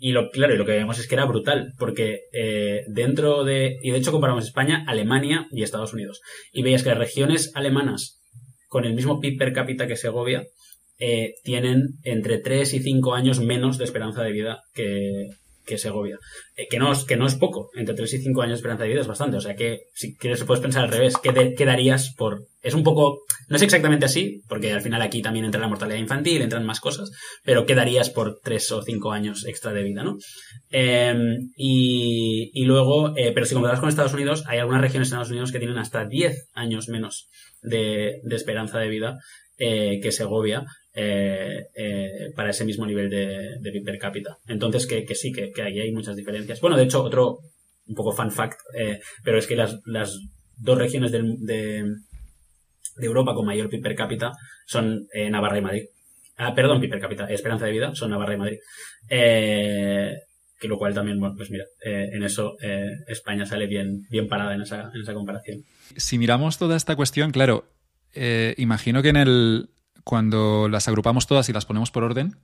[0.00, 2.22] y lo, claro, y lo que vemos es que era brutal, porque
[2.88, 6.20] dentro de, y de hecho comparamos España, Alemania y Estados Unidos.
[6.50, 8.19] Y veías que las regiones alemanas
[8.70, 10.46] con el mismo PIB per cápita que Segovia,
[10.96, 15.26] eh, tienen entre 3 y 5 años menos de esperanza de vida que,
[15.76, 16.18] Segovia.
[16.56, 18.84] Eh, que, no es, que no es poco, entre 3 y 5 años de esperanza
[18.84, 19.38] de vida es bastante.
[19.38, 22.46] O sea que, si quieres, puedes pensar al revés, ¿qué, te, darías por...?
[22.62, 23.22] Es un poco...
[23.50, 26.78] No es exactamente así, porque al final aquí también entra la mortalidad infantil, entran más
[26.78, 27.10] cosas,
[27.42, 30.18] pero ¿qué darías por 3 o 5 años extra de vida, no?
[30.70, 35.30] Em, y, luego, eh, pero si comparas con Estados Unidos, hay algunas regiones en Estados
[35.30, 37.28] Unidos que tienen hasta 10 años menos
[37.60, 39.18] de, esperanza de vida
[39.58, 40.64] eh, que Segovia
[40.94, 41.64] eh,
[42.36, 44.38] para ese mismo nivel de, per cápita.
[44.46, 46.60] Entonces, que, sí, que, ahí hay muchas diferencias.
[46.60, 47.38] Bueno, de hecho, otro
[47.84, 48.60] un poco fun fact,
[49.24, 50.16] pero es que las, las
[50.56, 51.82] dos regiones de,
[53.00, 54.32] de, Europa con mayor PIB per cápita
[54.66, 55.84] son Navarra y Madrid.
[56.36, 58.58] Ah, perdón, PIB per cápita, esperanza de vida, son Navarra y Madrid.
[59.08, 64.28] que lo cual también, bueno, pues mira, eh, en eso eh, España sale bien, bien
[64.28, 65.64] parada en esa, en esa comparación.
[65.96, 67.64] Si miramos toda esta cuestión, claro,
[68.56, 69.70] imagino que en el
[70.04, 72.36] cuando las agrupamos todas y las ponemos por orden,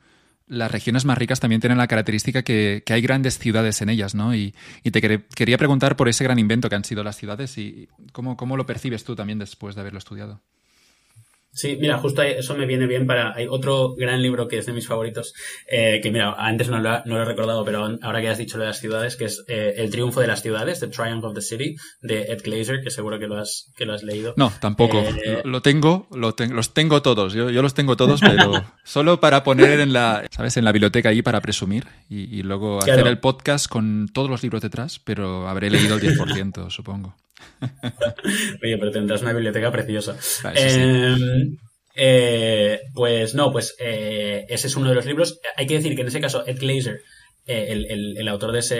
[0.47, 4.35] las regiones más ricas también tienen la característica que, hay grandes ciudades en ellas, ¿no?
[4.35, 8.36] Y, te quería preguntar por ese gran invento que han sido las ciudades y cómo,
[8.36, 10.40] cómo lo percibes tú también después de haberlo estudiado.
[11.57, 13.35] Sí, mira, justo eso me viene bien para...
[13.35, 15.33] Hay otro gran libro que es de mis favoritos,
[15.66, 18.59] eh, que mira, antes no lo, no lo, he recordado, pero ahora que has dicho
[18.59, 21.35] lo de las ciudades, que es eh, El triunfo de las ciudades, The Triumph of
[21.35, 24.35] the City, de Ed Glazer, que seguro que lo has, que lo has leído.
[24.37, 24.99] No, tampoco.
[24.99, 28.53] Eh, lo, tengo, lo los tengo todos, yo, yo los tengo todos, pero
[28.85, 30.59] solo para poner en la, ¿sabes?
[30.59, 34.61] En la biblioteca ahí para presumir y, luego hacer el podcast con todos los libros
[34.61, 37.16] detrás, pero habré leído el 10%, supongo.
[38.62, 40.16] Oye, pero tendrás una biblioteca preciosa.
[40.55, 41.56] Em,
[41.94, 45.40] eh, pues no, pues eh, ese es uno de los libros.
[45.56, 47.01] Hay que decir que en ese caso Ed Glazer,
[47.47, 48.77] eh, el, autor de ese,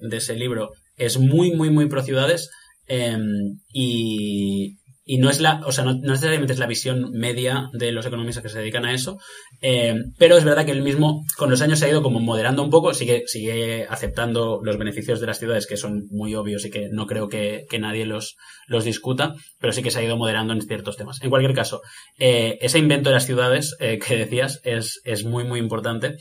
[0.00, 2.50] de ese libro, es muy, muy, muy pro ciudades.
[2.86, 4.76] Em, y,
[5.06, 8.42] y no es la, o sea, no, necesariamente es la visión media de los economistas
[8.42, 9.18] que se dedican a eso,
[9.60, 12.62] eh, pero es verdad que él mismo con los años se ha ido como moderando
[12.62, 16.70] un poco, sigue, sigue aceptando los beneficios de las ciudades que son muy obvios y
[16.70, 18.36] que no creo que, nadie los,
[18.66, 21.20] los discuta, pero sí que se ha ido moderando en ciertos temas.
[21.22, 21.82] En cualquier caso,
[22.18, 26.16] eh, ese invento de las ciudades eh, que decías es, es muy, muy importante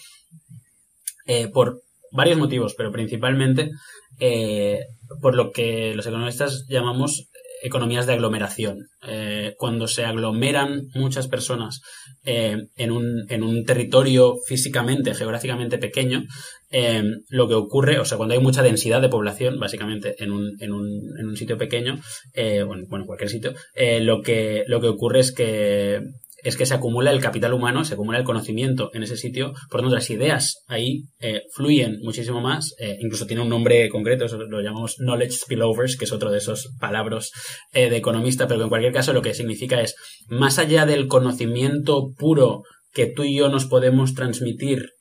[1.54, 3.72] por varios motivos, pero principalmente
[5.22, 7.30] por lo que los economistas llamamos
[7.64, 8.90] economías de aglomeración.
[9.08, 11.82] Eh, cuando se aglomeran muchas personas
[12.26, 16.24] eh, en, un, en, un, territorio físicamente, geográficamente pequeño,
[16.70, 20.58] eh, lo que ocurre, o sea, cuando hay mucha densidad de población, básicamente en un,
[20.60, 20.88] en un,
[21.18, 22.00] en un sitio pequeño,
[22.68, 23.54] bueno, bueno, cualquier sitio,
[24.02, 26.02] lo, que, lo que ocurre es que
[26.44, 29.80] es que se acumula el capital humano, se acumula el conocimiento en ese sitio, por
[29.80, 34.26] lo tanto las ideas ahí eh, fluyen muchísimo más, eh, incluso tiene un nombre concreto,
[34.38, 37.32] lo llamamos knowledge spillovers, que es otro de esos palabras
[37.72, 39.96] eh, de economista, pero que en cualquier caso lo que significa es,
[40.28, 44.92] más allá del conocimiento puro que tú y yo nos podemos transmitir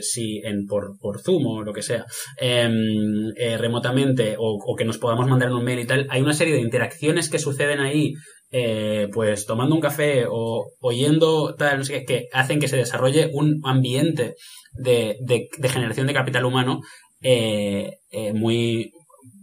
[0.00, 2.06] si en por, por Zoom o lo que sea
[2.38, 6.54] em, remotamente o, o, que nos podamos mandar un mail y tal hay una serie
[6.54, 8.14] de interacciones que suceden ahí
[8.54, 12.76] eh, pues tomando un café o oyendo tal, no sé qué, que hacen que se
[12.76, 14.34] desarrolle un ambiente
[14.74, 15.16] de,
[15.70, 16.80] generación de capital humano
[17.22, 18.92] eh, eh, muy,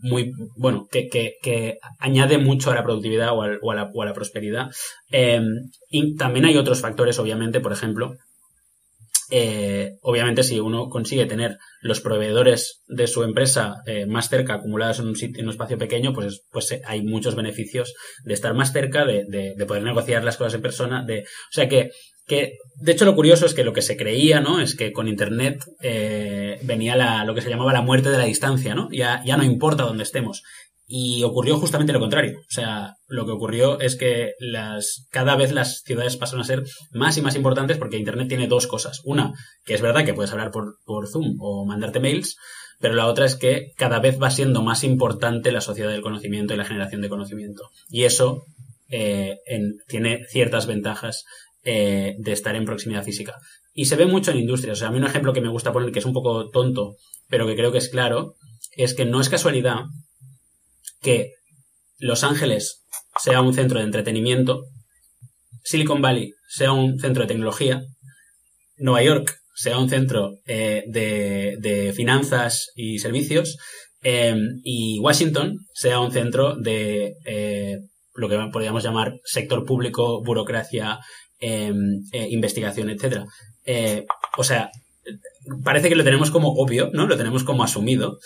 [0.04, 4.70] muy, bueno, que, añade mucho a la productividad o, a, la, o a la, prosperidad.
[5.90, 8.14] y también hay otros factores, obviamente, por ejemplo,
[9.32, 15.00] eh, obviamente, si uno consigue tener los proveedores de su empresa eh, más cerca, acumulados
[15.00, 17.94] en un, sitio, en un espacio pequeño, pues, pues eh, hay muchos beneficios
[18.24, 21.04] de estar más cerca, de, de, poder negociar las cosas en persona.
[21.06, 21.92] De, o sea que,
[22.26, 24.60] que, de hecho, lo curioso es que lo que se creía, ¿no?
[24.60, 25.64] Es que con Internet
[26.62, 28.90] venía la, lo que se llamaba la muerte de la distancia, ¿no?
[28.92, 30.44] Ya, ya no importa dónde estemos.
[30.92, 32.40] Y ocurrió justamente lo contrario.
[32.40, 36.64] O sea, lo que ocurrió es que las, cada vez las ciudades pasan a ser
[36.92, 39.02] más y más importantes porque Internet tiene dos cosas.
[39.06, 39.32] Una,
[39.66, 42.38] que es verdad que puedes hablar por, por Zoom o mandarte mails,
[42.80, 46.56] pero la otra es que cada vez va siendo más importante la sociedad del conocimiento
[46.56, 47.70] y la generación de conocimiento.
[47.90, 48.46] Y eso
[48.90, 49.38] eh,
[49.88, 51.24] tiene ciertas ventajas
[51.64, 53.36] eh, de estar en proximidad física.
[53.76, 54.78] Y se ve mucho en industrias.
[54.78, 56.96] O sea, a mí un ejemplo que me gusta poner, que es un poco tonto,
[57.28, 58.34] pero que creo que es claro,
[58.76, 59.82] es que no es casualidad
[61.02, 61.34] que
[61.98, 62.86] Los Ángeles
[63.22, 64.64] sea un centro de entretenimiento,
[65.64, 67.82] Silicon Valley sea un centro de tecnología,
[68.78, 73.58] Nueva York sea un centro eh, de, finanzas y servicios,
[74.02, 77.80] eh, y Washington sea un centro de eh,
[78.16, 81.00] lo que podríamos llamar sector público, burocracia,
[82.12, 83.24] investigación, etc.
[84.38, 84.72] o sea,
[85.64, 87.08] parece que lo tenemos como obvio, ¿no?
[87.08, 88.18] Lo tenemos como asumido,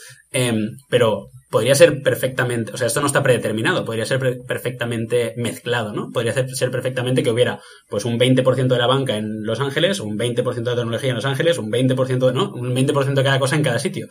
[0.89, 6.09] pero podría ser perfectamente, o sea, esto no está predeterminado, podría ser perfectamente mezclado, ¿no?
[6.11, 10.17] Podría ser, perfectamente que hubiera pues un 20% de la banca en Los Ángeles, un
[10.17, 12.51] 20% de tecnología en Los Ángeles, un 20% de, ¿no?
[12.53, 14.07] Un 20% de cada cosa en cada sitio.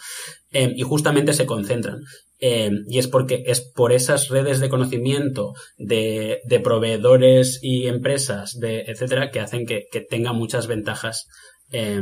[0.53, 1.99] Em, y justamente se concentran.
[2.39, 8.83] Em, y es porque es por esas redes de conocimiento de, proveedores y empresas, de,
[8.83, 11.27] etcétera, que hacen que, tenga muchas ventajas
[11.73, 12.01] eh,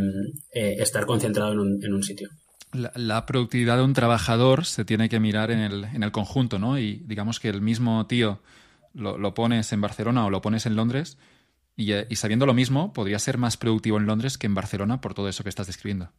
[0.53, 2.29] estar concentrado en un sitio
[2.73, 6.79] la, productividad de un trabajador se tiene que mirar en el, en el conjunto, ¿no?
[6.79, 8.41] Y digamos que el mismo tío
[8.95, 11.19] lo, pones en Barcelona o lo pones en Londres
[11.77, 15.15] y, y, sabiendo lo mismo, podría ser más productivo en Londres que en Barcelona por
[15.15, 16.11] todo eso que estás describiendo.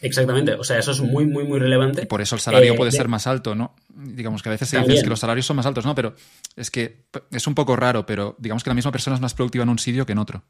[0.00, 2.02] Exactamente, o sea, eso es muy, muy, muy relevante.
[2.02, 3.74] Y por eso el salario eh, puede ser más alto, ¿no?
[3.88, 5.94] Digamos que a veces se dice que los salarios son más altos, ¿no?
[5.94, 6.14] Pero
[6.56, 9.62] es que es un poco raro, pero digamos que la misma persona es más productiva
[9.62, 10.42] en un sitio que en otro.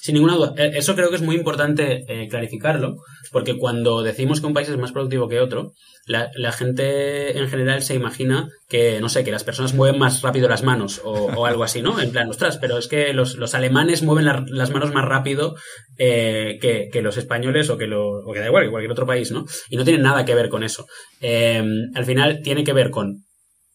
[0.00, 0.54] Sin ninguna duda.
[0.56, 2.96] Eh, eso creo que es muy importante eh, clarificarlo,
[3.30, 5.72] porque cuando decimos que un país es más productivo que otro,
[6.06, 10.48] la, gente en general se imagina que, no sé, que las personas mueven más rápido
[10.48, 12.00] las manos o, algo así, ¿no?
[12.00, 15.54] En plan, ostras, pero es que los, alemanes mueven las manos más rápido
[15.98, 19.30] eh, que, los españoles o que, lo, o que da igual, que cualquier otro país,
[19.30, 19.44] ¿no?
[19.68, 20.86] Y no tiene nada que ver con eso.
[21.22, 23.24] al final tiene que ver con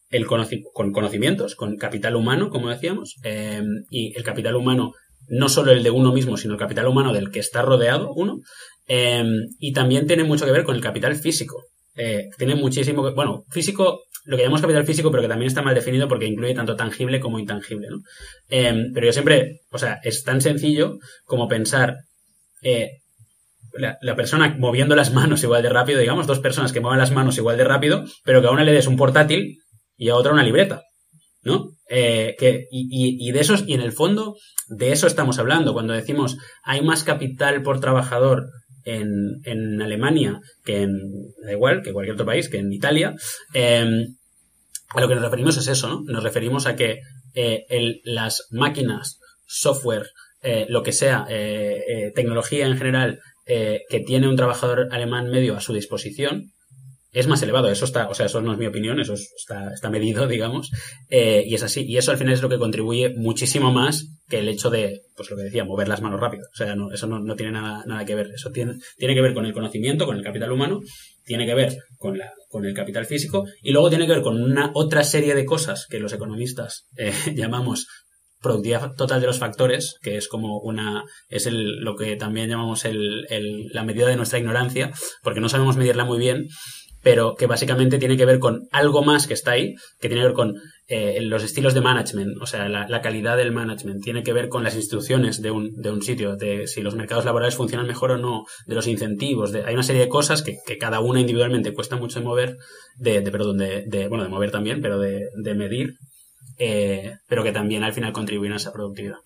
[0.10, 3.16] el con conocimientos, con capital humano, como decíamos,
[3.90, 4.94] y el capital humano
[5.28, 8.40] no solo el de uno mismo, sino el capital humano del que está rodeado uno,
[8.88, 11.64] em, y también tiene mucho que ver con el capital físico.
[11.96, 15.76] Eh, tiene muchísimo, bueno, físico, lo que llamamos capital físico, pero que también está mal
[15.76, 17.98] definido porque incluye tanto tangible como intangible, ¿no?
[18.50, 21.98] Em, pero yo siempre, o sea, es tan sencillo como pensar
[22.62, 23.02] eh,
[23.74, 27.12] la, la, persona moviendo las manos igual de rápido, digamos, dos personas que muevan las
[27.12, 29.60] manos igual de rápido, pero que a una le des un portátil
[29.98, 30.82] y a otra una libreta.
[31.46, 31.78] ¿No?
[31.88, 34.36] Eh, que, y, y, de esos, y en el fondo,
[34.68, 35.74] de eso estamos hablando.
[35.74, 38.50] Cuando decimos hay más capital por trabajador
[38.84, 40.92] en, en Alemania que en,
[41.46, 43.16] da igual, que cualquier otro país, que en Italia,
[43.54, 44.16] em,
[44.90, 46.02] a lo que nos referimos es eso, ¿no?
[46.06, 47.00] Nos referimos a que
[47.36, 50.08] eh, las máquinas, software,
[50.42, 51.28] eh, lo que sea,
[52.16, 56.52] tecnología en general, que tiene un trabajador alemán medio a su disposición,
[57.16, 57.70] es más elevado.
[57.70, 60.70] Eso está, o sea, eso no es mi opinión, eso está, está medido, digamos,
[61.10, 61.86] eh, y es así.
[61.88, 65.32] Y eso al final es lo que contribuye muchísimo más que el hecho de, pues
[65.32, 66.46] lo que decía, mover las manos rápido.
[66.54, 68.32] O sea, no, eso no, no tiene nada, nada que ver.
[68.36, 70.82] Eso tiene, tiene que ver con el conocimiento, con el capital humano,
[71.24, 74.42] tiene que ver con, la, con el capital físico, y luego tiene que ver con
[74.42, 77.88] una otra serie de cosas que los economistas eh, llamamos
[78.42, 82.86] productividad total de los factores, que es como una, es el, lo que también llamamos
[82.86, 84.92] el, el, la medida de nuestra ignorancia,
[85.24, 86.48] porque no sabemos medirla muy bien,
[87.06, 90.30] pero que básicamente tiene que ver con algo más que está ahí, que tiene que
[90.30, 90.56] ver con
[90.88, 94.64] eh, los estilos de management, o sea, la, calidad del management, tiene que ver con
[94.64, 98.18] las instituciones de un, de un sitio, de si los mercados laborales funcionan mejor o
[98.18, 101.95] no, de los incentivos, de, hay una serie de cosas que, cada una individualmente cuesta
[101.95, 102.57] mucho de mover,
[102.98, 105.94] de, de perdón, de, de, bueno, de mover también, pero de medir,
[106.57, 109.18] eh, pero que también al final contribuyen a esa productividad.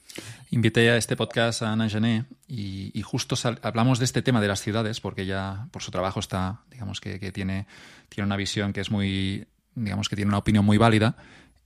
[0.52, 4.62] Invité a este podcast a Ana Gené y, justo hablamos de este tema de las
[4.62, 7.68] ciudades, porque ella por su trabajo está, digamos que, tiene,
[8.10, 9.46] tiene una visión que es muy,
[9.76, 11.16] digamos que tiene una opinión muy válida.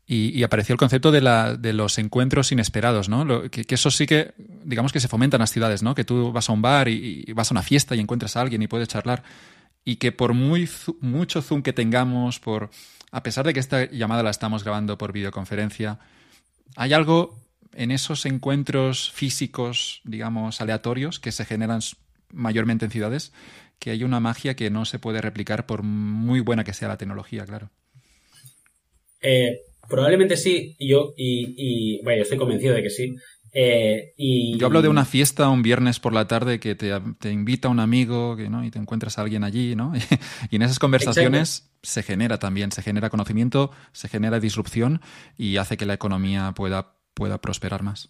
[0.06, 3.50] Y, apareció el concepto de, la, de los encuentros inesperados, ¿no?
[3.50, 5.96] que, eso sí que, digamos que se fomenta en las ciudades, ¿no?
[5.96, 8.62] Que tú vas a un bar y, vas a una fiesta y encuentras a alguien
[8.62, 9.24] y puedes charlar.
[9.86, 10.70] Y que por muy
[11.00, 12.70] mucho zoom que tengamos, por
[13.14, 16.00] a pesar de que esta llamada la estamos grabando por videoconferencia,
[16.76, 17.40] hay algo
[17.76, 21.80] en esos encuentros físicos, digamos, aleatorios que se generan
[22.32, 23.32] mayormente en ciudades,
[23.78, 26.98] que hay una magia que no se puede replicar por muy buena que sea la
[26.98, 27.70] tecnología, claro.
[29.22, 33.16] Eh, probablemente sí, yo, y, y bueno, yo estoy convencido de que sí.
[33.54, 34.58] Eh, y...
[34.58, 37.80] Yo hablo de una fiesta un viernes por la tarde que te, te invita un
[37.80, 38.66] amigo que, ¿no?
[38.66, 39.94] y te encuentras a alguien allí, ¿no?
[40.50, 45.02] y en esas conversaciones se genera también, se genera conocimiento, se genera disrupción
[45.38, 48.10] y hace que la economía pueda pueda prosperar más.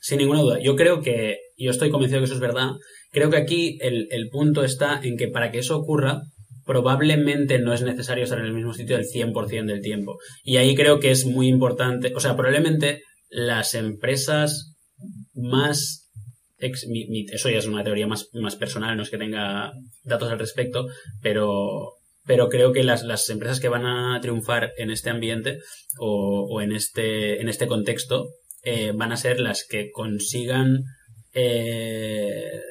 [0.00, 0.58] Sin ninguna duda.
[0.62, 2.70] Yo creo que, yo estoy convencido que eso es verdad.
[3.10, 6.22] Creo que aquí el, punto está en que para que eso ocurra,
[6.66, 10.18] probablemente no es necesario estar en el mismo sitio el 100% del tiempo.
[10.42, 13.02] Y ahí creo que es muy importante, o sea, probablemente
[13.34, 14.76] las empresas
[15.34, 16.10] más...
[16.58, 19.72] eso ya es una teoría más, más personal, no es que tenga
[20.04, 20.86] datos al respecto,
[21.20, 21.94] pero
[22.26, 25.58] pero creo que las, las, empresas que van a triunfar en este ambiente
[25.98, 28.30] o, o en, este, en este contexto
[28.62, 30.84] eh, van a ser las que consigan
[31.34, 32.62] eh,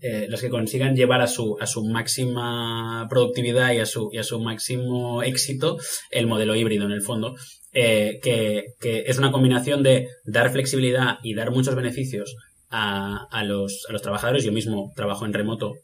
[0.00, 4.18] eh, las que consigan llevar a su, a su máxima productividad y a su, y
[4.18, 5.78] a su máximo éxito
[6.10, 7.34] el modelo híbrido en el fondo,
[7.72, 12.34] que, que, es una combinación de dar flexibilidad y dar muchos beneficios
[12.70, 14.44] a, a, los, a los trabajadores.
[14.44, 15.74] Yo mismo trabajo en remoto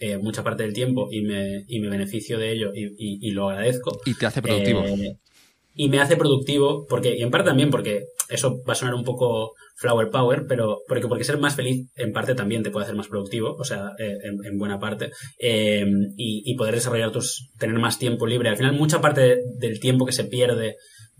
[0.00, 3.48] eh, mucha parte del tiempo y me, y me beneficio de ello y, y, lo
[3.48, 4.00] agradezco.
[4.04, 4.84] Y te hace productivo.
[4.84, 5.18] Eh,
[5.74, 9.04] y me hace productivo, porque, y en parte también porque eso va a sonar un
[9.04, 12.96] poco flower power, pero porque, porque ser más feliz en parte también te puede hacer
[12.96, 17.98] más productivo, o sea, eh, en, buena parte, y, y, poder desarrollar tus, tener más
[17.98, 18.48] tiempo libre.
[18.48, 20.76] Al final, mucha parte del tiempo que se pierde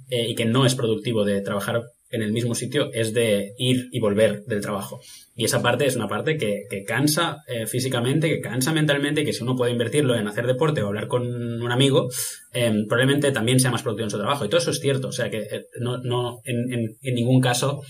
[0.08, 1.82] y que no es productivo de trabajar
[2.14, 5.00] en el mismo sitio es de ir y volver del trabajo.
[5.34, 9.42] Y esa parte es una parte que, cansa eh, físicamente, que cansa mentalmente, que si
[9.42, 12.08] uno puede invertirlo en hacer deporte o hablar con un amigo,
[12.52, 14.44] em, probablemente también sea más productivo en su trabajo.
[14.44, 15.08] Y todo eso es cierto.
[15.08, 17.82] O sea que eh, no, no en, ningún caso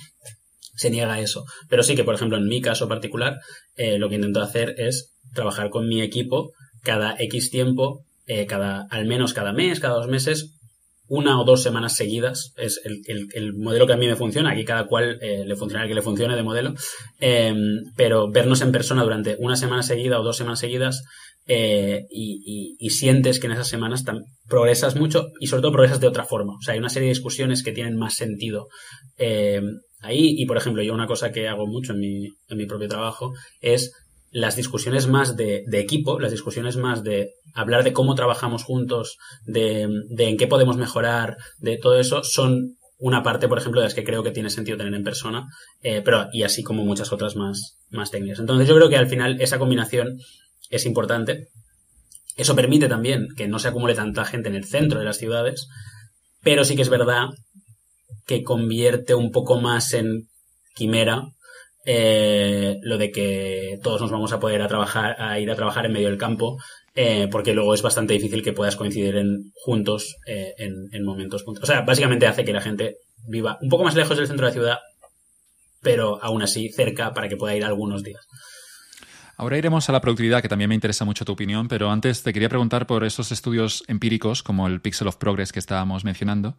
[0.74, 1.44] se niega eso.
[1.68, 3.40] Pero sí que, por ejemplo, en mi caso particular,
[3.76, 6.52] eh, lo que intento hacer es trabajar con mi equipo
[6.82, 8.04] cada X tiempo,
[8.48, 10.54] cada, al menos cada mes, cada dos meses,
[11.14, 12.52] una o dos semanas seguidas.
[12.56, 14.50] Es el, modelo que a mí me funciona.
[14.50, 16.74] Aquí cada cual eh, le funciona el que le funcione de modelo.
[17.20, 21.04] Em, pero vernos en persona durante una semana seguida o dos semanas seguidas
[21.46, 24.04] eh, y, sientes que en esas semanas
[24.48, 26.54] progresas mucho y sobre todo progresas de otra forma.
[26.54, 28.68] O sea, hay una serie de discusiones que tienen más sentido
[29.16, 29.64] em,
[30.00, 30.34] ahí.
[30.38, 33.32] Y por ejemplo, yo una cosa que hago mucho en mi, en mi propio trabajo
[33.60, 33.92] es
[34.34, 39.16] las discusiones más de, equipo, las discusiones más de hablar de cómo trabajamos juntos,
[39.46, 43.94] de, en qué podemos mejorar, de todo eso, son una parte, por ejemplo, de las
[43.94, 45.46] que creo que tiene sentido tener en persona,
[45.82, 48.40] eh, pero y así como muchas otras más, más técnicas.
[48.40, 50.18] Entonces yo creo que al final esa combinación
[50.68, 51.46] es importante.
[52.36, 55.68] Eso permite también que no se acumule tanta gente en el centro de las ciudades,
[56.42, 57.28] pero sí que es verdad
[58.26, 60.28] que convierte un poco más en
[60.74, 61.22] quimera
[61.86, 65.84] eh, lo de que todos nos vamos a poder a trabajar, a ir a trabajar
[65.84, 66.58] en medio del campo,
[66.94, 71.62] eh, porque luego es bastante difícil que puedas coincidir en, juntos eh, en, momentos juntos.
[71.64, 72.96] O sea, básicamente hace que la gente
[73.28, 74.78] viva un poco más lejos del centro de la ciudad,
[75.82, 78.26] pero aún así cerca para que pueda ir algunos días.
[79.36, 82.32] Ahora iremos a la productividad, que también me interesa mucho tu opinión, pero antes te
[82.32, 86.56] quería preguntar por esos estudios empíricos, como el Pixel of Progress que estábamos mencionando,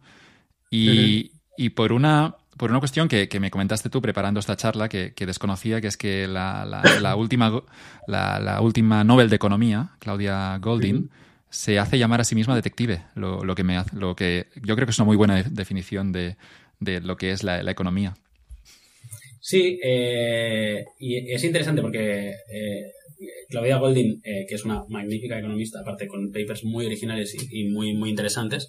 [0.70, 5.12] y, y por una por una cuestión que, me comentaste tú preparando esta charla, que,
[5.18, 7.62] desconocía, que es que la, última,
[8.06, 11.10] la, última Nobel de Economía, Claudia Goldin,
[11.50, 14.90] se hace llamar a sí misma detective, lo, que, me, lo que yo creo que
[14.90, 16.36] es una muy buena definición de,
[16.80, 18.14] lo que es la, economía.
[19.40, 22.92] Sí, eh, y es interesante porque eh,
[23.48, 27.94] Claudia Goldin, eh, que es una magnífica economista, aparte con papers muy originales y, muy,
[27.94, 28.68] muy interesantes,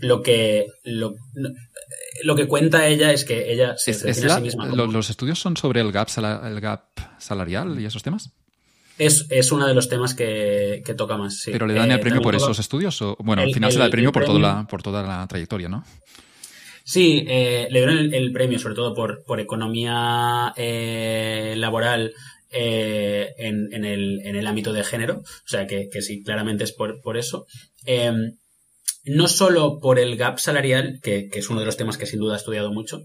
[0.00, 1.14] lo que lo,
[2.22, 4.66] lo que cuenta ella es que ella se define a sí misma.
[4.66, 6.08] ¿Los estudios son sobre el gap,
[6.44, 6.84] el gap
[7.18, 8.32] salarial y esos temas?
[8.98, 11.42] Es, uno de los temas que, toca más.
[11.46, 13.00] ¿Pero le dan el eh, premio por esos estudios?
[13.02, 15.68] O, bueno, al final se da el premio, por, Toda la, por toda la trayectoria,
[15.68, 15.84] ¿no?
[16.82, 22.12] Sí, eh, le dieron el, premio sobre todo por, por economía eh, laboral
[22.50, 25.18] en, el, ámbito de género.
[25.18, 27.46] O sea que, sí, claramente es por, por eso.
[27.84, 28.36] Em,
[29.04, 32.34] no solo por el gap salarial, que, es uno de los temas que sin duda
[32.34, 33.02] he estudiado mucho,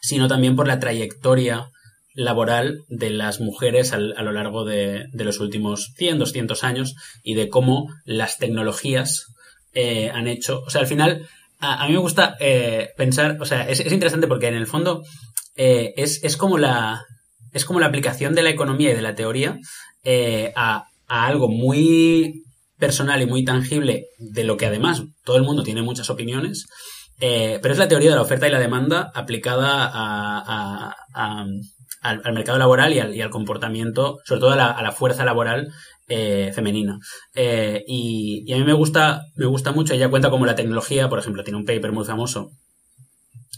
[0.00, 1.70] sino también por la trayectoria
[2.14, 7.48] laboral de las mujeres a lo largo de, los últimos 100, 200 años y de
[7.48, 9.26] cómo las tecnologías
[9.74, 11.28] eh, han hecho, o sea, al final,
[11.58, 15.02] a, mí me gusta eh, pensar, o sea, es, interesante porque en el fondo
[15.56, 17.04] eh, es, como la,
[17.56, 19.58] es como la aplicación de la economía y de la teoría
[20.54, 22.44] a, a algo muy
[22.78, 26.66] personal y muy tangible de lo que además todo el mundo tiene muchas opiniones,
[27.20, 29.86] eh, pero es la teoría de la oferta y la demanda aplicada
[31.12, 35.72] al, mercado laboral y al, comportamiento, sobre todo a la, fuerza laboral
[36.08, 36.98] eh, femenina.
[37.34, 41.08] Eh, y, y, a mí me gusta, me gusta mucho, ella cuenta como la tecnología,
[41.08, 42.50] por ejemplo, tiene un paper muy famoso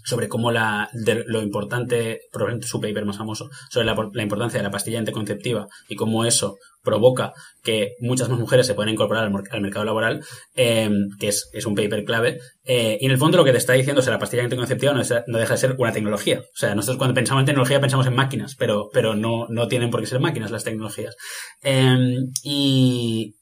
[0.08, 4.70] sobre cómo la, lo importante, probablemente su paper más famoso, sobre la, importancia de la
[4.70, 9.84] pastilla anticonceptiva y cómo eso provoca que muchas más mujeres se puedan incorporar al, mercado
[9.84, 10.24] laboral,
[10.54, 12.38] em, que es, un paper clave.
[12.64, 14.94] Eh, y en el fondo lo que te está diciendo es que la pastilla anticonceptiva
[14.94, 16.40] no, no, deja de ser una tecnología.
[16.40, 19.90] O sea, nosotros cuando pensamos en tecnología pensamos en máquinas, pero, pero no, no tienen
[19.90, 21.14] por qué ser máquinas las tecnologías.
[21.60, 23.34] Em, y,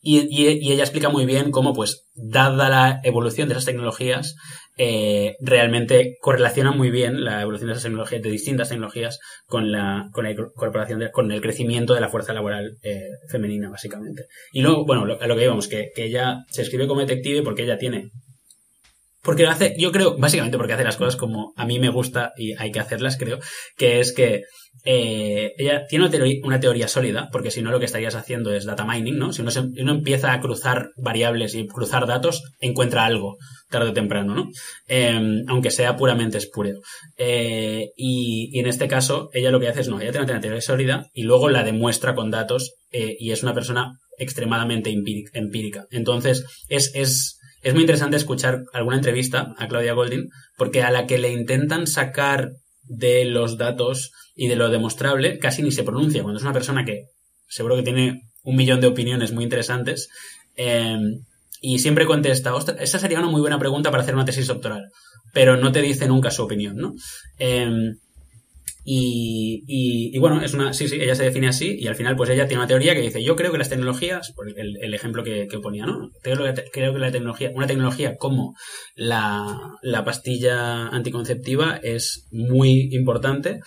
[0.00, 4.36] y, ella explica muy bien cómo, pues, dada la evolución de esas tecnologías,
[4.76, 10.08] eh, realmente correlaciona muy bien la evolución de esas tecnologías, de distintas tecnologías, con la,
[10.12, 14.26] con la incorporación, con el crecimiento de la fuerza laboral eh, femenina, básicamente.
[14.52, 17.64] Y luego, bueno, a lo que íbamos, que, que ella se escribe como detective porque
[17.64, 18.12] ella tiene
[19.22, 22.32] porque lo hace, yo creo, básicamente porque hace las cosas como a mí me gusta
[22.36, 23.38] y hay que hacerlas, creo,
[23.76, 24.44] que es que
[24.84, 28.52] eh, ella tiene una teoría, una teoría, sólida, porque si no lo que estarías haciendo
[28.52, 29.32] es data mining, ¿no?
[29.32, 29.50] Si uno,
[29.92, 33.36] empieza a cruzar variables y cruzar datos, encuentra algo
[33.70, 34.48] tarde o temprano, ¿no?
[34.86, 36.80] Em, aunque sea puramente espúreo.
[37.16, 40.60] Eh, y, en este caso, ella lo que hace es, no, ella tiene una teoría
[40.60, 45.86] sólida y luego la demuestra con datos eh, y es una persona extremadamente empírica.
[45.90, 51.06] Entonces, es, es, es muy interesante escuchar alguna entrevista a Claudia Goldin, porque a la
[51.06, 52.52] que le intentan sacar
[52.82, 56.22] de los datos y de lo demostrable, casi ni se pronuncia.
[56.22, 57.04] Cuando es una persona que
[57.48, 60.08] seguro que tiene un millón de opiniones muy interesantes,
[60.54, 61.24] em,
[61.60, 64.90] y siempre contesta, ostras, esa sería una muy buena pregunta para hacer una tesis doctoral,
[65.32, 66.94] pero no te dice nunca su opinión, ¿no?
[67.38, 67.96] Em,
[68.90, 72.48] y, bueno, es una, sí, sí, ella se define así y al final pues ella
[72.48, 75.84] tiene una teoría que dice, yo creo que las tecnologías, por el, ejemplo que, ponía,
[75.84, 76.08] ¿no?
[76.22, 76.38] Creo
[76.72, 78.54] que, la tecnología, una tecnología como
[78.96, 83.60] la, pastilla anticonceptiva es muy importante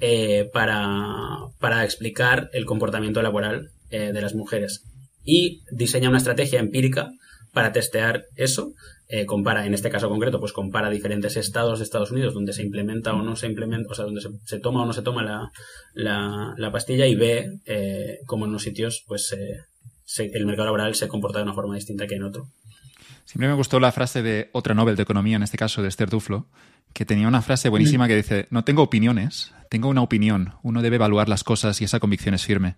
[0.00, 4.82] eh, para, explicar el comportamiento laboral eh, de las mujeres.
[5.22, 7.12] Y diseña una estrategia empírica
[7.54, 8.72] para testear eso.
[9.08, 12.62] Eh, compara, en este caso concreto, pues compara diferentes estados de Estados Unidos donde se
[12.62, 15.50] implementa o no se implementa, o sea, donde se, toma o no se toma la,
[16.56, 19.34] la, pastilla y ve eh, cómo en unos sitios, pues
[20.18, 22.48] el mercado laboral se comporta de una forma distinta que en otro.
[23.24, 26.10] Siempre me gustó la frase de otra Nobel de Economía, en este caso de Esther
[26.10, 26.46] Duflo,
[26.92, 30.54] que tenía una frase buenísima que dice, no tengo opiniones, tengo una opinión.
[30.62, 32.76] Uno debe evaluar las cosas y esa convicción es firme.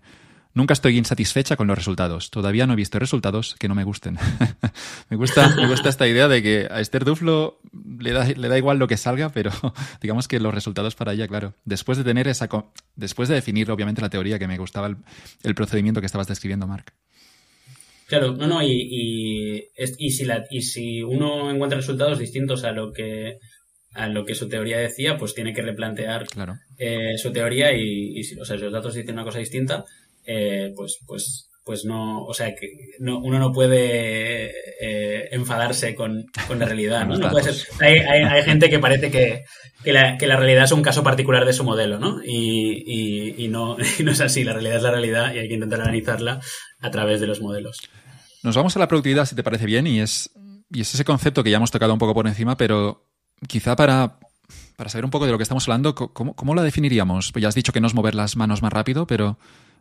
[0.53, 2.29] Nunca estoy insatisfecha con los resultados.
[2.31, 4.17] Todavía no he visto resultados que no me gusten.
[5.09, 7.59] me, gusta, me gusta esta idea de que a Esther Duflo
[7.99, 9.51] le da, le da igual lo que salga, pero
[10.01, 11.53] digamos que los resultados para ella, claro.
[11.65, 12.49] Después de tener esa.
[12.95, 14.97] Después de definir, obviamente, la teoría, que me gustaba el,
[15.43, 16.93] el procedimiento que estabas describiendo, Mark.
[18.07, 19.67] Claro, no, no, y, y,
[19.97, 23.37] y, si la, y si uno encuentra resultados distintos a lo que
[23.93, 26.25] a lo que su teoría decía, pues tiene que replantear
[26.77, 29.85] eh, su teoría y, si, o sea, los datos dicen una cosa distinta,
[30.27, 34.51] eh, pues, pues, pues no, o sea, que no, uno no puede
[34.81, 37.17] eh, enfadarse con, con, la realidad, ¿no?
[37.17, 37.67] no puede ser.
[37.79, 39.45] Hay, hay, hay, gente que parece que,
[39.83, 42.21] que, la, que, la, realidad es un caso particular de su modelo, ¿no?
[42.23, 45.47] Y, y, y, no, y no es así, la realidad es la realidad y hay
[45.47, 46.41] que intentar analizarla
[46.79, 47.79] a través de los modelos.
[48.43, 50.29] Nos vamos a la productividad, si te parece bien, y es,
[50.71, 53.05] y es ese concepto que ya hemos tocado un poco por encima, pero
[53.47, 54.19] quizá para,
[54.75, 57.31] para saber un poco de lo que estamos hablando, ¿cómo, ¿cómo, la definiríamos?
[57.31, 59.37] Pues ya has dicho que no es mover las manos más rápido, pero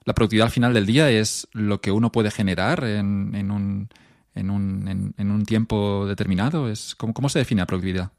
[0.07, 3.89] la productividad al final del día es lo que uno puede generar en, en, un,
[4.37, 6.71] en, un, en, un, tiempo determinado.
[6.71, 8.13] Es, ¿cómo, ¿Cómo se define la productividad?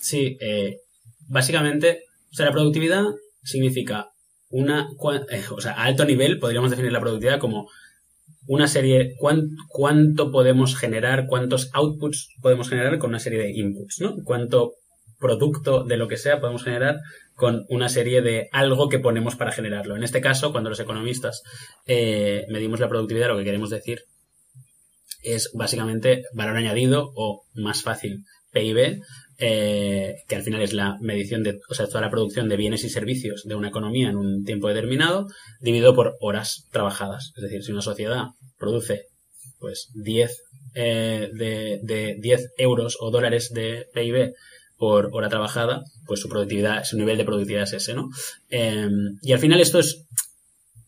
[0.00, 0.78] Sí, eh,
[1.26, 3.02] básicamente, o sea, la productividad
[3.42, 4.12] significa
[4.48, 4.88] una,
[5.30, 7.68] eh, o sea, a alto nivel podríamos definir la productividad como
[8.46, 14.14] una serie, cuánto podemos generar, cuántos outputs podemos generar con una serie de inputs, ¿no?
[14.24, 14.74] Cuánto
[15.18, 17.00] producto de lo que sea podemos generar
[17.38, 19.96] con una serie de algo que ponemos para generarlo.
[19.96, 21.44] En este caso, cuando los economistas
[21.86, 24.00] eh, medimos la productividad, lo que queremos decir
[25.22, 29.02] es básicamente valor añadido o más fácil PIB,
[29.38, 32.82] eh, que al final es la medición de, o sea, toda la producción de bienes
[32.82, 35.28] y servicios de una economía en un tiempo determinado,
[35.60, 37.32] dividido por horas trabajadas.
[37.36, 39.04] Es decir, si una sociedad produce
[39.60, 40.42] pues 10
[40.74, 44.34] eh, de, de 10 euros o dólares de PIB
[44.78, 48.08] por hora trabajada, pues su productividad, su nivel de productividad es ese, ¿no?
[48.48, 50.06] Em, y al final esto es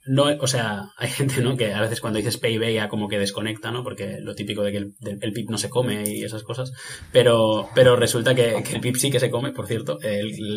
[0.06, 1.56] no, o sea, hay gente, ¿no?
[1.56, 3.84] Que a veces cuando dices PIB ya como que desconecta, ¿no?
[3.84, 6.72] Porque lo típico de que el, PIB no se come y esas cosas.
[7.12, 9.98] Pero, pero resulta que, el PIB sí que se come, por cierto.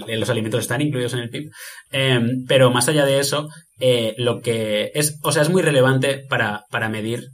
[0.07, 1.51] los alimentos están incluidos en el PIB.
[1.91, 3.47] Em, pero más allá de eso,
[3.79, 7.29] eh, lo que es, o sea, es muy relevante para, para medir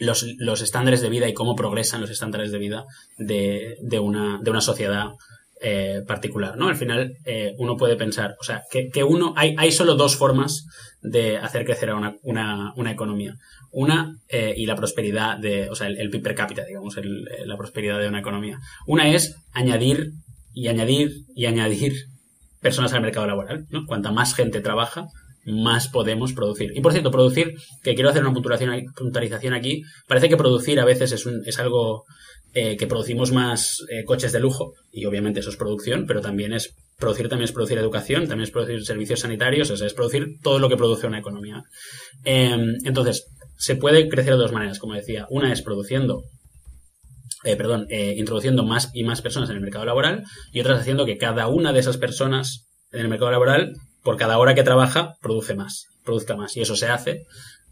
[0.00, 2.84] los, los estándares de vida y cómo progresan los estándares de vida
[3.18, 5.10] de, de, una, de una sociedad
[5.62, 6.68] eh, particular, ¿no?
[6.68, 10.64] Al final eh, uno puede pensar, o sea, que, uno, hay, hay, solo dos formas
[11.02, 13.34] de hacer crecer a una, una, una economía.
[13.70, 16.96] Una, eh, y la prosperidad de, o sea, el, PIB per cápita, digamos,
[17.44, 18.58] la prosperidad de una economía.
[18.86, 20.12] Una es añadir
[20.54, 21.92] y añadir y añadir
[22.62, 23.84] personas al mercado laboral, ¿no?
[23.84, 25.08] Cuanta más gente trabaja,
[25.44, 26.72] más podemos producir.
[26.74, 31.12] Y por cierto, producir, que quiero hacer una puntualización aquí, parece que producir a veces
[31.12, 32.04] es, un, es algo
[32.52, 36.52] eh, que producimos más eh, coches de lujo, y obviamente eso es producción, pero también
[36.52, 40.38] es producir, también es producir educación, también es producir servicios sanitarios, o sea, es producir
[40.42, 41.62] todo lo que produce una economía.
[42.24, 43.26] Em, entonces,
[43.56, 45.26] se puede crecer de dos maneras, como decía.
[45.30, 46.22] Una es produciendo
[47.44, 51.06] eh, perdón, introduciendo más y más personas en el mercado laboral y otra es haciendo
[51.06, 53.72] que cada una de esas personas en el mercado laboral,
[54.02, 56.56] por cada hora que trabaja, produce más, produzca más.
[56.56, 57.24] Y eso se hace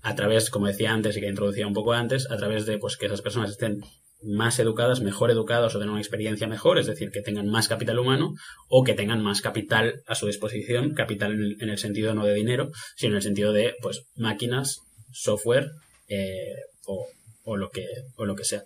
[0.03, 2.97] a través, como decía antes y que introducía un poco antes, a través de pues
[2.97, 3.81] que esas personas estén
[4.23, 7.99] más educadas, mejor educadas o tengan una experiencia mejor, es decir, que tengan más capital
[7.99, 8.35] humano
[8.69, 12.71] o que tengan más capital a su disposición, capital en el, sentido no de dinero,
[12.97, 14.81] sino en el sentido de pues máquinas,
[15.13, 15.71] software
[16.09, 16.55] eh,
[17.45, 17.87] o, lo que,
[18.17, 18.63] o lo que sea.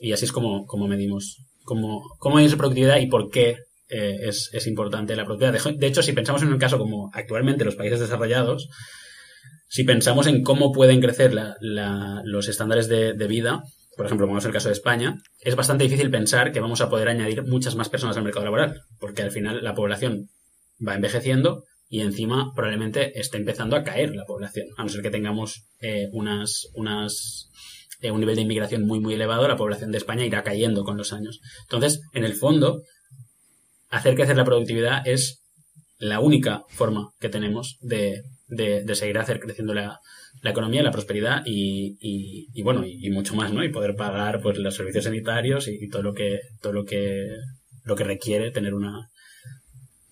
[0.00, 4.66] Y así es como, como medimos cómo, cómo productividad y por qué eh, es, es,
[4.66, 5.76] importante la productividad.
[5.78, 8.68] De, hecho, si pensamos en un caso como actualmente los países desarrollados,
[9.68, 13.62] si pensamos en cómo pueden crecer los estándares de, vida,
[13.96, 16.88] por ejemplo, como es el caso de España, es bastante difícil pensar que vamos a
[16.88, 20.28] poder añadir muchas más personas al mercado laboral, porque al final la población
[20.86, 25.10] va envejeciendo y encima probablemente esté empezando a caer la población, a no ser que
[25.10, 27.50] tengamos eh, unas, unas
[28.00, 30.96] eh, un nivel de inmigración muy muy elevado, la población de España irá cayendo con
[30.96, 31.40] los años.
[31.62, 32.82] Entonces, en el fondo,
[33.90, 35.42] hacer crecer la productividad es
[35.98, 40.00] la única forma que tenemos de, de seguir hacer creciendo la,
[40.42, 43.64] la economía, la prosperidad y, y, bueno, y, mucho más, ¿no?
[43.64, 47.28] Y poder pagar pues los servicios sanitarios y, todo lo que, todo lo que,
[47.84, 49.10] lo que requiere tener una,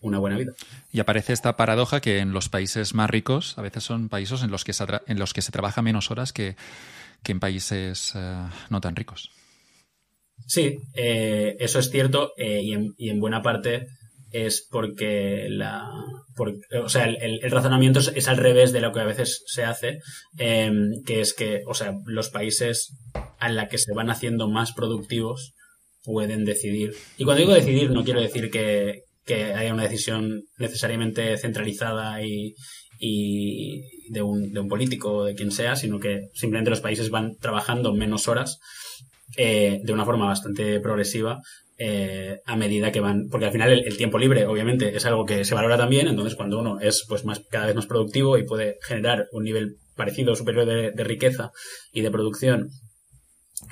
[0.01, 0.53] una buena vida.
[0.93, 4.51] Y aparece esta paradoja que en los países más ricos a veces son países en
[4.51, 6.57] los que se, en los que se trabaja menos horas que,
[7.23, 9.31] que en países eh, no tan ricos.
[10.47, 13.87] Sí, eh, eso es cierto eh, y, en, buena parte
[14.31, 15.89] es porque la
[16.83, 20.01] o sea el, razonamiento es, al revés de lo que a veces se hace
[20.37, 22.97] em, que es que o sea los países
[23.39, 25.55] a la que se van haciendo más productivos
[26.03, 26.95] pueden decidir.
[27.17, 32.55] Y cuando digo decidir no quiero decir que, que haya una decisión necesariamente centralizada y,
[32.99, 37.11] y de un, de un político o de quien sea, sino que simplemente los países
[37.11, 38.59] van trabajando menos horas
[39.37, 41.41] eh, de una forma bastante progresiva
[41.79, 45.45] eh, a medida que van, porque al final el, tiempo libre obviamente es algo que
[45.45, 48.79] se valora también, entonces cuando uno es pues más, cada vez más productivo y puede
[48.83, 51.51] generar un nivel parecido o superior de riqueza
[51.93, 52.71] y de producción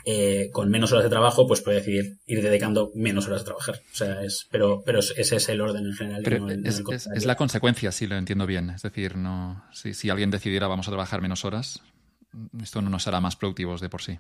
[0.05, 3.81] eh, con menos horas de trabajo, pues puede decidir ir dedicando menos horas a trabajar.
[3.93, 6.65] O sea, es, pero, pero ese es el orden en general.
[6.65, 8.71] es, la consecuencia, si lo entiendo bien.
[8.71, 11.81] Es decir, no, si, si, alguien decidiera vamos a trabajar menos horas,
[12.61, 14.19] esto no nos hará más productivos de por sí.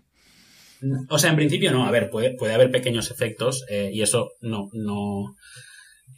[1.08, 1.86] O sea, en principio no.
[1.86, 5.36] A ver, puede, puede haber pequeños efectos eh, y eso no, no,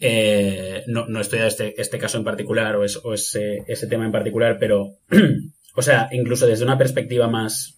[0.00, 3.86] eh, no, no estoy a este, este caso en particular o, es, o ese, ese
[3.86, 4.96] tema en particular, pero,
[5.74, 7.74] o sea, incluso desde una perspectiva más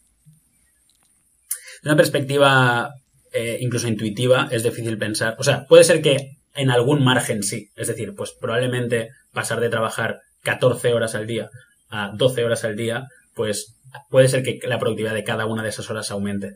[1.84, 2.94] una perspectiva
[3.32, 5.36] eh, incluso intuitiva es difícil pensar.
[5.38, 7.70] O sea, puede ser que en algún margen sí.
[7.76, 11.48] Es decir, pues probablemente pasar de trabajar 14 horas al día
[11.88, 13.75] a 12 horas al día, pues
[14.10, 16.54] puede ser que la productividad de cada una de esas horas aumente.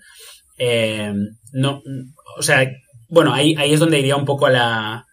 [0.58, 1.12] Eh,
[1.52, 1.82] no,
[2.36, 2.70] o sea,
[3.08, 5.06] bueno, ahí, ahí es donde iría un poco a la,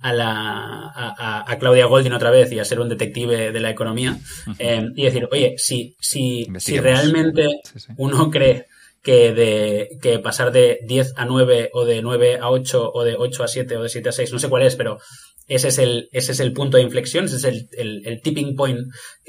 [0.00, 4.18] a, la, a, Claudia Goldin otra vez y a ser un detective de la economía
[4.58, 7.48] eh, y decir, oye, si, si, si realmente
[7.96, 8.66] uno cree
[9.04, 13.16] que, de, que pasar de 10 a 9 o de 9 a 8 o de
[13.16, 14.98] 8 a 7 o de 7 a 6, no sé cuál es, pero
[15.46, 18.80] ese es el, ese es el punto de inflexión, ese es el, el, tipping point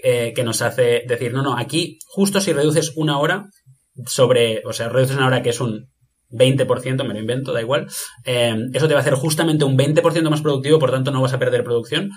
[0.01, 3.49] eh, que nos hace decir, no, no, aquí justo si reduces una hora
[4.05, 5.89] sobre, o sea, reduces una hora que es un
[6.31, 7.87] 20%, me lo invento, da igual,
[8.23, 11.33] eh, eso te va a hacer justamente un 20% más productivo, por tanto no vas
[11.33, 12.11] a perder producción.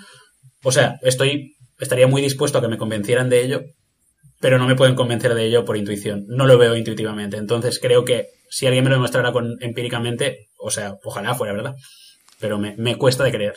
[0.63, 3.61] O sea, estoy, estaría muy dispuesto a que me convencieran de ello,
[4.39, 6.25] pero no me pueden convencer de ello por intuición.
[6.27, 7.37] No lo veo intuitivamente.
[7.37, 11.75] Entonces creo que si alguien me lo demostrara con, empíricamente, o sea, ojalá fuera verdad,
[12.39, 13.55] pero me, me cuesta de creer.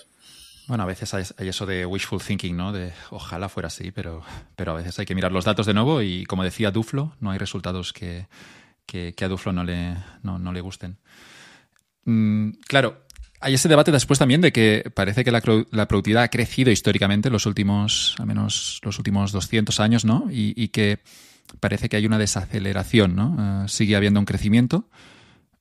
[0.69, 2.73] Bueno, a veces hay, eso de wishful thinking, ¿no?
[2.73, 4.23] De ojalá fuera así, pero,
[4.57, 7.31] pero a veces hay que mirar los datos de nuevo y, como decía Duflo, no
[7.31, 8.27] hay resultados que,
[8.87, 10.99] que, a Duflo no le, no, no le gusten.
[12.05, 13.03] Mm, claro,
[13.43, 17.45] hay ese debate después también de que parece que la, productividad ha crecido históricamente los
[17.47, 20.27] últimos, al menos los últimos 200 años, ¿no?
[20.31, 21.01] Y, que
[21.61, 23.65] parece que hay una desaceleración, ¿no?
[23.65, 24.89] Eh, sigue habiendo un crecimiento.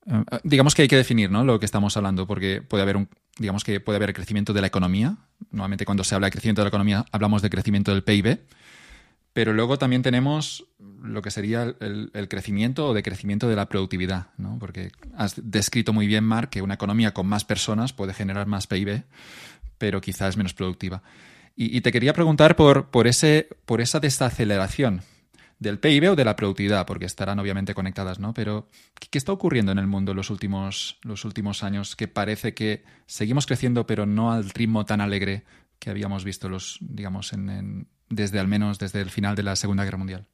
[0.05, 1.43] Eh, digamos que hay que definir, ¿no?
[1.43, 4.67] Lo que estamos hablando, porque puede haber un, digamos que puede haber crecimiento de la
[4.67, 5.17] economía.
[5.51, 8.39] Normalmente cuando se habla de crecimiento de la economía hablamos de crecimiento del PIB
[9.33, 14.57] pero luego también tenemos lo que sería el, crecimiento o decrecimiento de la productividad, ¿no?
[14.59, 18.67] Porque has descrito muy bien, Mark, que una economía con más personas puede generar más
[18.67, 19.03] PIB,
[19.77, 21.01] pero quizás es menos productiva.
[21.55, 25.01] Y, te quería preguntar por, por, ese, por esa desaceleración
[25.59, 28.33] del PIB o de la productividad, porque estarán obviamente conectadas, ¿no?
[28.33, 28.67] Pero,
[28.99, 32.83] ¿qué, está ocurriendo en el mundo en los últimos, los últimos años que parece que
[33.05, 35.43] seguimos creciendo, pero no al ritmo tan alegre
[35.77, 39.83] que habíamos visto los, digamos, en desde al menos desde el final de la Segunda
[39.83, 40.27] Guerra Mundial.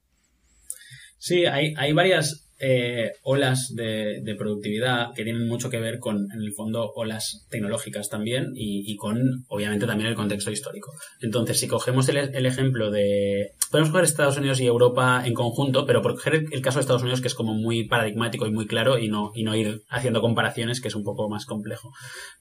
[1.19, 6.41] Sí, hay, hay varias eh, olas de, productividad que tienen mucho que ver con, en
[6.41, 10.91] el fondo, olas tecnológicas también y, con, obviamente, también el contexto histórico.
[11.21, 13.51] Entonces, si cogemos el, ejemplo de...
[13.69, 17.03] Podemos coger Estados Unidos y Europa en conjunto, pero por coger el, caso de Estados
[17.03, 20.21] Unidos, que es como muy paradigmático y muy claro, y no, y no ir haciendo
[20.21, 21.91] comparaciones, que es un poco más complejo.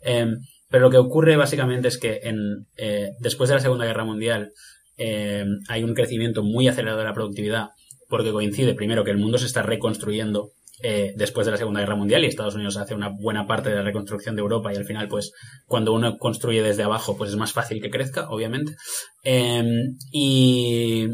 [0.01, 0.39] Em,
[0.71, 4.53] pero lo que ocurre básicamente es que en, eh, después de la Segunda Guerra Mundial,
[4.97, 7.69] eh, hay un crecimiento muy acelerado de la productividad
[8.09, 10.51] porque coincide primero que el mundo se está reconstruyendo
[10.83, 13.77] eh, después de la Segunda Guerra Mundial y Estados Unidos hace una buena parte de
[13.77, 15.33] la reconstrucción de Europa y al final pues
[15.65, 18.75] cuando uno construye desde abajo pues es más fácil que crezca obviamente.
[19.23, 21.09] Em, y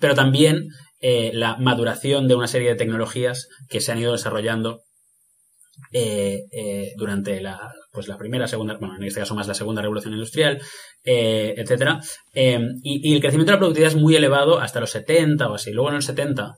[0.00, 0.68] pero también
[1.00, 4.80] eh, la maduración de una serie de tecnologías que se han ido desarrollando
[5.92, 7.58] eh, durante la,
[7.94, 10.60] pues la primera, segunda, bueno, en este caso más la segunda revolución industrial,
[11.04, 12.00] eh, etcétera.
[12.34, 15.72] Y, el crecimiento de la productividad es muy elevado hasta los 70 o así.
[15.72, 16.54] Luego en los 70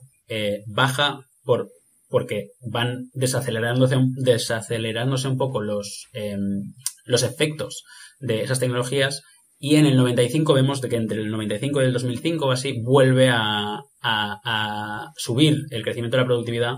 [0.65, 1.69] baja por,
[2.09, 6.73] porque van desacelerándose, desacelerándose un poco los, em,
[7.05, 7.83] los efectos
[8.19, 9.23] de esas tecnologías
[9.59, 13.29] y en el 95 vemos que entre el 95 y el 2005 o así vuelve
[13.29, 16.75] a, a, a subir el crecimiento de la productividad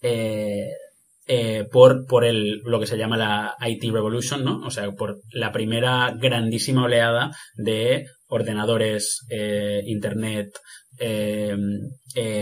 [0.00, 0.68] eh,
[1.70, 4.60] por, por el, lo que se llama la IT Revolution, ¿no?
[4.66, 10.50] O sea, por la primera grandísima oleada de ordenadores, eh, internet,
[10.98, 11.56] eh,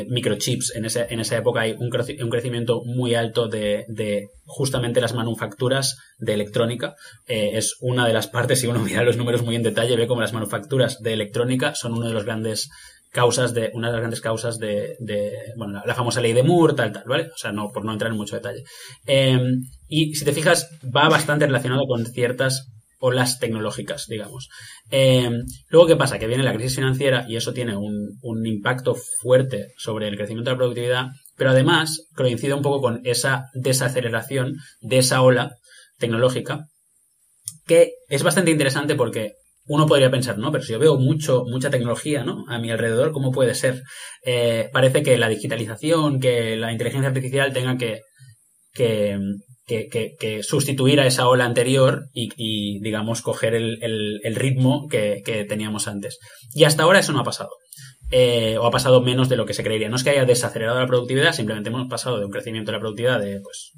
[0.08, 0.74] microchips.
[0.74, 5.96] En, ese, en esa época hay un, crecimiento muy alto de, de, justamente las manufacturas
[6.18, 6.94] de electrónica.
[7.26, 10.20] es una de las partes, si uno mira los números muy en detalle, ve como
[10.20, 12.68] las manufacturas de electrónica son uno de los grandes
[13.12, 16.74] causas de, una de las grandes causas de, de bueno, la, famosa ley de Moore,
[16.74, 17.28] tal, tal, ¿vale?
[17.32, 18.64] O sea, no, por no entrar en mucho detalle.
[19.06, 22.68] Em, y si te fijas, va bastante relacionado con ciertas
[22.98, 24.48] olas tecnológicas, digamos.
[24.90, 26.18] Em, luego, ¿qué pasa?
[26.18, 30.50] Que viene la crisis financiera y eso tiene un, un impacto fuerte sobre el crecimiento
[30.50, 31.06] de la productividad,
[31.36, 35.56] pero además coincide un poco con esa desaceleración de esa ola
[35.98, 36.66] tecnológica,
[37.66, 39.34] que es bastante interesante porque
[39.66, 42.44] uno podría pensar, no, pero si yo veo mucho, mucha tecnología, ¿no?
[42.48, 43.82] A mi alrededor, ¿cómo puede ser?
[44.24, 48.00] Eh, parece que la digitalización, que la inteligencia artificial tenga que,
[48.72, 49.18] que,
[49.66, 56.18] que, sustituir a esa ola anterior y, digamos, coger el, ritmo que, teníamos antes.
[56.54, 57.50] Y hasta ahora eso no ha pasado.
[58.10, 59.88] Eh, o ha pasado menos de lo que se creería.
[59.88, 62.80] No es que haya desacelerado la productividad, simplemente hemos pasado de un crecimiento de la
[62.80, 63.72] productividad de pues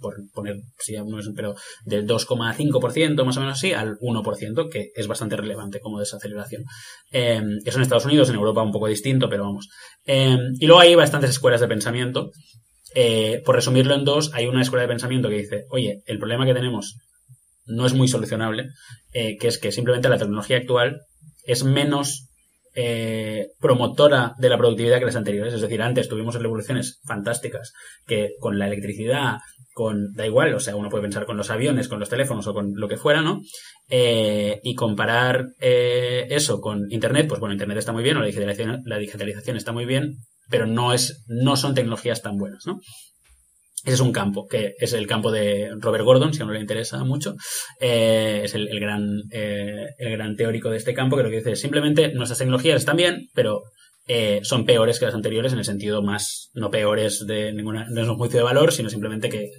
[0.00, 0.96] por poner, sí,
[1.34, 1.54] pero
[1.84, 6.64] del 2,5% más o menos así al 1%, que es bastante relevante como desaceleración.
[7.12, 9.68] Eh, eso en Estados Unidos, en Europa un poco distinto, pero vamos.
[10.04, 12.30] Em, y luego hay bastantes escuelas de pensamiento.
[12.94, 16.46] Eh, por resumirlo en dos, hay una escuela de pensamiento que dice, oye, el problema
[16.46, 16.96] que tenemos
[17.66, 18.70] no es muy solucionable,
[19.12, 21.02] eh, que es que simplemente la tecnología actual
[21.44, 22.30] es menos
[22.74, 25.54] eh, promotora de la productividad que las anteriores.
[25.54, 27.72] Es decir, antes tuvimos revoluciones fantásticas
[28.06, 29.38] que con la electricidad,
[29.74, 32.54] con, da igual, o sea, uno puede pensar con los aviones, con los teléfonos o
[32.54, 33.40] con lo que fuera, ¿no?
[33.88, 38.26] Eh, y comparar eh, eso con Internet, pues bueno, Internet está muy bien, o la
[38.26, 40.16] digitalización, la digitalización está muy bien,
[40.48, 42.80] pero no, es, no son tecnologías tan buenas, ¿no?
[43.84, 46.60] Ese es un campo, que es el campo de Robert Gordon, si a uno le
[46.60, 47.34] interesa mucho.
[47.80, 51.52] Eh, es el, gran, eh, el gran teórico de este campo, que lo que dice
[51.52, 53.62] es simplemente nuestras tecnologías están bien, pero
[54.12, 58.02] eh, son peores que las anteriores en el sentido más, no peores de ninguna, no
[58.02, 59.50] es un juicio de valor, sino simplemente que,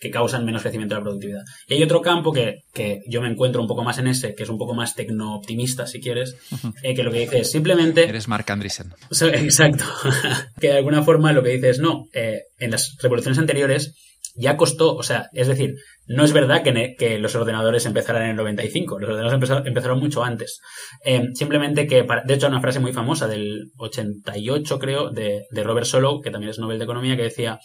[0.00, 1.42] que causan menos crecimiento de la productividad.
[1.68, 4.42] Y hay otro campo que, que, yo me encuentro un poco más en ese, que
[4.42, 6.34] es un poco más tecno-optimista, si quieres,
[6.82, 8.02] eh, que lo que dice es simplemente...
[8.02, 8.92] Eres Mark Andreessen.
[9.32, 9.84] Exacto.
[10.60, 13.94] que de alguna forma lo que dice es, no, eh, en las revoluciones anteriores
[14.40, 15.74] ya costó, o sea, es decir,
[16.06, 20.24] no es verdad que, que los ordenadores empezaran en el 95, los ordenadores empezaron, mucho
[20.24, 20.60] antes.
[21.04, 25.86] Eh, simplemente que, de hecho, una frase muy famosa del 88, creo, de, de Robert
[25.86, 27.58] Solow, que también es Nobel de Economía, que decía,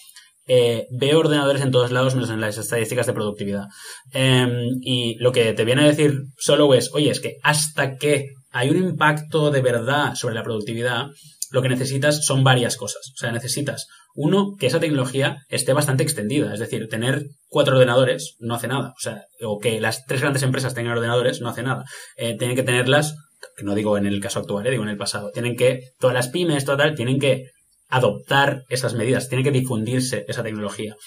[0.47, 3.65] eh, veo ordenadores en todos lados menos en las estadísticas de productividad.
[4.13, 8.27] Em, y lo que te viene a decir Solow es, oye, es que hasta que
[8.51, 11.07] hay un impacto de verdad sobre la productividad,
[11.55, 13.13] lo que necesitas son varias cosas.
[13.13, 16.53] O sea, necesitas uno, que esa tecnología esté bastante extendida.
[16.53, 18.89] Es decir, tener cuatro ordenadores no hace nada.
[18.89, 21.85] O sea, o que las tres grandes empresas tengan ordenadores no hace nada.
[22.17, 23.15] Eh, tienen que tenerlas,
[23.63, 25.31] no digo en el caso actual, eh, digo en el pasado.
[25.31, 27.45] Tienen que, todas las pymes, total, tienen que
[27.87, 30.97] adoptar esas medidas, tiene que difundirse esa tecnología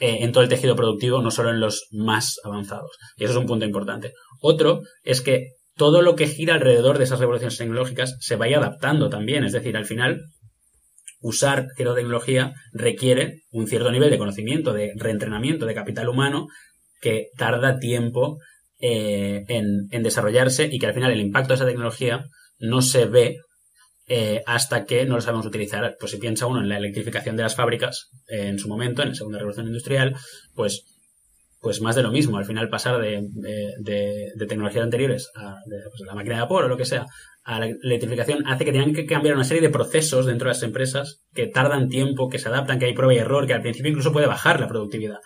[0.00, 2.92] eh, en todo el tejido productivo, no solo en los más avanzados.
[3.18, 4.14] Y eso es un punto importante.
[4.40, 5.48] Otro es que
[5.80, 9.44] todo lo que gira alrededor de esas revoluciones tecnológicas se vaya adaptando también.
[9.44, 10.26] Es decir, al final,
[11.22, 16.48] usar cierta tecnología requiere un cierto nivel de conocimiento, de reentrenamiento, de capital humano,
[17.00, 18.40] que tarda tiempo
[18.78, 22.26] eh, en, desarrollarse y que al final el impacto de esa tecnología
[22.58, 23.38] no se ve
[24.06, 25.96] eh, hasta que no lo sabemos utilizar.
[25.98, 29.08] Pues si piensa uno en la electrificación de las fábricas eh, en su momento, en
[29.08, 30.14] la segunda revolución industrial,
[30.54, 30.84] pues,
[31.60, 32.38] pues más de lo mismo.
[32.38, 33.22] Al final pasar de,
[33.78, 37.06] de, tecnologías anteriores a pues, la máquina de vapor o lo que sea
[37.44, 40.62] a la electrificación hace que tengan que cambiar una serie de procesos dentro de las
[40.62, 43.90] empresas que tardan tiempo, que se adaptan, que hay prueba y error, que al principio
[43.90, 45.18] incluso puede bajar la productividad.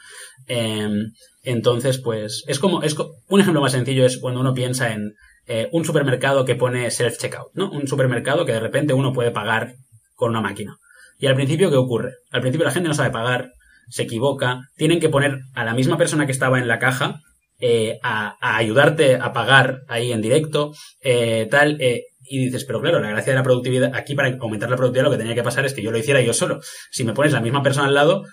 [0.46, 1.12] Em,
[1.42, 2.96] entonces, pues, es como, es
[3.28, 5.14] un ejemplo más sencillo es cuando uno piensa en
[5.46, 7.70] eh, un supermercado que pone self-checkout, ¿no?
[7.70, 9.74] Un supermercado que de repente uno puede pagar
[10.14, 10.76] con una máquina.
[11.18, 12.12] Y al principio, ¿qué ocurre?
[12.30, 13.50] Al principio la gente no sabe pagar,
[13.88, 17.20] se equivoca, tienen que poner a la misma persona que estaba en la caja
[17.60, 23.00] eh, a, ayudarte a pagar ahí en directo, eh, tal, eh, y dices, pero claro,
[23.00, 25.64] la gracia de la productividad, aquí para aumentar la productividad lo que tenía que pasar
[25.64, 26.60] es que yo lo hiciera yo solo.
[26.90, 28.24] Si me pones la misma persona al lado,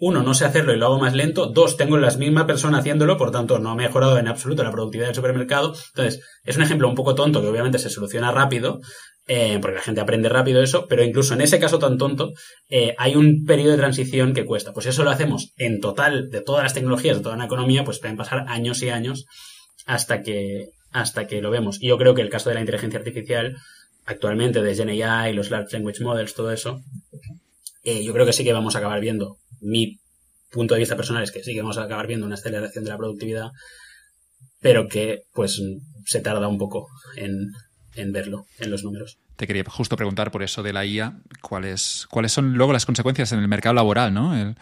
[0.00, 1.46] uno, no sé hacerlo y lo hago más lento.
[1.46, 5.08] Dos, tengo la misma persona haciéndolo, por tanto, no ha mejorado en absoluto la productividad
[5.08, 5.74] del supermercado.
[5.94, 8.80] Entonces, es un ejemplo un poco tonto que obviamente se soluciona rápido,
[9.30, 12.32] eh, porque la gente aprende rápido eso, pero incluso en ese caso tan tonto,
[12.70, 14.72] eh, hay un periodo de transición que cuesta.
[14.72, 17.98] Pues eso lo hacemos en total de todas las tecnologías, de toda la economía, pues
[17.98, 19.26] pueden pasar años y años
[19.84, 21.76] hasta que, hasta que lo vemos.
[21.82, 23.54] Y yo creo que el caso de la inteligencia artificial,
[24.06, 26.80] actualmente de GenAI, los Large Language Models, todo eso,
[27.84, 29.36] eh, yo creo que sí que vamos a acabar viendo.
[29.60, 29.98] Mi
[30.50, 32.90] punto de vista personal es que sí que vamos a acabar viendo una aceleración de
[32.90, 33.50] la productividad,
[34.60, 35.60] pero que pues
[36.06, 37.50] se tarda un poco en,
[38.06, 39.18] verlo en los números.
[39.36, 43.32] Te quería justo preguntar por eso de la IA, cuáles, cuáles son luego las consecuencias
[43.32, 44.54] en el mercado laboral, ¿no?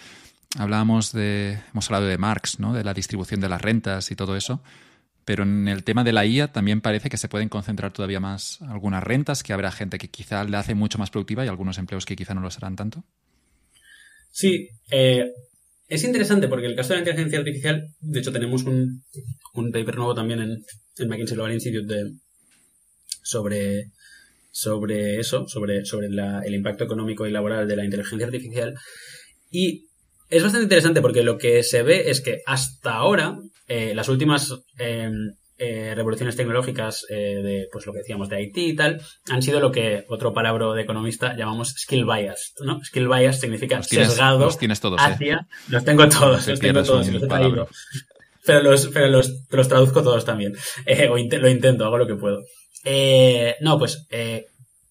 [0.58, 2.72] hablábamos de, hemos hablado de Marx, ¿no?
[2.72, 4.62] De la distribución de las rentas y todo eso.
[5.24, 8.62] Pero en el tema de la IA también parece que se pueden concentrar todavía más
[8.62, 12.06] algunas rentas, que habrá gente que quizá le hace mucho más productiva y algunos empleos
[12.06, 13.02] que quizá no lo serán tanto.
[14.30, 15.32] Sí, eh,
[15.88, 19.02] es interesante porque en el caso de la inteligencia artificial, de hecho tenemos un,
[19.72, 20.64] paper nuevo también en
[20.98, 22.12] el McKinsey Global Institute de,
[23.26, 23.90] sobre,
[24.50, 28.74] sobre eso, sobre, sobre el impacto económico y laboral de la inteligencia artificial.
[29.50, 29.86] Y
[30.30, 33.36] es bastante interesante porque lo que se ve es que hasta ahora
[33.68, 38.56] eh, las últimas em, eh, revoluciones tecnológicas eh, de pues lo que decíamos de IT
[38.58, 39.00] y tal
[39.30, 42.84] han sido lo que otro palabra de economista llamamos skill bias ¿no?
[42.84, 47.08] skill bias significa sesgado los tienes todos hacia los tengo todos los tengo todos
[48.46, 50.54] pero los pero los, los traduzco todos también.
[51.10, 52.42] O lo intento hago lo que puedo
[52.84, 54.06] no pues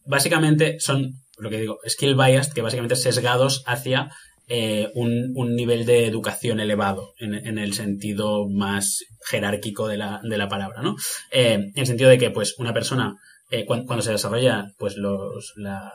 [0.06, 4.10] básicamente son lo que digo skill bias que básicamente sesgados hacia
[4.48, 10.48] eh, un, nivel de educación elevado en, el sentido más jerárquico de la, de la
[10.48, 10.96] palabra, ¿no?
[11.32, 13.16] Eh, en el sentido de que, pues, una persona,
[13.50, 15.92] eh, cuando, se desarrolla, pues, los, la,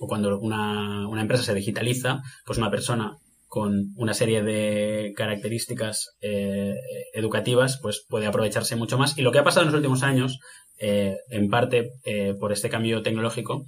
[0.00, 3.16] o cuando una, una, empresa se digitaliza, pues una persona
[3.46, 6.10] con una serie de características
[7.12, 9.16] educativas, pues puede aprovecharse mucho más.
[9.18, 10.38] Y lo que ha pasado en los últimos años,
[10.82, 11.90] en parte
[12.38, 13.64] por este cambio tecnológico,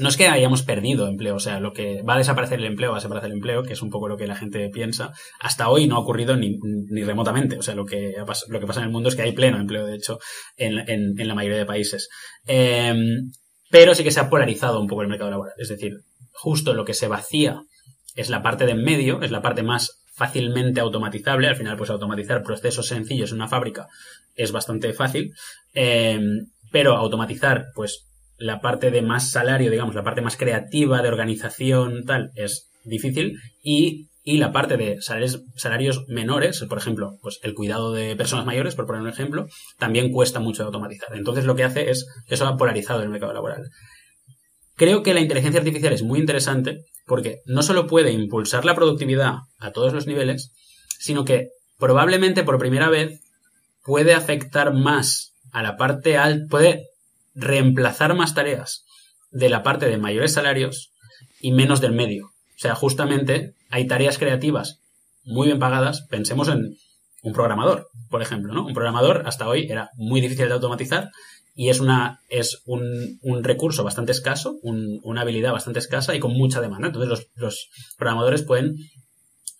[0.00, 2.90] no es que hayamos perdido empleo, o sea, lo que va a desaparecer el empleo,
[2.90, 5.12] va a desaparecer el empleo, que es un poco lo que la gente piensa.
[5.38, 6.58] Hasta hoy no ha ocurrido ni,
[7.04, 7.58] remotamente.
[7.58, 8.14] O sea, lo que,
[8.48, 10.18] lo que pasa en el mundo es que hay pleno empleo, de hecho,
[10.56, 12.08] en, la mayoría de países.
[12.46, 13.30] Em,
[13.70, 15.54] pero sí que se ha polarizado un poco el mercado laboral.
[15.58, 15.92] Es decir,
[16.32, 17.60] justo lo que se vacía
[18.14, 21.48] es la parte de en medio, es la parte más fácilmente automatizable.
[21.48, 23.86] Al final, pues automatizar procesos sencillos en una fábrica
[24.34, 25.32] es bastante fácil.
[25.74, 28.06] Em, pero automatizar, pues,
[28.38, 33.38] la parte de más salario, digamos, la parte más creativa de organización, tal, es difícil.
[33.62, 38.46] Y, y la parte de salarios, salarios, menores, por ejemplo, pues el cuidado de personas
[38.46, 39.46] mayores, por poner un ejemplo,
[39.78, 41.14] también cuesta mucho de automatizar.
[41.14, 43.70] Entonces lo que hace es, eso ha polarizado el mercado laboral.
[44.76, 49.36] Creo que la inteligencia artificial es muy interesante porque no solo puede impulsar la productividad
[49.58, 50.52] a todos los niveles,
[50.98, 51.48] sino que
[51.78, 53.20] probablemente por primera vez
[53.82, 56.88] puede afectar más a la parte alta, puede
[57.34, 58.84] reemplazar más tareas
[59.30, 60.90] de la parte de mayores salarios
[61.40, 62.26] y menos del medio.
[62.26, 64.80] O sea, justamente hay tareas creativas
[65.24, 66.02] muy bien pagadas.
[66.08, 66.76] Pensemos en
[67.22, 68.66] un programador, por ejemplo, ¿no?
[68.66, 71.10] Un programador hasta hoy era muy difícil de automatizar
[71.56, 76.34] y es una es un, un recurso bastante escaso, una habilidad bastante escasa y con
[76.34, 76.88] mucha demanda.
[76.88, 78.76] Entonces los, programadores pueden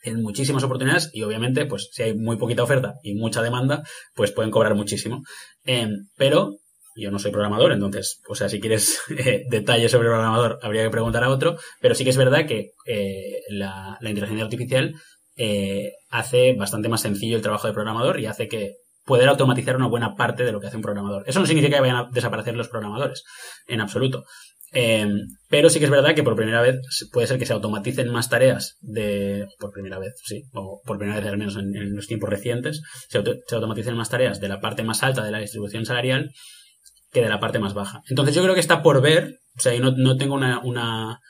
[0.02, 3.82] en muchísimas oportunidades y obviamente pues si hay muy poquita oferta y mucha demanda
[4.14, 5.22] pues pueden cobrar muchísimo.
[5.64, 6.58] Em, pero
[6.94, 10.82] yo no soy programador, entonces, o sea, si quieres eh, detalles sobre el programador, habría
[10.82, 14.94] que preguntar a otro, pero sí que es verdad que eh, la, inteligencia artificial
[15.36, 18.74] eh, hace bastante más sencillo el trabajo de programador y hace que
[19.06, 21.22] poder automatizar una buena parte de lo que hace un programador.
[21.26, 23.24] Eso no significa que vayan a desaparecer los programadores,
[23.66, 24.24] en absoluto.
[25.48, 26.80] pero sí que es verdad que por primera vez
[27.12, 29.46] puede ser que se automaticen más tareas de.
[29.58, 33.18] Por primera vez, sí, o por primera vez al menos en, los tiempos recientes, se,
[33.18, 36.32] automaticen más tareas de la parte más alta de la distribución salarial
[37.12, 38.02] que de la parte más baja.
[38.08, 41.20] Entonces yo creo que está por ver, o sea, yo no, tengo una, una,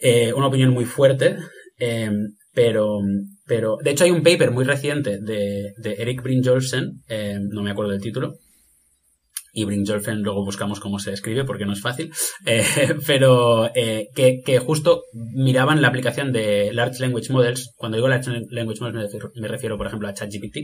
[0.00, 1.36] eh, una, opinión muy fuerte,
[1.78, 3.00] em, pero,
[3.48, 7.70] pero de hecho hay un paper muy reciente de, de Eric Brynjolfsen, em, no me
[7.70, 8.34] acuerdo del título,
[9.52, 12.12] y Brynjolfsen luego buscamos cómo se escribe porque no es fácil,
[12.46, 18.08] eh, pero eh, que, que, justo miraban la aplicación de Large Language Models, cuando digo
[18.08, 20.58] Large Language Models me refiero, me refiero por ejemplo a ChatGPT,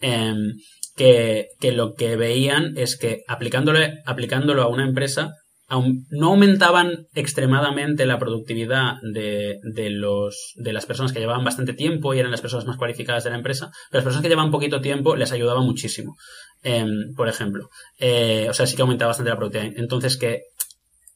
[0.00, 0.52] em,
[0.96, 5.34] que, lo que veían es que aplicándolo, aplicándolo a una empresa
[5.68, 12.14] no aumentaban extremadamente la productividad de, de, los, de las personas que llevaban bastante tiempo
[12.14, 14.80] y eran las personas más cualificadas de la empresa, pero las personas que llevaban poquito
[14.80, 16.16] tiempo les ayudaba muchísimo,
[16.62, 17.68] em, por ejemplo.
[17.98, 19.72] Eh, o sea, sí que aumentaba bastante la productividad.
[19.76, 20.42] Entonces, que,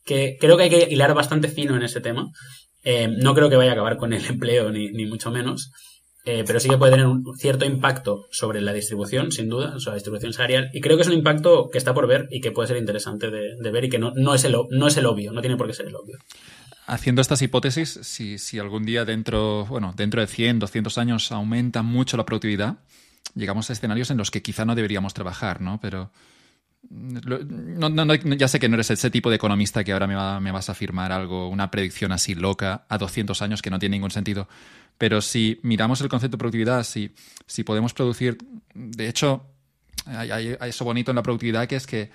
[0.04, 2.26] que creo que hay que hilar bastante fino en ese tema.
[2.82, 5.70] Em, no creo que vaya a acabar con el empleo, ni, ni mucho menos.
[6.24, 9.92] Eh, pero sí que puede tener un cierto impacto sobre la distribución, sin duda, sobre
[9.92, 10.70] la distribución salarial.
[10.74, 13.30] Y creo que es un impacto que está por ver y que puede ser interesante
[13.30, 15.66] de, ver y que no, no, es el, no es el obvio, no tiene por
[15.66, 16.18] qué ser el obvio.
[16.86, 21.82] Haciendo estas hipótesis, si, si algún día dentro, bueno, dentro de 100, 200 años aumenta
[21.82, 22.78] mucho la productividad,
[23.34, 25.78] llegamos a escenarios en los que quizá no deberíamos trabajar, ¿no?
[25.80, 26.10] Pero
[26.88, 30.06] ya sé que no eres ese tipo de economista que ahora
[30.40, 33.96] me, vas a afirmar algo, una predicción así loca a 200 años que no tiene
[33.96, 34.48] ningún sentido.
[34.98, 37.14] Pero si miramos el concepto de productividad, si,
[37.46, 38.38] si podemos producir,
[38.74, 39.46] de hecho,
[40.06, 42.10] hay, eso bonito en la productividad que es que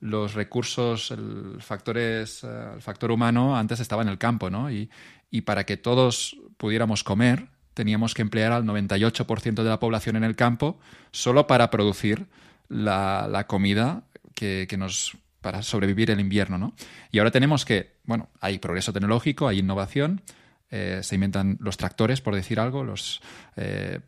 [0.00, 4.70] los recursos, el, factores, eh, el factor humano antes estaba en el campo, ¿no?
[4.70, 4.90] Y,
[5.30, 10.24] y para que todos pudiéramos comer, teníamos que emplear al 98% de la población en
[10.24, 10.78] el campo
[11.10, 12.26] solo para producir
[12.68, 14.02] la, comida
[14.38, 16.74] que, nos para sobrevivir el invierno, ¿no?
[17.10, 20.22] Y ahora tenemos que, bueno, hay progreso tecnológico, hay innovación,
[20.70, 23.20] eh, se inventan los tractores, por decir algo, los
[23.56, 24.00] eh,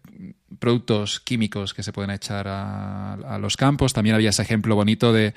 [0.59, 3.93] productos químicos que se pueden echar a, los campos.
[3.93, 5.35] También había ese ejemplo bonito de,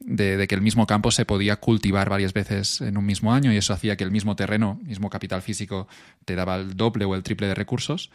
[0.00, 3.56] de, que el mismo campo se podía cultivar varias veces en un mismo año y
[3.56, 5.88] eso hacía que el mismo terreno, mismo capital físico,
[6.24, 8.10] te daba el doble o el triple de recursos.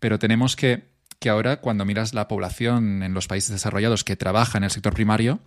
[0.00, 0.84] Pero tenemos que,
[1.20, 4.94] que ahora, cuando miras la población en los países desarrollados que trabaja en el sector
[4.94, 5.40] primario,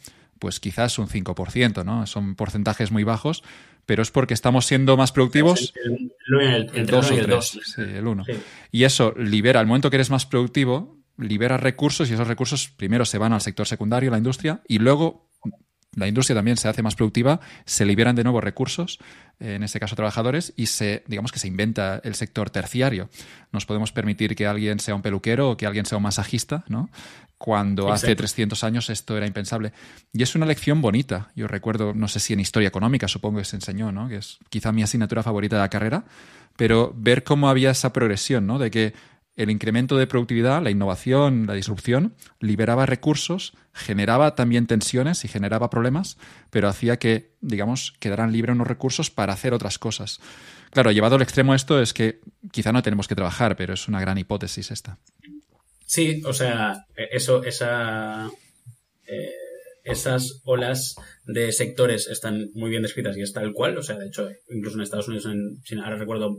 [0.43, 2.05] pues quizás un 5%, ¿no?
[2.05, 3.45] Son porcentajes muy bajos,
[3.85, 5.73] pero es porque estamos siendo más productivos.
[5.85, 8.25] El, el, dos o tres, sí, el uno.
[8.69, 13.05] Y eso libera, al momento que eres más productivo, libera recursos y esos recursos primero
[13.05, 15.29] se van al sector secundario, la industria, y luego
[15.95, 18.99] la industria también se hace más productiva, se liberan de nuevo recursos,
[19.39, 23.09] en este caso trabajadores, y se, digamos que se inventa el sector terciario.
[23.51, 26.89] Nos podemos permitir que alguien sea un peluquero o que alguien sea un masajista, ¿no?
[27.37, 29.73] Cuando hace 300 años esto era impensable.
[30.13, 31.29] Y es una lección bonita.
[31.35, 34.07] Yo recuerdo, no sé si en historia económica, supongo que se enseñó, ¿no?
[34.07, 36.05] Que es quizá mi asignatura favorita de la carrera,
[36.55, 38.59] pero ver cómo había esa progresión, ¿no?
[38.59, 38.93] De que
[39.35, 45.69] el incremento de productividad, la innovación, la disrupción, liberaba recursos, generaba también tensiones y generaba
[45.69, 46.18] problemas,
[46.49, 50.19] pero hacía que, digamos, quedaran libres unos recursos para hacer otras cosas.
[50.72, 52.19] Claro, llevado al extremo esto es que
[52.51, 54.97] quizá no tenemos que trabajar, pero es una gran hipótesis esta.
[55.85, 58.30] Sí, o sea, e-, eso, esa,
[59.07, 59.31] eh,
[59.84, 60.95] esas olas
[61.26, 63.77] de sectores están muy bien descritas y es tal cual.
[63.77, 66.38] O sea, de hecho, incluso en Estados Unidos, en, ahora recuerdo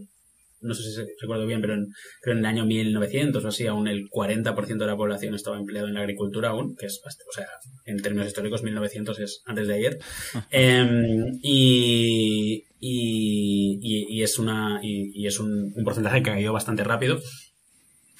[0.64, 1.86] no sé si recuerdo bien, pero en,
[2.24, 5.94] en el año 1900 o así, aún el 40% de la población estaba empleado en
[5.94, 7.46] la agricultura aún, que es, o sea,
[7.84, 9.98] en términos históricos 1900 es antes de ayer.
[10.50, 17.20] Em, y, y, es, una, y, es un, porcentaje que ha ido bastante rápido.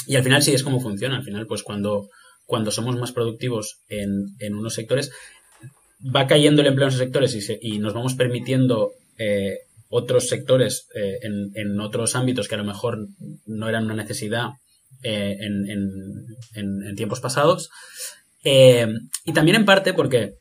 [0.07, 1.17] Y al final sí es como funciona.
[1.17, 2.09] Al final, pues cuando,
[2.45, 5.11] cuando somos más productivos en, en unos sectores,
[6.15, 9.59] va cayendo el empleo en esos sectores y, y nos vamos permitiendo eh,
[9.97, 12.99] otros sectores eh, en, otros ámbitos que a lo mejor
[13.47, 14.49] no eran una necesidad
[15.05, 17.71] eh, en, tiempos pasados.
[18.43, 18.89] Eh,
[19.25, 20.33] y también en parte porque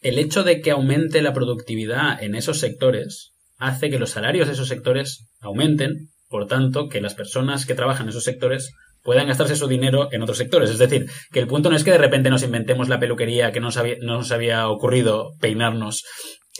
[0.00, 4.54] el hecho de que aumente la productividad en esos sectores hace que los salarios de
[4.54, 8.72] esos sectores aumenten, por tanto, que las personas que trabajan en esos sectores
[9.02, 10.70] puedan gastarse su dinero en otros sectores.
[10.70, 13.60] Es decir, que el punto no es que de repente nos inventemos la peluquería que
[13.60, 13.68] no
[14.00, 16.04] nos había ocurrido peinarnos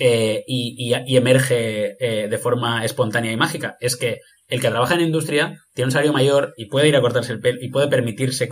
[0.01, 3.77] eh, y, emerge eh, de forma espontánea y mágica.
[3.81, 7.01] Es que el que trabaja en industria tiene un salario mayor y puede ir a
[7.01, 8.49] cortarse el pelo y puede permitirse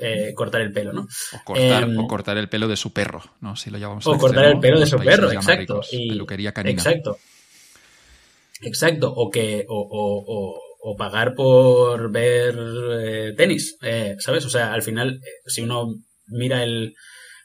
[0.00, 1.08] eh, cortar el pelo, ¿no?
[1.54, 3.56] Em, o cortar, el pelo de su perro, ¿no?
[3.56, 5.80] Si lo llamamos O cortar el pelo de su perro, exacto.
[5.90, 6.80] peluquería canina.
[6.80, 7.18] Exacto.
[8.60, 9.12] Exacto.
[9.14, 9.64] O que.
[9.68, 10.62] O,
[10.96, 13.76] pagar por ver tenis,
[14.20, 14.44] ¿sabes?
[14.44, 15.96] O sea, al final, si uno
[16.28, 16.94] mira el.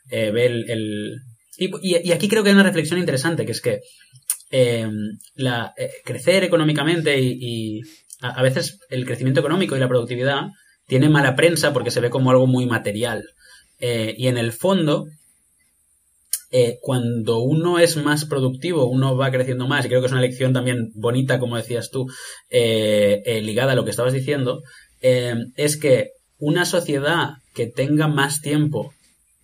[0.10, 1.22] ve el
[1.70, 3.82] y, aquí creo que hay una reflexión interesante, que es que
[4.50, 4.88] eh,
[5.38, 7.82] eh, crecer económicamente y,
[8.22, 10.48] a, veces el crecimiento económico y la productividad
[10.88, 13.24] tiene mala prensa porque se ve como algo muy material.
[13.80, 15.08] Eh, y en el fondo,
[16.82, 20.52] cuando uno es más productivo, uno va creciendo más, y creo que es una lección
[20.52, 22.08] también bonita, como decías tú,
[22.50, 24.62] ligada a lo que estabas diciendo,
[25.00, 26.10] es que
[26.40, 28.94] una sociedad que tenga más tiempo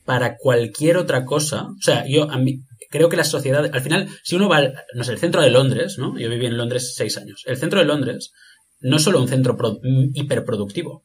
[0.08, 1.64] para cualquier otra cosa.
[1.66, 4.74] O sea, yo a mí, creo que la sociedad, al final, si uno va, al,
[4.96, 6.18] no sé, el centro de Londres, ¿no?
[6.18, 7.44] Yo viví en Londres seis años.
[7.46, 8.32] El centro de Londres
[8.80, 9.58] no es solo un centro
[10.14, 11.04] hiperproductivo,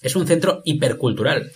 [0.00, 1.52] es un centro hipercultural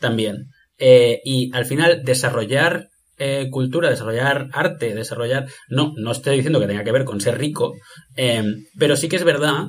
[0.00, 0.50] también.
[0.76, 5.46] Eh, y al final, desarrollar eh, cultura, desarrollar arte, desarrollar.
[5.68, 7.72] No, no estoy diciendo que tenga que ver con ser rico,
[8.16, 8.44] eh,
[8.78, 9.68] pero sí que es verdad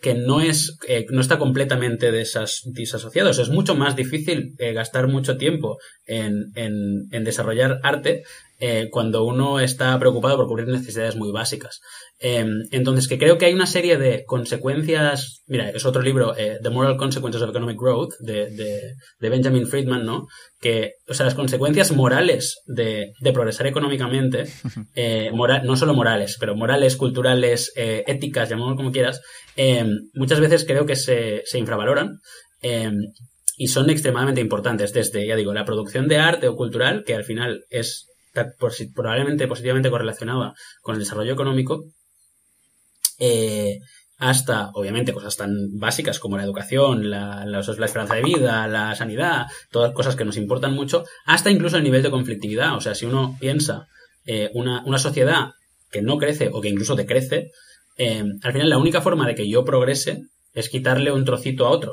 [0.00, 3.30] que, no, es, eh, no está completamente desas, disasociado.
[3.30, 8.22] es mucho más difícil eh, gastar mucho tiempo en, en, en desarrollar arte
[8.58, 11.80] eh, cuando uno está preocupado por cubrir necesidades muy básicas.
[12.18, 15.42] Em, entonces, que creo que hay una serie de consecuencias.
[15.46, 18.48] Mira, es otro libro, The Moral Consequences of Economic Growth, de,
[19.20, 20.26] de, Benjamin Friedman, ¿no?
[20.58, 24.44] Que, o sea, las consecuencias morales de, de progresar económicamente,
[25.64, 29.20] no solo morales, pero morales, culturales, éticas, llamémoslo como quieras,
[29.56, 32.20] Em, muchas veces creo que se, infravaloran.
[32.60, 33.12] Em,
[33.56, 37.24] y son extremadamente importantes, desde, ya digo, la producción de arte o cultural, que al
[37.24, 38.06] final es
[38.94, 40.52] probablemente positivamente correlacionada
[40.82, 41.84] con el desarrollo económico,
[43.18, 43.78] eh,
[44.18, 49.46] hasta, obviamente, cosas tan básicas como la educación, la, la, esperanza de vida, la sanidad,
[49.70, 52.76] todas cosas que nos importan mucho, hasta incluso el nivel de conflictividad.
[52.76, 53.86] O sea, si uno piensa
[54.24, 55.50] eh, una, una, sociedad
[55.90, 57.50] que no crece o que incluso decrece,
[57.96, 61.70] eh, al final la única forma de que yo progrese es quitarle un trocito a
[61.70, 61.92] otro.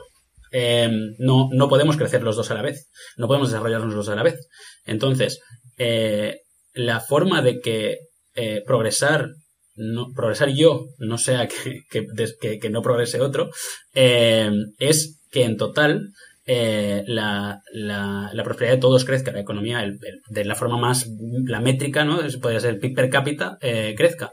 [0.56, 4.10] Eh, no, no podemos crecer los dos a la vez, no podemos desarrollarnos los dos
[4.10, 4.48] a la vez.
[4.86, 5.42] Entonces,
[5.78, 6.42] eh,
[6.74, 7.98] la forma de que
[8.36, 9.30] eh, progresar
[10.16, 11.48] progresar yo no sea
[11.92, 13.50] que, que, no progrese otro,
[13.94, 16.10] es que en total
[16.46, 19.84] la, la, la, prosperidad de todos crezca, la economía
[20.30, 21.10] de la forma más,
[21.48, 22.20] la métrica, ¿no?
[22.40, 24.32] Podría ser el PIB per cápita, crezca.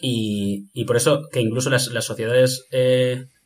[0.00, 2.66] Y, y, por eso que incluso las, las sociedades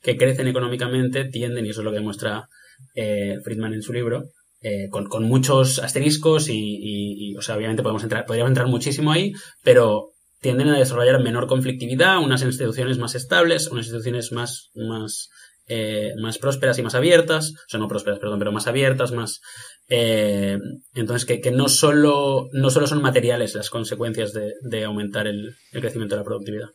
[0.02, 2.48] que crecen económicamente tienden, y eso es lo que demuestra
[2.94, 4.24] eh, Friedman en su libro,
[4.62, 9.12] eh, con, con, muchos asteriscos y, y, o sea, obviamente podemos entrar, podríamos entrar muchísimo
[9.12, 9.32] ahí,
[9.62, 10.10] pero
[10.40, 15.28] tienden a desarrollar menor conflictividad, unas instituciones más estables, unas instituciones más, más,
[15.66, 19.40] eh, más prósperas y más abiertas, o sea, no prósperas, perdón, pero más abiertas, más...
[19.88, 20.58] Eh,
[20.94, 25.56] entonces, que, que, no, solo, no solo son materiales las consecuencias de, de aumentar el,
[25.72, 26.68] el, crecimiento de la productividad.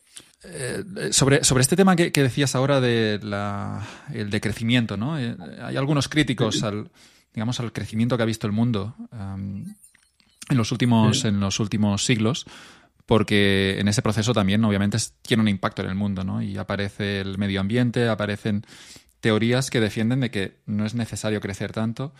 [0.44, 5.18] Eh, sobre, sobre este tema que, que decías ahora de la, el decrecimiento, ¿no?
[5.18, 6.90] Eh, hay algunos críticos al,
[7.34, 9.64] digamos, al crecimiento que ha visto el mundo um,
[10.48, 12.46] en, los últimos, en los últimos siglos,
[13.06, 16.42] porque en ese proceso también, obviamente, tiene un impacto en el mundo, ¿no?
[16.42, 18.64] Y aparece el medio ambiente, aparecen
[19.20, 22.12] teorías que defienden de que no es necesario crecer tanto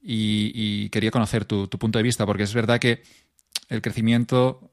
[0.00, 3.02] y, y quería conocer tu, tu punto de vista, porque es verdad que
[3.68, 4.70] el crecimiento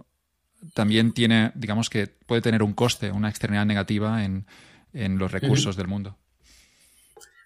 [0.73, 4.45] también tiene, digamos que puede tener un coste, una externalidad negativa en,
[4.93, 5.77] en los recursos uh -huh.
[5.77, 6.17] del mundo.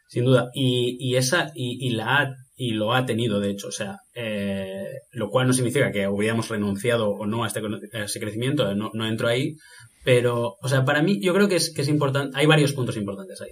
[0.07, 0.49] Sin duda.
[0.53, 3.69] Y, y esa, y, y, la y lo ha tenido, de hecho.
[3.69, 7.61] O sea, eh, lo cual no significa que hubiéramos renunciado o no a este
[7.93, 9.55] a ese crecimiento, no, no entro ahí.
[10.03, 12.37] Pero, o sea, para mí, yo creo que es, que es importante.
[12.37, 13.51] Hay varios puntos importantes ahí.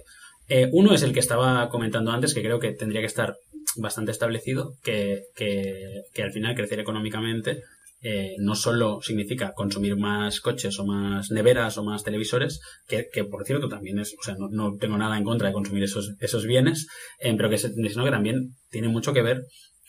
[0.50, 3.34] Eh, uno es el que estaba comentando antes, que creo que tendría que estar
[3.76, 7.62] bastante establecido, que, que, que al final crecer económicamente
[8.00, 13.24] eh, no solo significa consumir más coches o más neveras o más televisores, que, que
[13.24, 16.14] por cierto también es, o sea, no, no, tengo nada en contra de consumir esos,
[16.20, 16.86] esos bienes,
[17.18, 19.42] eh, pero que, sino que también tiene mucho que ver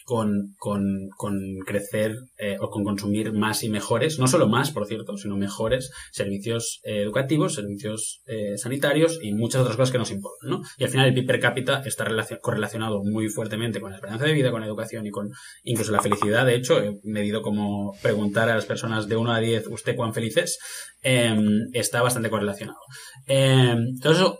[0.10, 1.38] con, con, con
[1.68, 5.92] crecer eh, o con consumir más y mejores, no solo más, por cierto, sino mejores
[6.12, 10.62] servicios eh, educativos, servicios eh, sanitarios y muchas otras cosas que nos importan, ¿no?
[10.80, 12.08] Y al final el PIB per cápita está
[12.42, 15.30] correlacionado muy fuertemente con la esperanza de vida, con la educación y con
[15.62, 16.44] incluso la felicidad.
[16.44, 20.16] De hecho, he medido como preguntar a las personas de 1 a 10, ¿usted cuán
[20.16, 20.58] feliz es?
[21.04, 22.80] Em, está bastante correlacionado.
[23.28, 24.40] Em, todo eso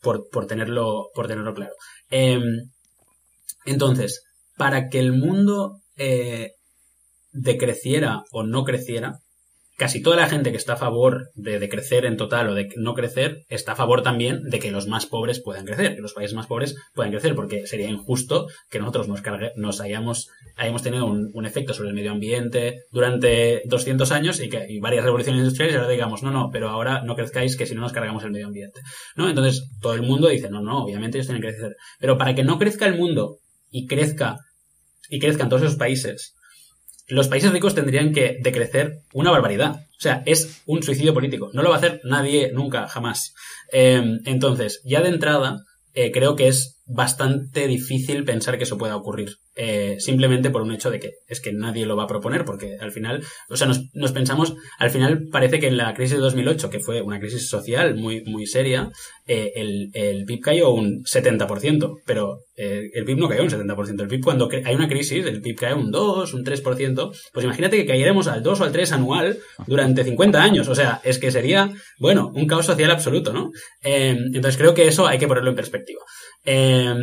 [0.00, 1.74] por, por, tenerlo, por tenerlo claro.
[2.08, 2.42] Em,
[3.66, 4.22] entonces,
[4.56, 6.52] para que el mundo eh,
[7.32, 9.20] decreciera o no creciera,
[9.82, 12.68] casi toda la gente que está a favor de, de, crecer en total o de
[12.76, 16.12] no crecer está a favor también de que los más pobres puedan crecer, que los
[16.12, 20.82] países más pobres puedan crecer, porque sería injusto que nosotros nos, cargue, nos hayamos, hayamos
[20.82, 25.04] tenido un, un, efecto sobre el medio ambiente durante 200 años y que y varias
[25.04, 27.92] revoluciones industriales y ahora digamos, no, no, pero ahora no crezcáis que si no nos
[27.92, 28.80] cargamos el medio ambiente.
[29.16, 29.28] ¿no?
[29.28, 31.74] Entonces todo el mundo dice, no, no, obviamente ellos tienen que crecer.
[31.98, 33.38] Pero para que no crezca el mundo
[33.72, 34.38] y crezca
[35.10, 36.34] y crezcan todos esos países,
[37.08, 39.86] los países ricos tendrían que decrecer una barbaridad.
[39.98, 41.50] O sea, es un suicidio político.
[41.52, 43.34] No lo va a hacer nadie nunca, jamás.
[43.72, 48.96] Eh, entonces, ya de entrada, eh, creo que es bastante difícil pensar que eso pueda
[48.96, 49.36] ocurrir.
[49.54, 52.78] Eh, simplemente por un hecho de que es que nadie lo va a proponer, porque
[52.80, 56.70] al final, o sea, nos, pensamos, al final parece que en la crisis de 2008,
[56.70, 58.90] que fue una crisis social muy, muy seria,
[59.26, 64.00] eh, el, el PIB cayó un 70%, pero eh, el PIB no cayó un 70%.
[64.00, 67.76] El PIB cuando hay una crisis, el PIB cae un 2, un 3%, pues imagínate
[67.76, 70.68] que cayéramos al 2 o al 3 anual durante 50 años.
[70.68, 73.50] O sea, es que sería, bueno, un caos social absoluto, ¿no?
[73.82, 76.00] Entonces creo que eso hay que ponerlo en perspectiva.
[76.44, 76.94] Eh,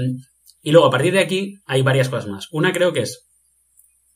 [0.61, 2.48] y luego, a partir de aquí, hay varias cosas más.
[2.52, 3.26] Una creo que es,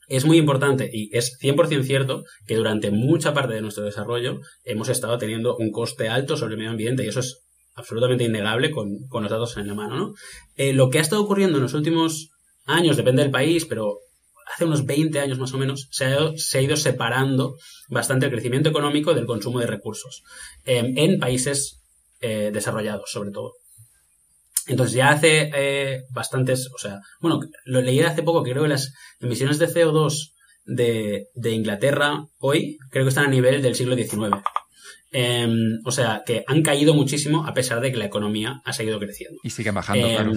[0.08, 4.88] es muy importante y es 100% cierto que durante mucha parte de nuestro desarrollo hemos
[4.88, 7.44] estado teniendo un coste alto sobre el medio ambiente y eso es
[7.74, 10.14] absolutamente innegable con, con los datos en la mano, ¿no?
[10.56, 12.30] Eh, lo que ha estado ocurriendo en los últimos
[12.66, 13.98] años, depende del país, pero
[14.52, 17.56] hace unos 20 años más o menos, se ha, se ha ido separando
[17.88, 20.22] bastante el crecimiento económico del consumo de recursos
[20.64, 21.82] eh, en países
[22.20, 23.54] eh, desarrollados, sobre todo.
[24.66, 28.70] Entonces ya hace eh, bastantes, o sea, bueno, lo leí hace poco, que creo que
[28.70, 30.32] las emisiones de CO2
[30.64, 34.36] de, de Inglaterra hoy creo que están a nivel del siglo XIX.
[35.16, 35.46] Eh,
[35.84, 39.38] o sea, que han caído muchísimo a pesar de que la economía ha seguido creciendo.
[39.44, 40.32] Y sigue bajando, eh, claro.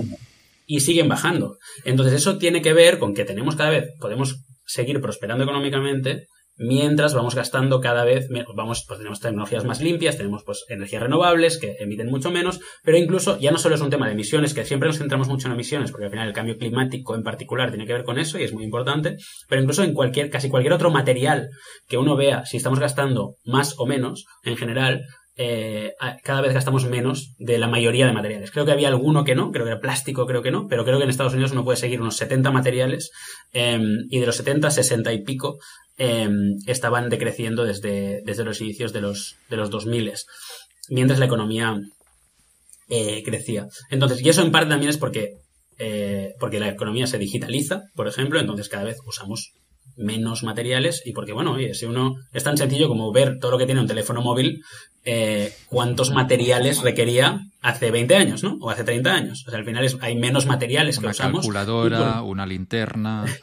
[0.68, 1.58] y siguen bajando.
[1.84, 6.28] Entonces eso tiene que ver con que tenemos cada vez, podemos seguir prosperando económicamente,
[6.58, 11.58] mientras vamos gastando cada vez vamos, pues tenemos tecnologías más limpias, tenemos pues energías renovables
[11.58, 14.66] que emiten mucho menos, pero incluso ya no solo es un tema de emisiones, que
[14.66, 17.86] siempre nos centramos mucho en emisiones, porque al final el cambio climático en particular tiene
[17.86, 19.18] que ver con eso y es muy importante,
[19.48, 21.50] pero incluso en cualquier, casi cualquier otro material
[21.88, 25.06] que uno vea, si estamos gastando más o menos, en general,
[25.40, 25.94] eh,
[26.24, 28.50] cada vez gastamos menos de la mayoría de materiales.
[28.50, 30.98] Creo que había alguno que no, creo que era plástico, creo que no, pero creo
[30.98, 33.12] que en Estados Unidos uno puede seguir unos 70 materiales
[33.54, 35.60] em, y de los 70, 60 y pico
[35.98, 40.14] em, estaban decreciendo desde, desde los inicios de los, de los 2000,
[40.90, 41.80] mientras la economía
[42.90, 43.68] eh, crecía.
[43.90, 45.34] Entonces, y eso en parte también es porque,
[45.78, 49.52] eh, porque la economía se digitaliza, por ejemplo, entonces cada vez usamos
[49.98, 53.58] menos materiales y porque, bueno, oye, si uno es tan sencillo como ver todo lo
[53.58, 54.62] que tiene un teléfono móvil,
[55.04, 58.58] eh, cuántos materiales requería hace 20 años, ¿no?
[58.62, 59.44] O hace 30 años.
[59.48, 61.46] O sea, al final es, hay menos materiales que usamos.
[61.46, 63.26] Una calculadora, una linterna.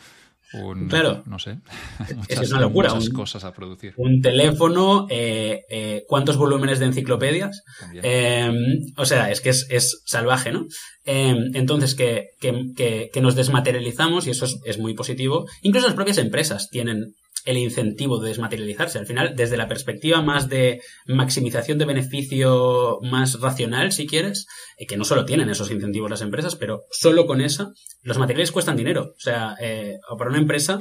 [0.89, 1.23] claro.
[1.27, 1.59] No sé.
[2.17, 2.93] Muchas, es una locura.
[3.15, 3.95] cosas a producir.
[3.97, 7.63] Un teléfono, eh, eh, cuántos volúmenes de enciclopedias.
[8.03, 8.55] Em,
[8.97, 10.67] o sea, es que es, salvaje, ¿no?
[11.05, 15.47] Em, entonces, que, que, que, nos desmaterializamos y eso es, es muy positivo.
[15.63, 17.15] Incluso las propias empresas tienen
[17.45, 18.99] el incentivo de desmaterializarse.
[18.99, 24.47] Al final, desde la perspectiva más de maximización de beneficio más racional, si quieres,
[24.79, 27.73] eh, que no solo tienen esos incentivos las empresas, pero solo con esa,
[28.03, 29.13] los materiales cuestan dinero.
[29.17, 30.81] O sea, eh, para una empresa,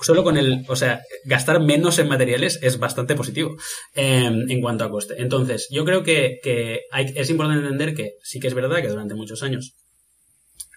[0.00, 3.56] solo con el, o sea, gastar menos en materiales es bastante positivo
[3.94, 5.14] em, en cuanto a coste.
[5.18, 6.40] Entonces, yo creo que,
[7.14, 9.74] es importante entender que sí que es verdad que durante muchos años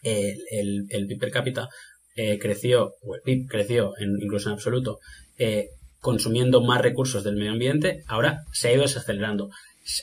[0.02, 1.70] el, el, el PIB per cápita
[2.16, 5.00] eh, creció, o el PIB creció en, incluso en absoluto,
[5.38, 5.70] eh,
[6.00, 9.50] consumiendo más recursos del medio ambiente, ahora se ha ido desacelerando.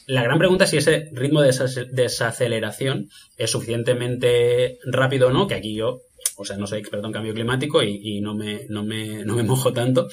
[0.07, 1.55] La gran pregunta es si ese ritmo de
[1.93, 6.01] desaceleración es suficientemente rápido o no, que aquí yo,
[6.37, 9.43] o sea, no soy experto en cambio climático y, no, me, no, me, no me
[9.45, 10.09] mojo tanto,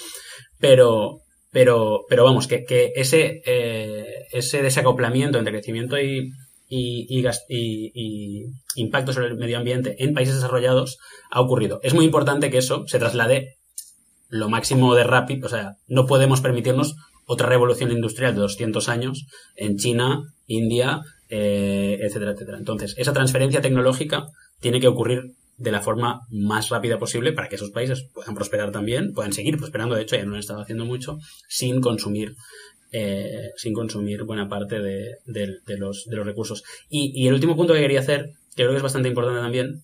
[0.59, 1.21] pero,
[1.51, 6.31] pero, pero vamos, que, que ese, eh, ese desacoplamiento entre crecimiento y,
[6.69, 8.45] y,
[8.76, 10.98] impacto sobre el medio ambiente en países desarrollados
[11.31, 11.80] ha ocurrido.
[11.84, 13.57] Es muy importante que eso se traslade
[14.30, 16.95] lo máximo de rápido, o sea, no podemos permitirnos
[17.26, 19.26] otra revolución industrial de 200 años
[19.56, 22.57] en China, India, eh, etcétera, etcétera.
[22.57, 24.27] Entonces, esa transferencia tecnológica
[24.60, 28.72] tiene que ocurrir de la forma más rápida posible para que esos países puedan prosperar
[28.72, 31.18] también, puedan seguir prosperando, de hecho ya no lo han estado haciendo mucho,
[31.49, 32.35] sin consumir
[32.91, 35.18] eh, sin consumir buena parte de,
[35.77, 36.64] los, recursos.
[36.89, 39.84] Y, el último punto que quería hacer, que creo que es bastante importante también,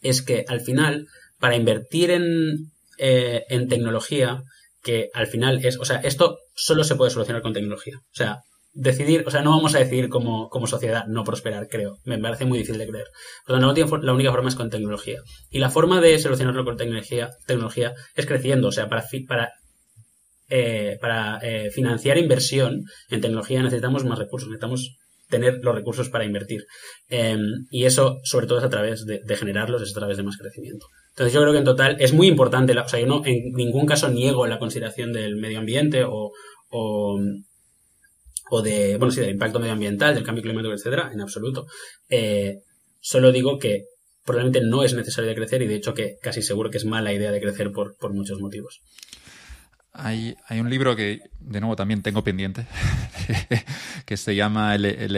[0.00, 1.06] es que al final,
[1.38, 4.42] para invertir en, eh, en tecnología,
[4.82, 7.98] que al final es, o sea, esto solo se puede solucionar con tecnología.
[7.98, 8.42] O sea,
[8.72, 11.98] decidir, o sea, no vamos a decidir como, sociedad no prosperar, creo.
[12.04, 13.06] Me parece muy difícil de creer.
[13.46, 15.20] La única forma es con tecnología.
[15.50, 18.68] Y la forma de solucionarlo con tecnología, tecnología es creciendo.
[18.68, 19.52] O sea, para, para
[20.54, 24.98] eh, para eh, financiar inversión en tecnología necesitamos más recursos, necesitamos
[25.30, 26.66] tener los recursos para invertir.
[27.08, 30.36] Em, y eso, sobre todo, es a través de, generarlos, es a través de más
[30.36, 30.88] crecimiento.
[31.12, 33.86] Entonces, yo creo que en total es muy importante, o sea, yo no en ningún
[33.86, 36.32] caso niego la consideración del medio ambiente o,
[36.68, 37.18] o,
[38.62, 41.64] de, bueno, sí, del impacto medioambiental, del cambio climático, etcétera, en absoluto.
[42.10, 42.58] Eh,
[43.00, 43.86] solo digo que
[44.22, 47.32] probablemente no es necesario crecer y de hecho que casi seguro que es mala idea
[47.32, 48.82] de crecer por muchos motivos.
[49.94, 52.66] Hay, un libro que, de nuevo, también tengo pendiente,
[54.06, 55.16] que se llama el, el,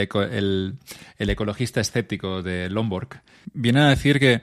[1.19, 3.21] el, ecologista escéptico de Lomborg.
[3.53, 4.43] Viene a decir que,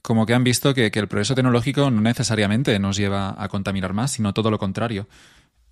[0.00, 3.94] como que han visto que, que, el progreso tecnológico no necesariamente nos lleva a contaminar
[3.94, 5.08] más, sino todo lo contrario.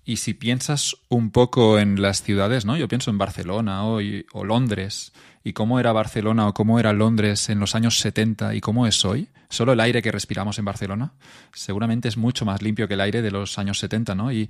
[0.07, 2.77] Y si piensas un poco en las ciudades, ¿no?
[2.77, 5.11] Yo pienso en Barcelona hoy, o Londres,
[5.43, 9.03] y cómo era Barcelona o cómo era Londres en los años 70 y cómo es
[9.03, 11.11] hoy, solo el aire que respiramos en Barcelona,
[11.51, 14.31] seguramente es mucho más limpio que el aire de los años 70, ¿no?
[14.31, 14.49] Y,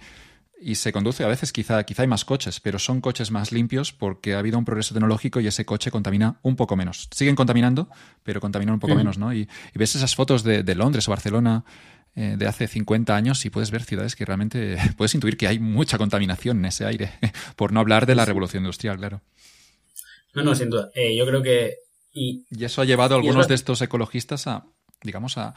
[0.73, 4.35] se conduce, a veces quizá, quizá hay más coches, pero son coches más limpios porque
[4.35, 7.09] ha habido un progreso tecnológico y ese coche contamina un poco menos.
[7.11, 7.89] Siguen contaminando,
[8.23, 9.33] pero contaminan un poco menos, ¿no?
[9.33, 11.63] Y, ves esas fotos de, Londres o Barcelona
[12.19, 15.59] eh, de hace 50 años y puedes ver ciudades que realmente puedes intuir que hay
[15.59, 17.11] mucha contaminación en ese aire,
[17.55, 19.21] por no hablar de la revolución industrial, claro.
[20.33, 20.89] No, no, sin duda.
[20.95, 21.75] Eh, yo creo que...
[22.11, 24.65] Y, eso ha llevado a algunos de estos ecologistas a,
[25.03, 25.53] digamos, a,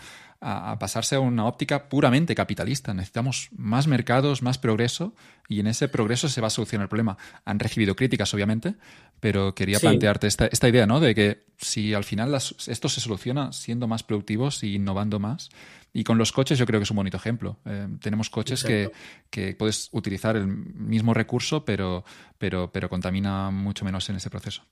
[0.78, 2.92] pasarse a una óptica puramente capitalista.
[2.92, 5.14] Necesitamos más mercados, más progreso,
[5.48, 7.16] y en ese progreso se va a solucionar el problema.
[7.46, 8.74] Han recibido críticas, obviamente,
[9.18, 11.00] pero quería plantearte esta, esta, idea, ¿no?
[11.00, 15.50] De que si al final esto se soluciona siendo más productivos y innovando más,
[15.92, 17.58] y con los coches yo creo que es un bonito ejemplo.
[17.66, 18.90] Eh, tenemos coches que,
[19.30, 22.04] que, puedes utilizar el mismo recurso, pero,
[22.38, 24.62] pero, pero contamina mucho menos en ese proceso.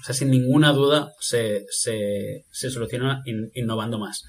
[0.00, 3.22] o sea, sin ninguna duda se, se, se soluciona
[3.54, 4.24] innovando más.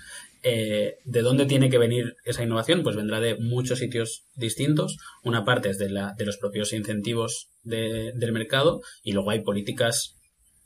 [0.46, 2.84] Eh, ¿De dónde tiene que venir esa innovación?
[2.84, 4.98] Pues vendrá de muchos sitios distintos.
[5.24, 10.18] Una parte es de, la, de los propios incentivos del mercado y luego hay políticas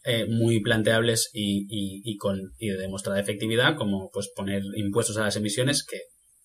[0.09, 5.35] eh, muy planteables y, con, y de demostrada efectividad, como pues poner impuestos a las
[5.35, 5.99] emisiones, que,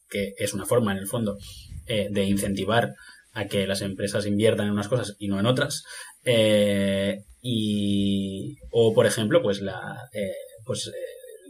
[0.09, 1.39] que es una forma en el fondo
[1.87, 2.93] eh, de incentivar
[3.33, 5.85] a que las empresas inviertan en unas cosas y no en otras.
[7.41, 9.81] y, o, por ejemplo, pues la,
[10.67, 10.91] pues,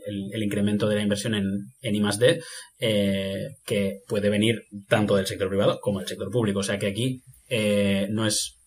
[0.06, 1.46] el, incremento de la inversión en,
[1.80, 2.42] en I+.D.,
[2.78, 6.60] eh, que puede venir tanto del sector privado como del sector público.
[6.60, 8.58] O sea que aquí eh, no es,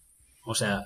[0.46, 0.82] o sea,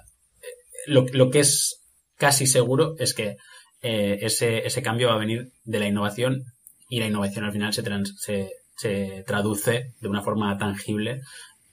[0.88, 1.79] lo, lo, que es
[2.20, 3.38] casi seguro es que
[3.82, 6.44] eh, ese, ese, cambio va a venir de la innovación
[6.90, 7.82] y la innovación al final se,
[8.18, 11.22] se, se traduce de una forma tangible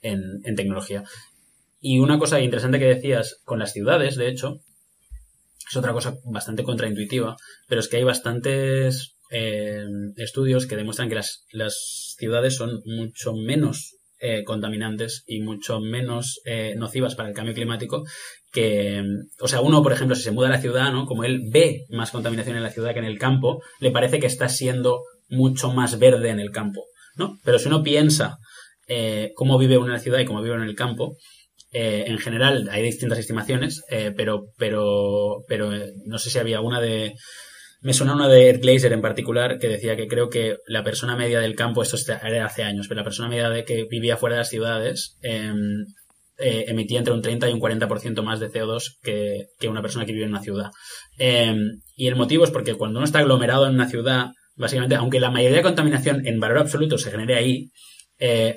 [0.01, 1.03] en, en tecnología.
[1.79, 4.61] Y una cosa interesante que decías con las ciudades, de hecho,
[5.69, 7.35] es otra cosa bastante contraintuitiva,
[7.67, 13.33] pero es que hay bastantes eh, estudios que demuestran que las, las ciudades son mucho
[13.33, 18.03] menos eh, contaminantes y mucho menos eh, nocivas para el cambio climático
[18.51, 19.03] que,
[19.39, 21.05] o sea, uno, por ejemplo, si se muda a la ciudad, ¿no?
[21.05, 24.27] Como él ve más contaminación en la ciudad que en el campo, le parece que
[24.27, 26.85] está siendo mucho más verde en el campo,
[27.15, 27.37] ¿no?
[27.43, 28.37] Pero si uno piensa
[29.35, 31.17] cómo vive uno en la ciudad y cómo vive en el campo,
[31.71, 36.61] eh, en general hay distintas estimaciones, eh, pero, pero, pero eh, no sé si había
[36.61, 37.13] una de...
[37.81, 41.15] Me suena una de Ed Glazer en particular que decía que creo que la persona
[41.15, 44.35] media del campo, esto era hace años, pero la persona media de que vivía fuera
[44.35, 45.85] de las ciudades em,
[46.37, 50.13] emitía entre un 30 y un 40% más de CO2 que, que, una persona que
[50.13, 50.71] vive en una ciudad.
[51.17, 55.19] Em, y el motivo es porque cuando uno está aglomerado en una ciudad, básicamente, aunque
[55.19, 57.69] la mayoría de contaminación en valor absoluto se genere ahí,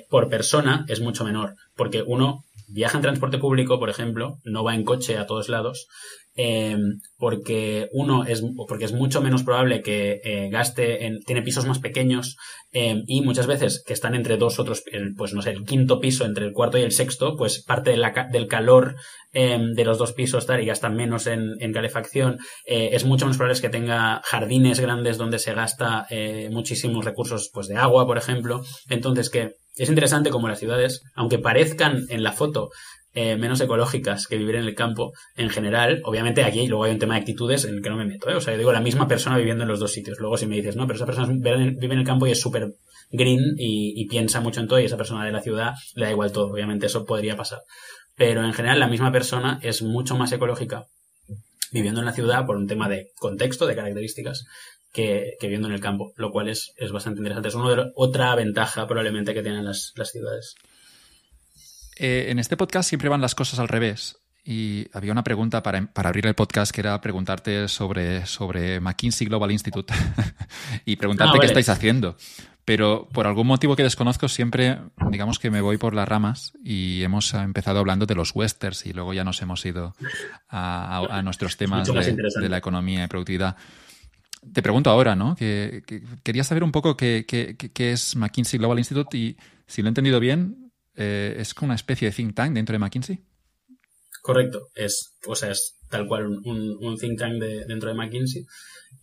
[0.09, 4.75] por persona es mucho menor, porque uno viaja en transporte público, por ejemplo, no va
[4.75, 5.87] en coche a todos lados,
[6.35, 6.77] eh,
[7.17, 11.79] porque uno es porque es mucho menos probable que eh, gaste en, tiene pisos más
[11.79, 12.37] pequeños
[12.71, 14.81] eh, y muchas veces que están entre dos otros
[15.17, 18.47] pues no sé el quinto piso entre el cuarto y el sexto pues parte del
[18.47, 18.95] calor
[19.33, 23.69] de los dos pisos tal y gastan menos en, calefacción es mucho menos probable que
[23.69, 26.07] tenga jardines grandes donde se gasta
[26.49, 28.61] muchísimos recursos pues de agua por ejemplo.
[28.89, 32.71] Entonces que es interesante como las ciudades, aunque parezcan en la foto
[33.13, 36.99] eh, menos ecológicas que vivir en el campo, en general, obviamente aquí luego hay un
[36.99, 38.35] tema de actitudes en el que no me meto, ¿eh?
[38.35, 40.19] o sea, yo digo la misma persona viviendo en los dos sitios.
[40.19, 42.73] Luego si me dices, no, pero esa persona vive en el campo y es súper
[43.11, 46.31] green y, piensa mucho en todo y esa persona de la ciudad le da igual
[46.31, 47.59] todo, obviamente eso podría pasar.
[48.15, 50.85] Pero en general la misma persona es mucho más ecológica
[51.71, 54.45] viviendo en la ciudad por un tema de contexto, de características,
[54.91, 57.49] que, viviendo en el campo, lo cual es, bastante interesante.
[57.49, 60.55] Es una otra ventaja probablemente que tienen las, ciudades.
[62.03, 64.17] Eh, en este podcast siempre van las cosas al revés.
[64.43, 69.51] Y había una pregunta para, abrir el podcast que era preguntarte sobre, sobre McKinsey Global
[69.51, 69.93] Institute
[70.85, 72.17] y preguntarte ah, qué estáis haciendo.
[72.65, 74.79] Pero por algún motivo que desconozco, siempre,
[75.11, 78.93] digamos que me voy por las ramas y hemos empezado hablando de los westerns y
[78.93, 79.93] luego ya nos hemos ido
[80.49, 83.57] a, nuestros temas de, de, la economía y productividad.
[84.53, 85.35] Te pregunto ahora, ¿no?
[85.35, 85.83] Que,
[86.23, 87.25] quería saber un poco qué,
[87.75, 89.37] es McKinsey Global Institute y,
[89.67, 90.60] si lo he entendido bien,
[90.95, 93.19] eh, es como una especie de think tank dentro de McKinsey.
[94.21, 98.45] Correcto, es, o sea, es tal cual un, think tank dentro de McKinsey.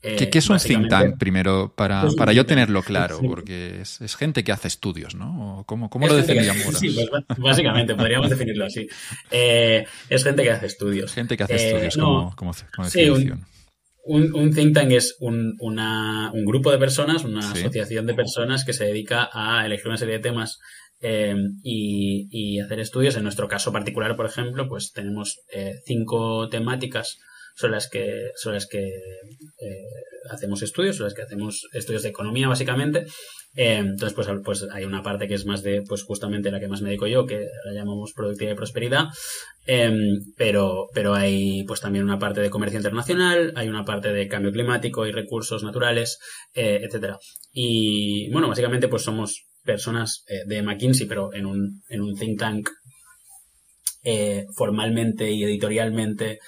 [0.00, 3.18] ¿Qué, es un think tank primero para, para yo tenerlo claro?
[3.20, 5.64] Porque es, gente que hace estudios, ¿no?
[5.66, 6.78] ¿Cómo, cómo lo definiríamos?
[6.78, 7.08] Sí, pues,
[7.38, 8.86] básicamente, podríamos definirlo así.
[9.30, 11.12] Eh, es gente que hace estudios.
[11.12, 12.52] Gente que hace estudios, eh, como, como,
[12.84, 13.44] definición
[14.08, 15.56] un, think tank es un,
[16.46, 20.20] grupo de personas, una asociación de personas que se dedica a elegir una serie de
[20.20, 20.58] temas
[21.00, 23.16] eh, y, hacer estudios.
[23.16, 27.18] En nuestro caso particular, por ejemplo, pues tenemos eh, cinco temáticas
[27.54, 29.84] sobre las que, sobre las que eh,
[30.30, 33.06] hacemos estudios, sobre las que hacemos estudios de economía básicamente.
[33.54, 36.80] Entonces, pues, pues hay una parte que es más de, pues justamente la que más
[36.80, 39.06] me dedico yo, que la llamamos productividad y prosperidad.
[40.36, 44.52] Pero, pero hay pues también una parte de comercio internacional, hay una parte de cambio
[44.52, 46.18] climático y recursos naturales,
[46.54, 47.18] eh, etcétera.
[47.52, 52.68] Y bueno, básicamente pues somos personas de McKinsey, pero en un, en un think tank
[54.56, 56.38] formalmente y editorialmente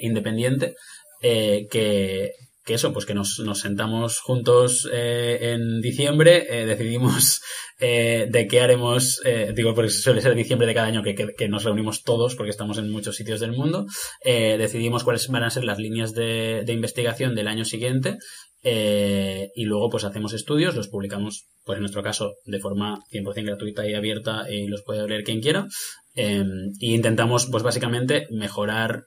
[0.00, 0.74] independiente,
[1.20, 2.30] que,
[2.64, 7.40] que eso, pues que nos, nos sentamos juntos eh, en diciembre, eh, decidimos
[7.80, 11.48] eh, de qué haremos, eh, digo porque suele ser diciembre de cada año que, que,
[11.48, 13.86] nos reunimos todos porque estamos en muchos sitios del mundo,
[14.24, 18.18] eh, decidimos cuáles van a ser las líneas de, de investigación del año siguiente
[18.64, 23.88] y luego pues hacemos estudios, los publicamos pues en nuestro caso de forma 100% gratuita
[23.88, 25.66] y abierta y los puede leer quien quiera
[26.14, 26.44] e
[26.80, 29.06] intentamos pues básicamente mejorar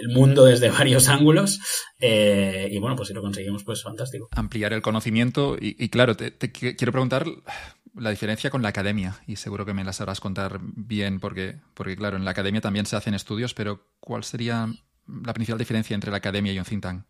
[0.00, 1.60] el mundo desde varios ángulos.
[1.98, 4.28] Eh, y bueno, pues si lo conseguimos, pues fantástico.
[4.32, 5.56] Ampliar el conocimiento.
[5.60, 7.26] Y, claro, te, quiero preguntar
[7.94, 9.16] la diferencia con la academia.
[9.26, 12.86] Y seguro que me la sabrás contar bien, porque, porque claro, en la academia también
[12.86, 14.68] se hacen estudios, pero ¿cuál sería
[15.06, 17.04] la principal diferencia entre la academia y un think tank?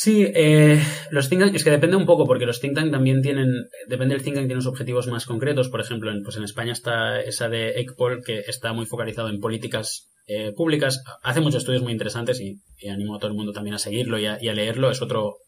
[0.00, 0.80] Sí, eh,
[1.10, 3.48] los think tank, es que depende un poco, porque los think tank también tienen,
[3.88, 5.70] depende del think tank, tiene unos objetivos más concretos.
[5.70, 9.40] Por ejemplo, en, pues en España está esa de ECPOL, que está muy focalizado en
[9.40, 11.02] políticas eh, públicas.
[11.24, 14.26] Hace muchos estudios muy interesantes y, animo a todo el mundo también a seguirlo y
[14.26, 14.88] a, leerlo.
[14.92, 15.38] Es otro,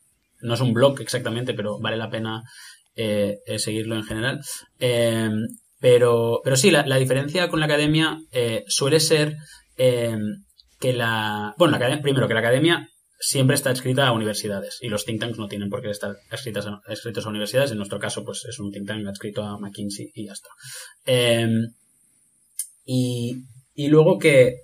[0.41, 2.43] no es un blog exactamente, pero vale la pena
[2.97, 4.41] eh, seguirlo en general.
[5.79, 8.19] pero, pero sí, la, la, diferencia con la academia
[8.67, 9.37] suele ser
[9.77, 12.89] que la, bueno, la, primero que la academia
[13.21, 16.67] siempre está escrita a universidades y los think tanks no tienen por qué estar escritos
[17.27, 17.71] a universidades.
[17.71, 20.49] En nuestro caso, pues es un think tank escrito a McKinsey y ya está.
[21.05, 21.75] Em,
[22.85, 23.45] y,
[23.89, 24.63] luego que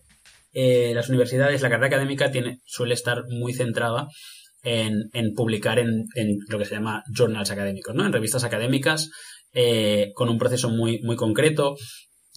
[0.53, 4.09] eh, las universidades, la carrera académica tiene, suele estar muy centrada
[4.62, 6.07] en, publicar en,
[6.49, 8.05] lo que se llama journals académicos, ¿no?
[8.05, 9.11] En revistas académicas,
[9.53, 11.77] eh, con un proceso muy, muy concreto.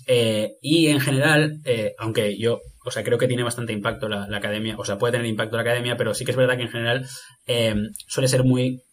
[0.05, 1.61] Eh, y en general,
[1.97, 5.27] aunque yo o sea, creo que tiene bastante impacto la, academia, o sea, puede tener
[5.27, 7.07] impacto la academia, pero sí que es verdad que en general
[7.45, 7.75] eh,
[8.07, 8.83] suele ser muy,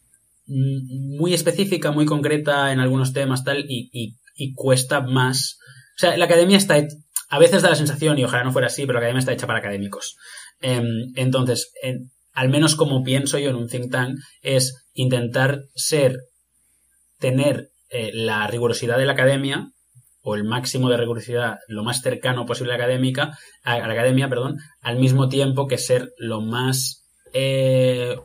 [0.46, 4.16] muy específica, muy concreta en algunos temas, tal, y,
[4.54, 5.58] cuesta más.
[5.96, 6.76] O sea, la academia está,
[7.28, 9.46] a veces da la sensación, y ojalá no fuera así, pero la academia está hecha
[9.46, 10.16] para académicos.
[10.60, 11.72] Em, entonces,
[12.32, 16.20] al menos como pienso yo en un think tank, es intentar ser,
[17.18, 19.70] tener eh, la rigurosidad de la academia,
[20.28, 24.28] o el máximo de rigurosidad lo más cercano posible a la académica, a la academia,
[24.28, 28.16] perdón, al mismo tiempo que ser lo más eh,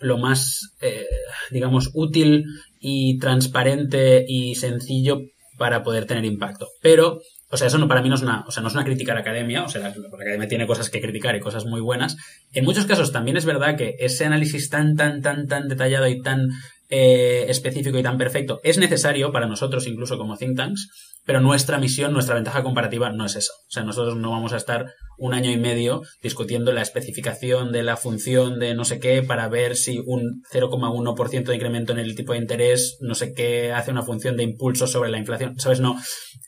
[0.00, 1.06] lo más eh,
[1.52, 2.44] digamos útil
[2.80, 5.20] y transparente y sencillo
[5.56, 6.66] para poder tener impacto.
[6.82, 7.20] Pero
[7.54, 9.12] o sea, eso no, para mí no es una, o sea, no es una crítica
[9.12, 12.16] a la academia, o sea, la, academia tiene cosas que criticar y cosas muy buenas.
[12.52, 16.20] En muchos casos también es verdad que ese análisis tan, tan, tan, tan detallado y
[16.20, 16.48] tan
[16.96, 20.90] eh, específico y tan perfecto es necesario para nosotros, incluso como think tanks,
[21.26, 23.50] pero nuestra misión, nuestra ventaja comparativa no es eso.
[23.66, 27.82] O sea, nosotros no vamos a estar un año y medio discutiendo la especificación de
[27.82, 32.14] la función de no sé qué para ver si un 0,1% de incremento en el
[32.14, 35.58] tipo de interés, no sé qué, hace una función de impulso sobre la inflación.
[35.58, 35.80] ¿Sabes?
[35.80, 35.98] No,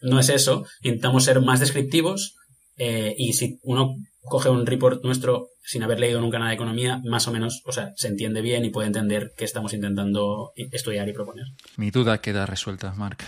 [0.01, 0.65] no es eso.
[0.83, 2.37] Intentamos ser más descriptivos
[2.77, 3.97] eh, y si uno
[4.27, 7.73] coge un report nuestro sin haber leído nunca nada de economía, más o menos, o
[7.73, 11.47] sea, se entiende bien y puede entender qué estamos intentando estudiar y proponer.
[11.77, 13.25] Mi duda queda resuelta, Marc.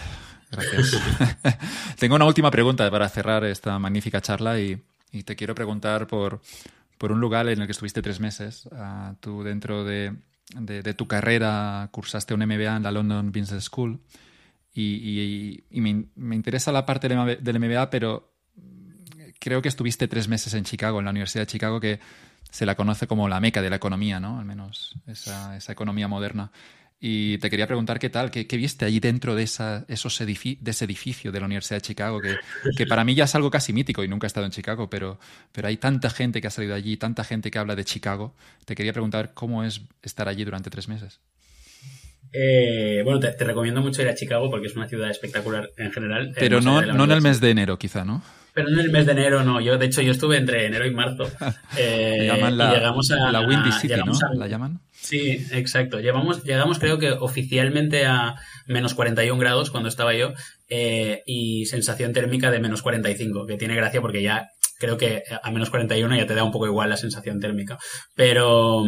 [0.51, 1.01] Gracias.
[1.99, 4.81] Tengo una última pregunta para cerrar esta magnífica charla y,
[5.25, 6.41] te quiero preguntar por,
[6.97, 8.69] por, un lugar en el que estuviste tres meses.
[8.73, 10.15] Ah, tú dentro de,
[10.97, 13.99] tu carrera cursaste un MBA en la London Business School
[14.75, 18.38] y, me, interesa la parte del MBA, pero
[19.39, 22.01] creo que estuviste tres meses en Chicago, en la Universidad de Chicago, que
[22.51, 24.39] se la conoce como la meca de la economía, ¿no?
[24.39, 26.51] Al menos esa, esa economía moderna.
[27.01, 30.85] Y te quería preguntar qué tal, qué, viste allí dentro de, esa, esos de ese
[30.85, 32.35] edificio de la Universidad de Chicago, que,
[32.77, 35.21] que, para mí ya es algo casi mítico y nunca he estado en Chicago, pero,
[35.53, 38.35] pero hay tanta gente que ha salido allí, tanta gente que habla de Chicago.
[38.65, 41.21] Te quería preguntar cómo es estar allí durante tres meses.
[42.33, 46.33] Eh, bueno, te, recomiendo mucho ir a Chicago porque es una ciudad espectacular en general.
[46.37, 48.25] Pero no, no en el mes de enero, quizá, ¿no?
[48.59, 49.61] Pero en el mes de enero no.
[49.61, 51.31] Yo, de hecho, yo estuve entre enero y marzo.
[51.79, 54.13] Eh, llaman la, y llegamos a la Windy City, ¿no?
[54.35, 54.81] ¿La llaman?
[54.91, 56.01] Sí, exacto.
[56.01, 58.35] Llevamos, llegamos creo que oficialmente a
[58.67, 60.33] menos 41 grados cuando estaba yo
[60.69, 64.49] eh, y sensación térmica de menos 45, que tiene gracia porque ya
[64.81, 67.79] creo que a menos 41 ya te da un poco igual la sensación térmica.
[68.17, 68.85] Pero,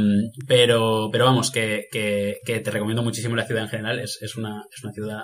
[0.49, 4.01] pero, pero vamos, que, que, que te recomiendo muchísimo la ciudad en general.
[4.01, 5.23] Es, es, una, es una ciudad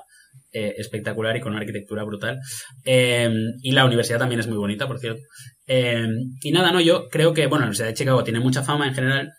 [0.53, 2.39] eh, espectacular y con una arquitectura brutal.
[2.85, 3.29] Eh,
[3.63, 5.21] y la universidad también es muy bonita, por cierto.
[5.67, 6.07] Eh,
[6.43, 8.95] y nada, no, yo creo que, bueno, la Universidad de Chicago tiene mucha fama en
[8.95, 9.33] general.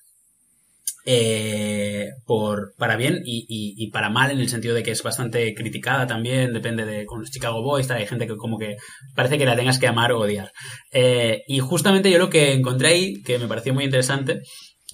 [2.26, 6.54] por, para bien y, para mal en el sentido de que es bastante criticada también,
[6.54, 8.76] depende de con Chicago Boys, hay gente que como que
[9.16, 10.52] parece que la tengas que amar o odiar.
[11.48, 14.42] y justamente yo lo que encontré ahí, que me pareció muy interesante,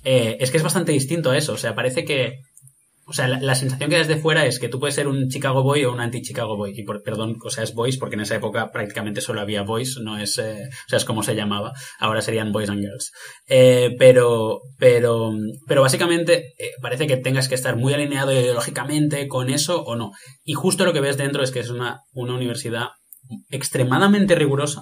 [0.03, 2.43] es que es bastante distinto a eso, o sea, parece que
[3.05, 5.83] o sea, la, sensación que desde fuera es que tú puedes ser un Chicago Boy
[5.83, 6.73] o un anti-Chicago Boy.
[6.75, 9.97] Y por, perdón, o sea, es Boys porque en esa época prácticamente solo había Boys,
[9.97, 11.73] no es, eh, o sea, es como se llamaba.
[11.99, 13.11] Ahora serían Boys and Girls.
[13.47, 15.33] Eh, pero, pero,
[15.67, 20.11] pero básicamente eh, parece que tengas que estar muy alineado ideológicamente con eso o no.
[20.43, 22.89] Y justo lo que ves dentro es que es una, una universidad
[23.49, 24.81] extremadamente rigurosa.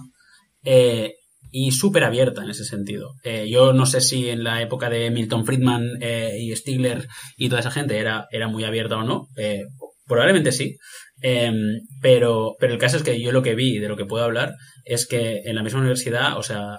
[0.64, 1.16] Eh,
[1.52, 3.14] y súper abierta en ese sentido.
[3.24, 7.08] Eh, yo no sé si en la época de Milton Friedman eh, y Stigler
[7.38, 9.28] y toda esa gente era, era muy abierta o no.
[9.36, 9.64] Eh,
[10.08, 10.78] probablemente sí.
[11.22, 14.06] Em, pero, pero el caso es que yo lo que vi y de lo que
[14.06, 14.56] puedo hablar
[14.86, 16.78] es que en la misma universidad, o sea,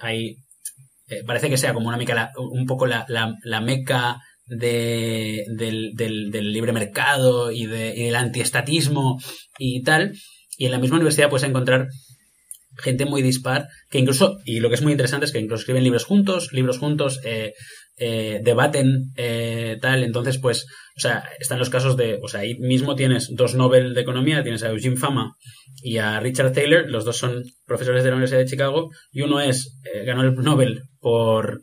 [0.00, 0.36] hay
[1.26, 6.72] parece que sea como una meca, un poco la, la, meca de, del, del, libre
[6.72, 9.20] mercado y, de, y del antiestatismo
[9.58, 10.12] y tal.
[10.58, 11.88] Y en la misma universidad puedes encontrar
[12.78, 15.84] gente muy dispar, que incluso, y lo que es muy interesante es que incluso escriben
[15.84, 17.52] libros juntos, libros juntos, eh,
[17.98, 20.66] eh, debaten eh, tal, entonces pues,
[20.96, 24.42] o sea, están los casos de, o sea, ahí mismo tienes dos Nobel de Economía,
[24.42, 25.34] tienes a Eugene Fama
[25.82, 29.40] y a Richard Taylor, los dos son profesores de la Universidad de Chicago, y uno
[29.40, 31.60] es, ganó el Nobel por,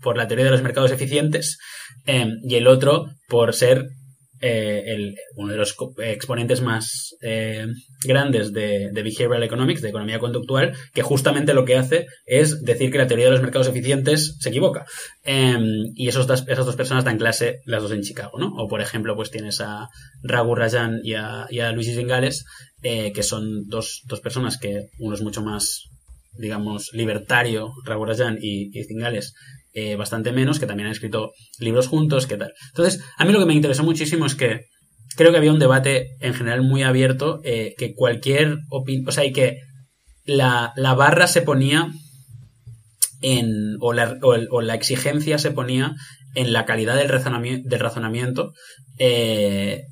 [0.00, 1.58] por la teoría de los mercados eficientes,
[2.06, 3.88] y el otro por ser
[4.40, 7.66] eh, el, uno de los exponentes más eh,
[8.04, 12.98] grandes de, behavioral economics, de economía conductual, que justamente lo que hace es decir que
[12.98, 14.86] la teoría de los mercados eficientes se equivoca.
[15.24, 18.54] Em, y esos esas dos personas dan clase las dos en Chicago, ¿no?
[18.56, 19.88] O por ejemplo, pues tienes a
[20.22, 22.44] Raghu Rajan y a, y Zingales,
[22.82, 25.84] eh, que son dos, dos personas que uno es mucho más
[26.38, 29.34] digamos, libertario, Raghu Rajan y Zingales,
[29.78, 32.52] eh, bastante menos, que también han escrito libros juntos, ¿qué tal?
[32.70, 34.62] Entonces, a mí lo que me interesó muchísimo es que
[35.16, 39.24] creo que había un debate en general muy abierto, eh, que cualquier opinión, o sea,
[39.24, 39.58] y que
[40.24, 41.92] la, barra se ponía
[43.22, 45.94] en, o la, o, la, exigencia se ponía
[46.34, 48.52] en la calidad del razonamiento, del razonamiento
[48.98, 49.84] eh,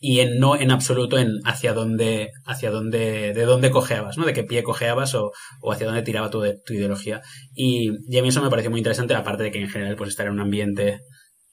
[0.00, 4.26] y en no en absoluto en hacia dónde, hacia dónde, de dónde cojeabas, ¿no?
[4.26, 7.20] De qué pie cojeabas o, o hacia dónde tiraba tu, tu ideología.
[7.54, 10.10] Y, y, a mí eso me pareció muy interesante, aparte de que en general, pues
[10.10, 11.00] estar en un ambiente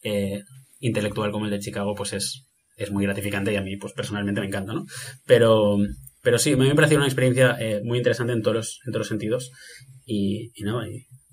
[0.04, 0.44] eh,
[0.80, 2.46] intelectual como el de Chicago, pues es,
[2.78, 4.86] es muy gratificante y a mí, pues personalmente me encanta, ¿no?
[5.26, 5.78] Pero,
[6.22, 9.08] pero sí, me pareció una experiencia eh, muy interesante en todos los, en todos los
[9.08, 9.52] sentidos.
[10.06, 10.86] Y, y nada,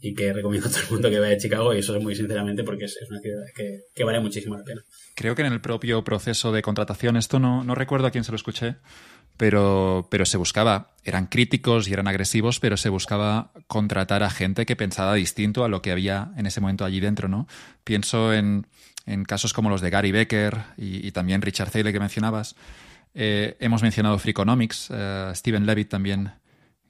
[0.02, 2.16] y que recomiendo a todo el mundo que vaya a Chicago y eso es muy
[2.16, 4.82] sinceramente porque es, una ciudad que, vale muchísimo la pena.
[5.22, 8.32] Creo que en el propio proceso de contratación, esto no, no recuerdo a quién se
[8.32, 8.74] lo escuché,
[9.36, 14.66] pero, pero se buscaba, eran críticos y eran agresivos, pero se buscaba contratar a gente
[14.66, 17.46] que pensaba distinto a lo que había en ese momento allí dentro, ¿no?
[17.84, 18.66] Pienso en,
[19.06, 22.56] en casos como los de Gary Becker y, también Richard Thaler que mencionabas.
[23.14, 26.32] Eh, hemos mencionado Freakonomics, uh, Steven Levitt también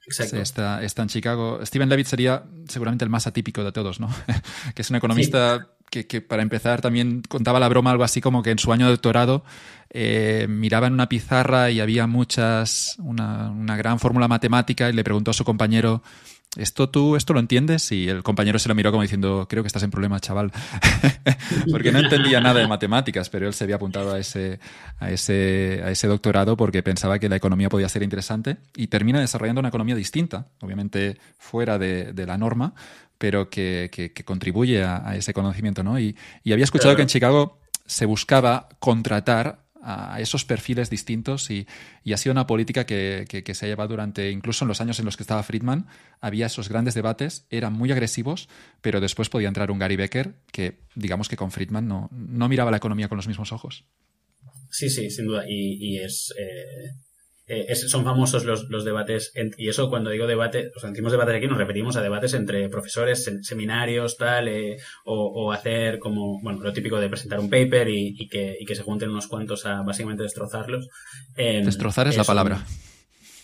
[0.06, 0.40] Exacto.
[0.40, 1.60] está, está, en Chicago.
[1.66, 4.09] Steven Levitt sería seguramente el más atípico de todos, ¿no?
[4.74, 8.51] que es un economista que, para empezar, también contaba la broma algo así como que
[8.51, 9.44] en su año de doctorado
[9.90, 15.05] eh, miraba en una pizarra y había muchas, una, una gran fórmula matemática y le
[15.05, 16.02] preguntó a su compañero
[16.56, 17.90] ¿Esto tú esto lo entiendes?
[17.93, 20.52] Y el compañero se lo miró como diciendo, creo que estás en problema, chaval.
[21.70, 24.60] porque no entendía nada de matemáticas, pero él se había apuntado a ese,
[24.98, 29.19] a, ese, a ese doctorado porque pensaba que la economía podía ser interesante y termina
[29.19, 32.74] desarrollando una economía distinta, obviamente fuera de, de la norma,
[33.23, 35.85] pero que, que, contribuye a, ese conocimiento.
[35.85, 35.97] ¿no?
[35.97, 41.69] Y, y había escuchado que en Chicago se buscaba contratar a esos perfiles distintos y,
[42.12, 45.16] ha sido una política que, se ha llevado durante, incluso en los años en los
[45.16, 45.86] que estaba Friedman,
[46.20, 48.49] había esos grandes debates, eran muy agresivos,
[48.81, 52.73] pero después podía entrar un Gary Becker que, digamos que con Friedman no, no miraba
[52.73, 53.85] la economía con los mismos ojos.
[54.69, 55.44] Sí, sí, sin duda.
[55.49, 56.90] Y, es, eh,
[57.53, 61.35] eh, son famosos los, los debates, y eso cuando digo debate, o sea, decimos debates
[61.35, 66.73] aquí, nos referimos a debates entre profesores, seminarios, tal, eh, o, hacer como, bueno, lo
[66.73, 70.23] típico de presentar un paper y, que, y que, se junten unos cuantos a básicamente
[70.23, 70.89] destrozarlos.
[71.37, 72.65] Em, Destrozar es la palabra.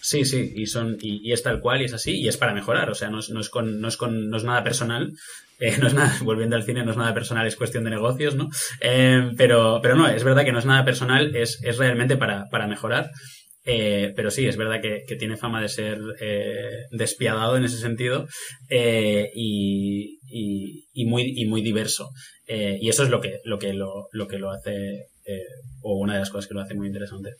[0.01, 2.89] Sí, sí, y son, y, es tal cual y es así, y es para mejorar,
[2.89, 5.13] o sea, no es, no es con, no es con, no es nada personal,
[5.61, 8.35] eh, no es nada, volviendo al cine, no es nada personal, es cuestión de negocios,
[8.37, 8.49] ¿no?
[8.81, 12.49] Em, pero, pero no, es verdad que no es nada personal, es, es realmente para,
[12.49, 13.11] para mejorar.
[13.65, 18.27] Eh, pero sí, es verdad que, tiene fama de ser eh, despiadado en ese sentido
[18.71, 20.19] eh, y,
[21.07, 22.11] muy, y muy diverso.
[22.47, 25.07] y eso es lo que lo, que lo, lo, que lo hace,
[25.83, 27.35] o una de las cosas que lo hace muy interesante.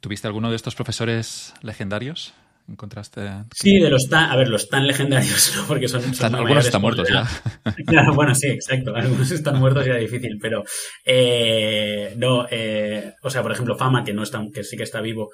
[0.00, 2.34] ¿Tuviste alguno de estos profesores legendarios?
[2.68, 3.20] Encontraste.
[3.54, 5.66] Sí, de los tan, a ver, los tan legendarios, ¿no?
[5.66, 6.02] Porque son.
[6.34, 7.26] algunos están muertos ya.
[7.86, 8.94] claro, bueno, sí, exacto.
[8.94, 10.64] Algunos están muertos y era difícil, pero
[11.04, 15.00] eh, no, eh, o sea, por ejemplo, Fama, que no está, que sí que está
[15.00, 15.30] vivo,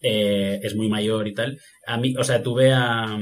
[0.00, 1.58] eh, es muy mayor y tal.
[1.86, 3.16] A mí, o sea, tuve a,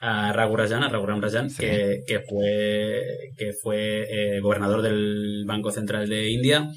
[0.00, 3.02] a Raghu Rajan, a Raghuram Rajan, que, que fue,
[3.36, 6.68] que fue gobernador del Banco Central de India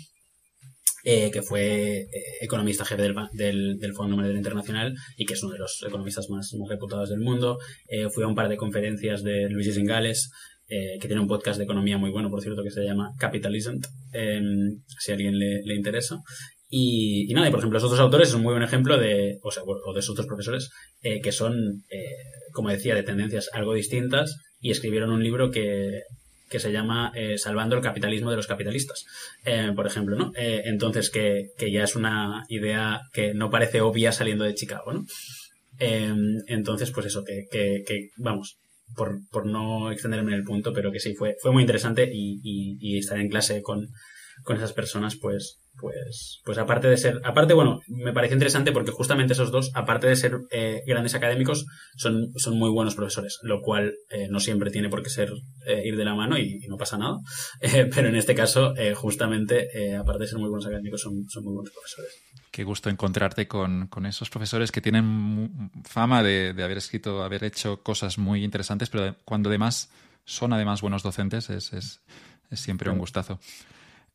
[1.09, 2.07] eh, que fue eh,
[2.41, 6.53] economista jefe del, del, Fondo Monetario Internacional y que es uno de los economistas más,
[6.67, 7.59] reputados del mundo.
[7.87, 10.29] Eh, fui a un par de conferencias de Luigi Zingales,
[10.67, 13.75] que tiene un podcast de economía muy bueno, por cierto, que se llama Capitalism,
[14.11, 16.19] em, si a alguien le, le interesa.
[16.67, 19.63] Y, nada, y por ejemplo, esos dos autores son muy buen ejemplo de, o sea,
[19.63, 20.69] o de esos dos profesores,
[21.01, 21.85] que son,
[22.51, 26.01] como decía, de tendencias algo distintas y escribieron un libro que,
[26.49, 29.05] que se llama eh, Salvando el capitalismo de los capitalistas,
[29.45, 30.31] eh, por ejemplo, ¿no?
[30.35, 35.05] Eh, entonces, que, ya es una idea que no parece obvia saliendo de Chicago, ¿no?
[35.79, 38.57] entonces, pues eso, que, que, vamos,
[38.95, 42.39] por, por, no extenderme en el punto, pero que sí, fue, fue muy interesante y,
[42.43, 43.87] y, y estar en clase con,
[44.43, 48.91] con esas personas, pues, pues, pues aparte de ser, aparte, bueno, me pareció interesante porque
[48.91, 51.65] justamente esos dos, aparte de ser eh, grandes académicos,
[51.95, 55.31] son, son muy buenos profesores, lo cual eh, no siempre tiene por qué ser
[55.65, 57.17] eh, ir de la mano y, no pasa nada.
[57.95, 61.71] pero en este caso, justamente, aparte de ser muy buenos académicos, son, son muy buenos
[61.71, 62.11] profesores.
[62.51, 67.43] Qué gusto encontrarte con, con esos profesores que tienen fama de, de, haber escrito, haber
[67.43, 69.89] hecho cosas muy interesantes, pero cuando además
[70.25, 72.01] son además buenos docentes, es, es,
[72.51, 73.39] es siempre un gustazo.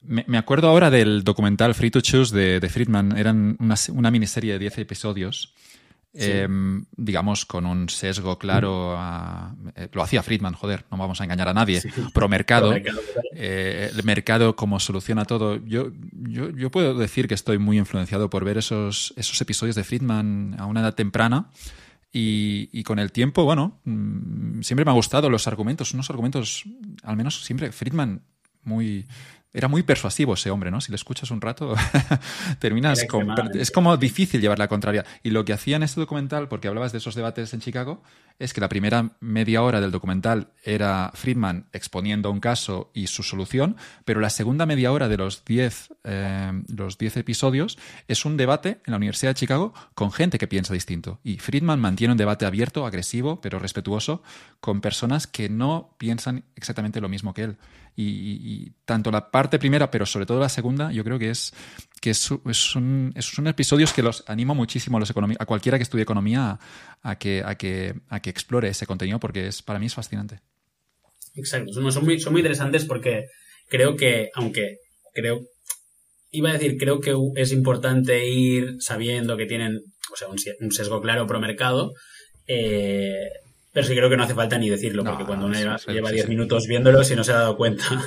[0.05, 3.17] Me, acuerdo ahora del documental Free to Choose de, Friedman.
[3.17, 5.55] Eran una, miniserie de 10 episodios.
[6.15, 8.99] Em, digamos, con un sesgo claro.
[9.77, 11.81] Eh, lo hacía Friedman, joder, no vamos a engañar a nadie.
[12.13, 12.75] Pro mercado.
[13.35, 15.57] Eh, el mercado como soluciona todo.
[15.65, 20.57] Yo, yo, puedo decir que estoy muy influenciado por ver esos, esos episodios de Friedman
[20.59, 21.51] a una edad temprana.
[22.15, 26.65] Y, y, con el tiempo, bueno, mm, siempre me ha gustado los argumentos, unos argumentos,
[27.05, 28.21] al menos siempre Friedman
[28.65, 29.07] muy
[29.55, 30.81] era muy persuasivo ese hombre, ¿no?
[30.81, 31.75] Si le escuchas un rato,
[32.59, 33.29] terminas con...
[33.55, 35.05] Es como difícil llevar la contraria.
[35.23, 38.03] Y lo que hacía en este documental, porque hablabas de esos debates en Chicago,
[38.39, 43.23] es que la primera media hora del documental era Friedman exponiendo un caso y su
[43.23, 48.37] solución, pero la segunda media hora de los 10 eh, los diez episodios es un
[48.37, 51.21] debate en la Universidad de Chicago con gente que piensa distinto.
[51.23, 54.23] Y Friedman mantiene un debate abierto, agresivo, pero respetuoso,
[54.61, 57.57] con personas que no piensan exactamente lo mismo que él.
[57.95, 61.53] Y, tanto la parte primera, pero sobre todo la segunda, yo creo que es
[62.01, 63.12] que es, son,
[63.47, 66.59] episodios que los animo muchísimo a, los a cualquiera que estudie economía
[67.03, 70.41] a, que, a, que, a que explore ese contenido porque es, para mí es fascinante.
[71.35, 73.27] Exacto, son, muy, son muy interesantes porque
[73.69, 74.79] creo que, aunque
[75.15, 75.43] creo,
[76.31, 79.81] iba a decir, creo que es importante ir sabiendo que tienen
[80.12, 81.93] o sea, un, sesgo claro pro mercado,
[82.47, 83.29] eh,
[83.73, 86.67] pero sí creo que no hace falta ni decirlo, porque cuando uno lleva 10 minutos
[86.67, 87.84] viéndolo, si no se ha dado cuenta.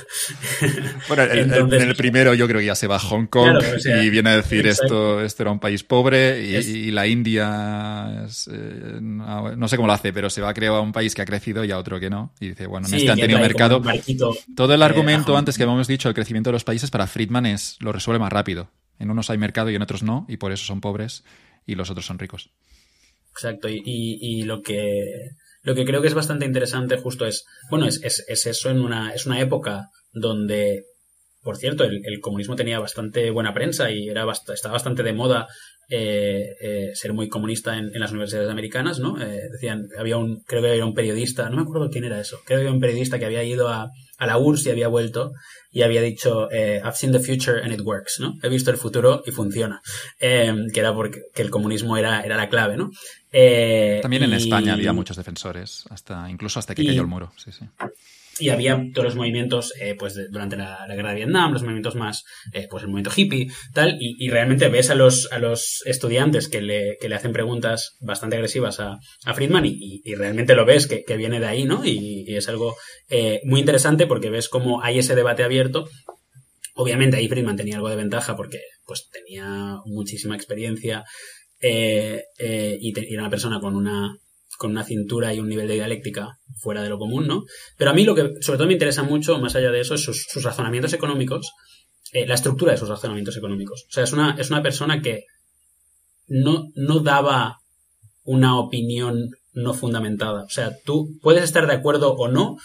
[1.08, 3.62] Bueno, en el primero yo creo que ya se va a Hong Kong
[4.02, 9.68] y viene a decir esto, esto era un país pobre y, la India, eh, no,
[9.68, 11.64] sé cómo lo hace, pero se va a crear a un país que ha crecido
[11.64, 12.32] y a otro que no.
[12.40, 13.82] Y dice, bueno, en este han tenido mercado.
[14.54, 17.76] Todo el argumento antes que hemos dicho, el crecimiento de los países para Friedman es
[17.80, 18.70] lo resuelve más rápido.
[18.98, 21.24] En unos hay mercado y en otros no, y por eso son pobres
[21.66, 22.50] y los otros son ricos.
[23.32, 25.30] Exacto, y lo que
[25.66, 29.12] lo que creo que es bastante interesante justo es, bueno, es, es, eso en una,
[29.12, 30.84] es una época donde,
[31.42, 35.48] por cierto, el, comunismo tenía bastante buena prensa y era estaba bastante de moda
[35.88, 39.20] eh, eh, ser muy comunista en, las universidades americanas, ¿no?
[39.20, 42.38] Eh, decían, había un, creo que había un periodista, no me acuerdo quién era eso,
[42.44, 45.32] creo que había un periodista que había ido a, a la URSS y había vuelto
[45.72, 48.34] y había dicho, I've seen the future and it works, ¿no?
[48.42, 49.80] He visto el futuro y funciona.
[50.18, 52.90] que era porque que el comunismo era, era la clave, ¿no?
[54.02, 57.66] También en España había muchos defensores, hasta incluso hasta que cayó el muro, sí, sí
[58.38, 62.24] y había todos los movimientos eh, pues durante la, guerra de Vietnam, los movimientos más,
[62.52, 66.60] eh, pues el movimiento hippie, tal, y, realmente ves a los, a los estudiantes que
[66.60, 70.86] le, que le hacen preguntas bastante agresivas a, a Friedman y, y, realmente lo ves
[70.86, 71.84] que, que, viene de ahí, ¿no?
[71.84, 72.76] Y, es algo
[73.08, 75.88] eh, muy interesante porque ves cómo hay ese debate abierto.
[76.74, 81.04] Obviamente ahí Friedman tenía algo de ventaja porque pues tenía muchísima experiencia
[81.68, 84.16] y, y era una persona con una
[84.56, 87.44] con una cintura y un nivel de dialéctica fuera de lo común, ¿no?
[87.76, 90.02] Pero a mí lo que sobre todo me interesa mucho, más allá de eso, es
[90.02, 91.52] sus, razonamientos económicos,
[92.12, 93.84] eh, la estructura de sus razonamientos económicos.
[93.88, 95.24] O sea, es una, es una persona que
[96.26, 97.58] no, no daba
[98.24, 100.44] una opinión no fundamentada.
[100.44, 102.56] O sea, tú puedes estar de acuerdo o no,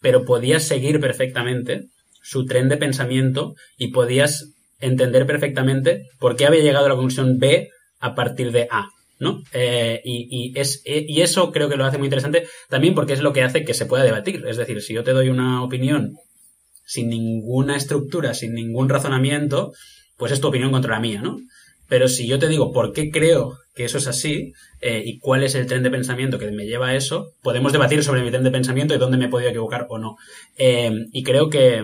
[0.00, 1.88] pero podías seguir perfectamente
[2.22, 7.38] su tren de pensamiento y podías entender perfectamente por qué había llegado a la conclusión
[7.38, 7.70] B
[8.00, 8.88] a partir de A.
[9.18, 9.42] ¿no?
[9.52, 13.20] Eh, y, es, eh, y eso creo que lo hace muy interesante también porque es
[13.20, 14.44] lo que hace que se pueda debatir.
[14.46, 16.14] Es decir, si yo te doy una opinión
[16.84, 19.72] sin ninguna estructura, sin ningún razonamiento,
[20.16, 21.38] pues es tu opinión contra la mía, ¿no?
[21.88, 25.42] Pero si yo te digo por qué creo que eso es así eh, y cuál
[25.42, 28.44] es el tren de pensamiento que me lleva a eso, podemos debatir sobre mi tren
[28.44, 30.16] de pensamiento y dónde me he podido equivocar o no.
[30.58, 31.82] y creo que,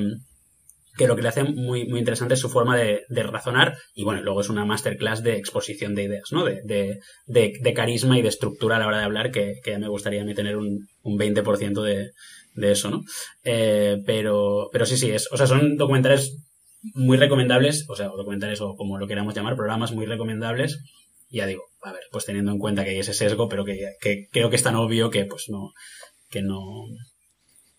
[0.97, 4.23] que lo que le hace muy, muy interesante es su forma de, razonar y bueno,
[4.23, 6.44] luego es una masterclass de exposición de ideas, ¿no?
[6.44, 10.23] De, de, carisma y de estructura a la hora de hablar que, que me gustaría
[10.23, 12.10] a mí tener un, un 20% de,
[12.55, 13.02] de eso, ¿no?
[13.42, 16.36] Eh, pero, pero sí, sí, es, o sea, son documentales
[16.94, 20.81] muy recomendables, o sea, documentales o como lo queramos llamar, programas muy recomendables.
[21.31, 24.28] Ya digo, a ver, pues teniendo en cuenta que hay ese sesgo, pero que, que
[24.31, 25.73] creo que es tan obvio que pues no,
[26.31, 26.60] que no,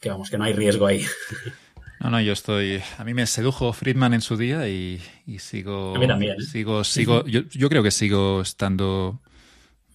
[0.01, 1.05] que vamos, que no hay riesgo ahí.
[1.99, 2.81] No, no, yo estoy.
[2.97, 5.01] A mí me sedujo Friedman en su día y,
[5.39, 5.95] sigo.
[5.95, 6.41] A mí también.
[6.41, 7.25] Sigo, sigo.
[7.25, 9.21] Yo, yo, creo que sigo estando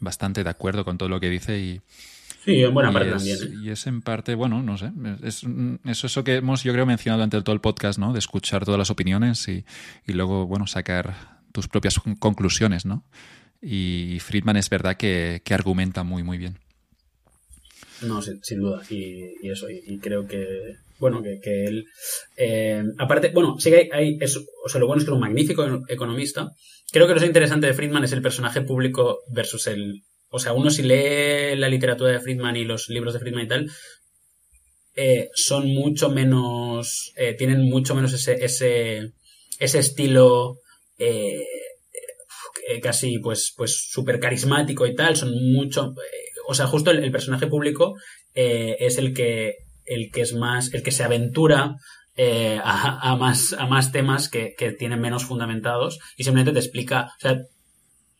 [0.00, 1.80] bastante de acuerdo con todo lo que dice y,
[2.44, 3.38] Sí, en buena parte es, también.
[3.42, 3.56] ¿eh?
[3.64, 4.90] Y es en parte, bueno, no sé,
[5.22, 5.44] es,
[5.84, 8.14] es, eso que hemos, yo creo, mencionado durante todo el podcast, ¿no?
[8.14, 9.64] De escuchar todas las opiniones y,
[10.06, 13.04] y luego, bueno, sacar tus propias conclusiones, ¿no?
[13.60, 16.58] Y Friedman es verdad que, que argumenta muy, muy bien.
[18.00, 18.82] No, sin, sin duda.
[18.88, 21.86] Y, y eso, y, y, creo que, bueno, que, que él.
[22.36, 23.88] Eh, aparte, bueno, sí que hay.
[23.92, 26.52] hay es, o sea, lo bueno es que es un magnífico economista.
[26.92, 30.02] Creo que lo interesante de Friedman es el personaje público versus el.
[30.28, 33.48] O sea, uno si lee la literatura de Friedman y los libros de Friedman y
[33.48, 33.70] tal,
[34.94, 37.12] eh, son mucho menos.
[37.16, 39.12] Eh, tienen mucho menos ese, ese,
[39.58, 40.58] ese estilo.
[42.70, 45.92] Eh, casi pues pues súper carismático y tal son mucho
[46.46, 47.96] o sea justo el, el personaje público
[48.34, 49.54] eh, es el que
[49.84, 51.76] el que es más el que se aventura
[52.16, 57.12] eh, a, más a más temas que, que, tienen menos fundamentados y simplemente te explica
[57.16, 57.38] o sea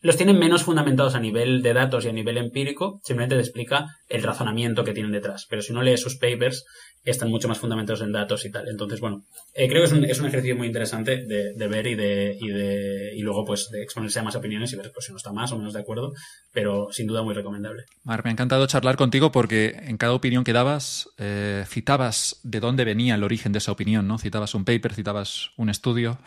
[0.03, 3.87] los tienen menos fundamentados a nivel de datos y a nivel empírico simplemente te explica
[4.09, 5.47] el razonamiento que tienen detrás.
[5.49, 6.65] Pero si no lees sus papers
[7.05, 8.69] están mucho más fundamentados en datos y tal.
[8.69, 11.95] Entonces, bueno, eh, creo que es un, es un, ejercicio muy interesante de, ver y
[11.95, 15.13] de, y de y luego pues de exponerse a más opiniones y ver pues, si
[15.13, 16.13] uno está más o menos de acuerdo,
[16.53, 17.85] pero sin duda muy recomendable.
[18.05, 22.61] Mar, me ha encantado charlar contigo porque en cada opinión que dabas eh, citabas de
[22.61, 24.19] dónde venía el origen de esa opinión, ¿no?
[24.19, 26.19] Citabas un paper, citabas un estudio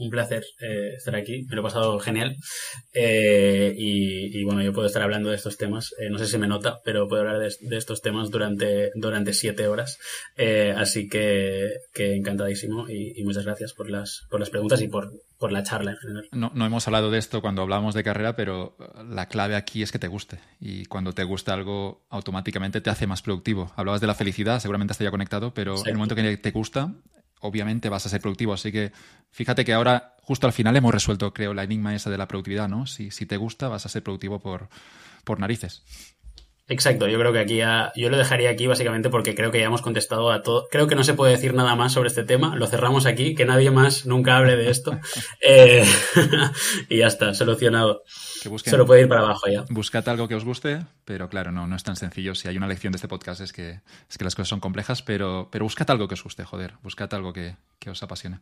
[0.00, 2.36] un placer eh, estar aquí, me lo he pasado genial.
[2.94, 6.38] Eh, y, y, bueno, yo puedo estar hablando de estos temas, eh, no sé si
[6.38, 9.98] me nota, pero puedo hablar de, de estos temas durante, durante siete horas.
[10.76, 15.12] Así que, que encantadísimo y, y, muchas gracias por las, por las preguntas y por,
[15.38, 16.28] por la charla en general.
[16.32, 18.76] No, no hemos hablado de esto cuando hablamos de carrera, pero
[19.08, 20.40] la clave aquí es que te guste.
[20.60, 23.72] Y cuando te gusta algo, automáticamente te hace más productivo.
[23.76, 25.84] Hablabas de la felicidad, seguramente estaría conectado, pero sí.
[25.84, 26.94] en el momento que te gusta,
[27.40, 28.52] obviamente vas a ser productivo.
[28.52, 28.92] Así que
[29.30, 32.68] fíjate que ahora, justo al final, hemos resuelto, creo, la enigma esa de la productividad,
[32.68, 32.86] ¿no?
[32.86, 34.68] Si, si te gusta, vas a ser productivo por,
[35.24, 35.82] por narices.
[36.70, 39.66] Exacto, yo creo que aquí ya, yo lo dejaría aquí básicamente porque creo que ya
[39.66, 40.68] hemos contestado a todo.
[40.70, 43.44] Creo que no se puede decir nada más sobre este tema, lo cerramos aquí, que
[43.44, 44.96] nadie más nunca hable de esto.
[45.40, 45.84] eh,
[46.88, 48.04] y ya está, solucionado.
[48.40, 49.64] Que busquen, se lo puede ir para abajo ya.
[49.68, 52.36] Buscad algo que os guste, pero claro, no, no es tan sencillo.
[52.36, 55.02] Si hay una lección de este podcast es que, es que las cosas son complejas,
[55.02, 58.38] pero, pero buscad algo que os guste, joder, buscad algo que, que os apasione.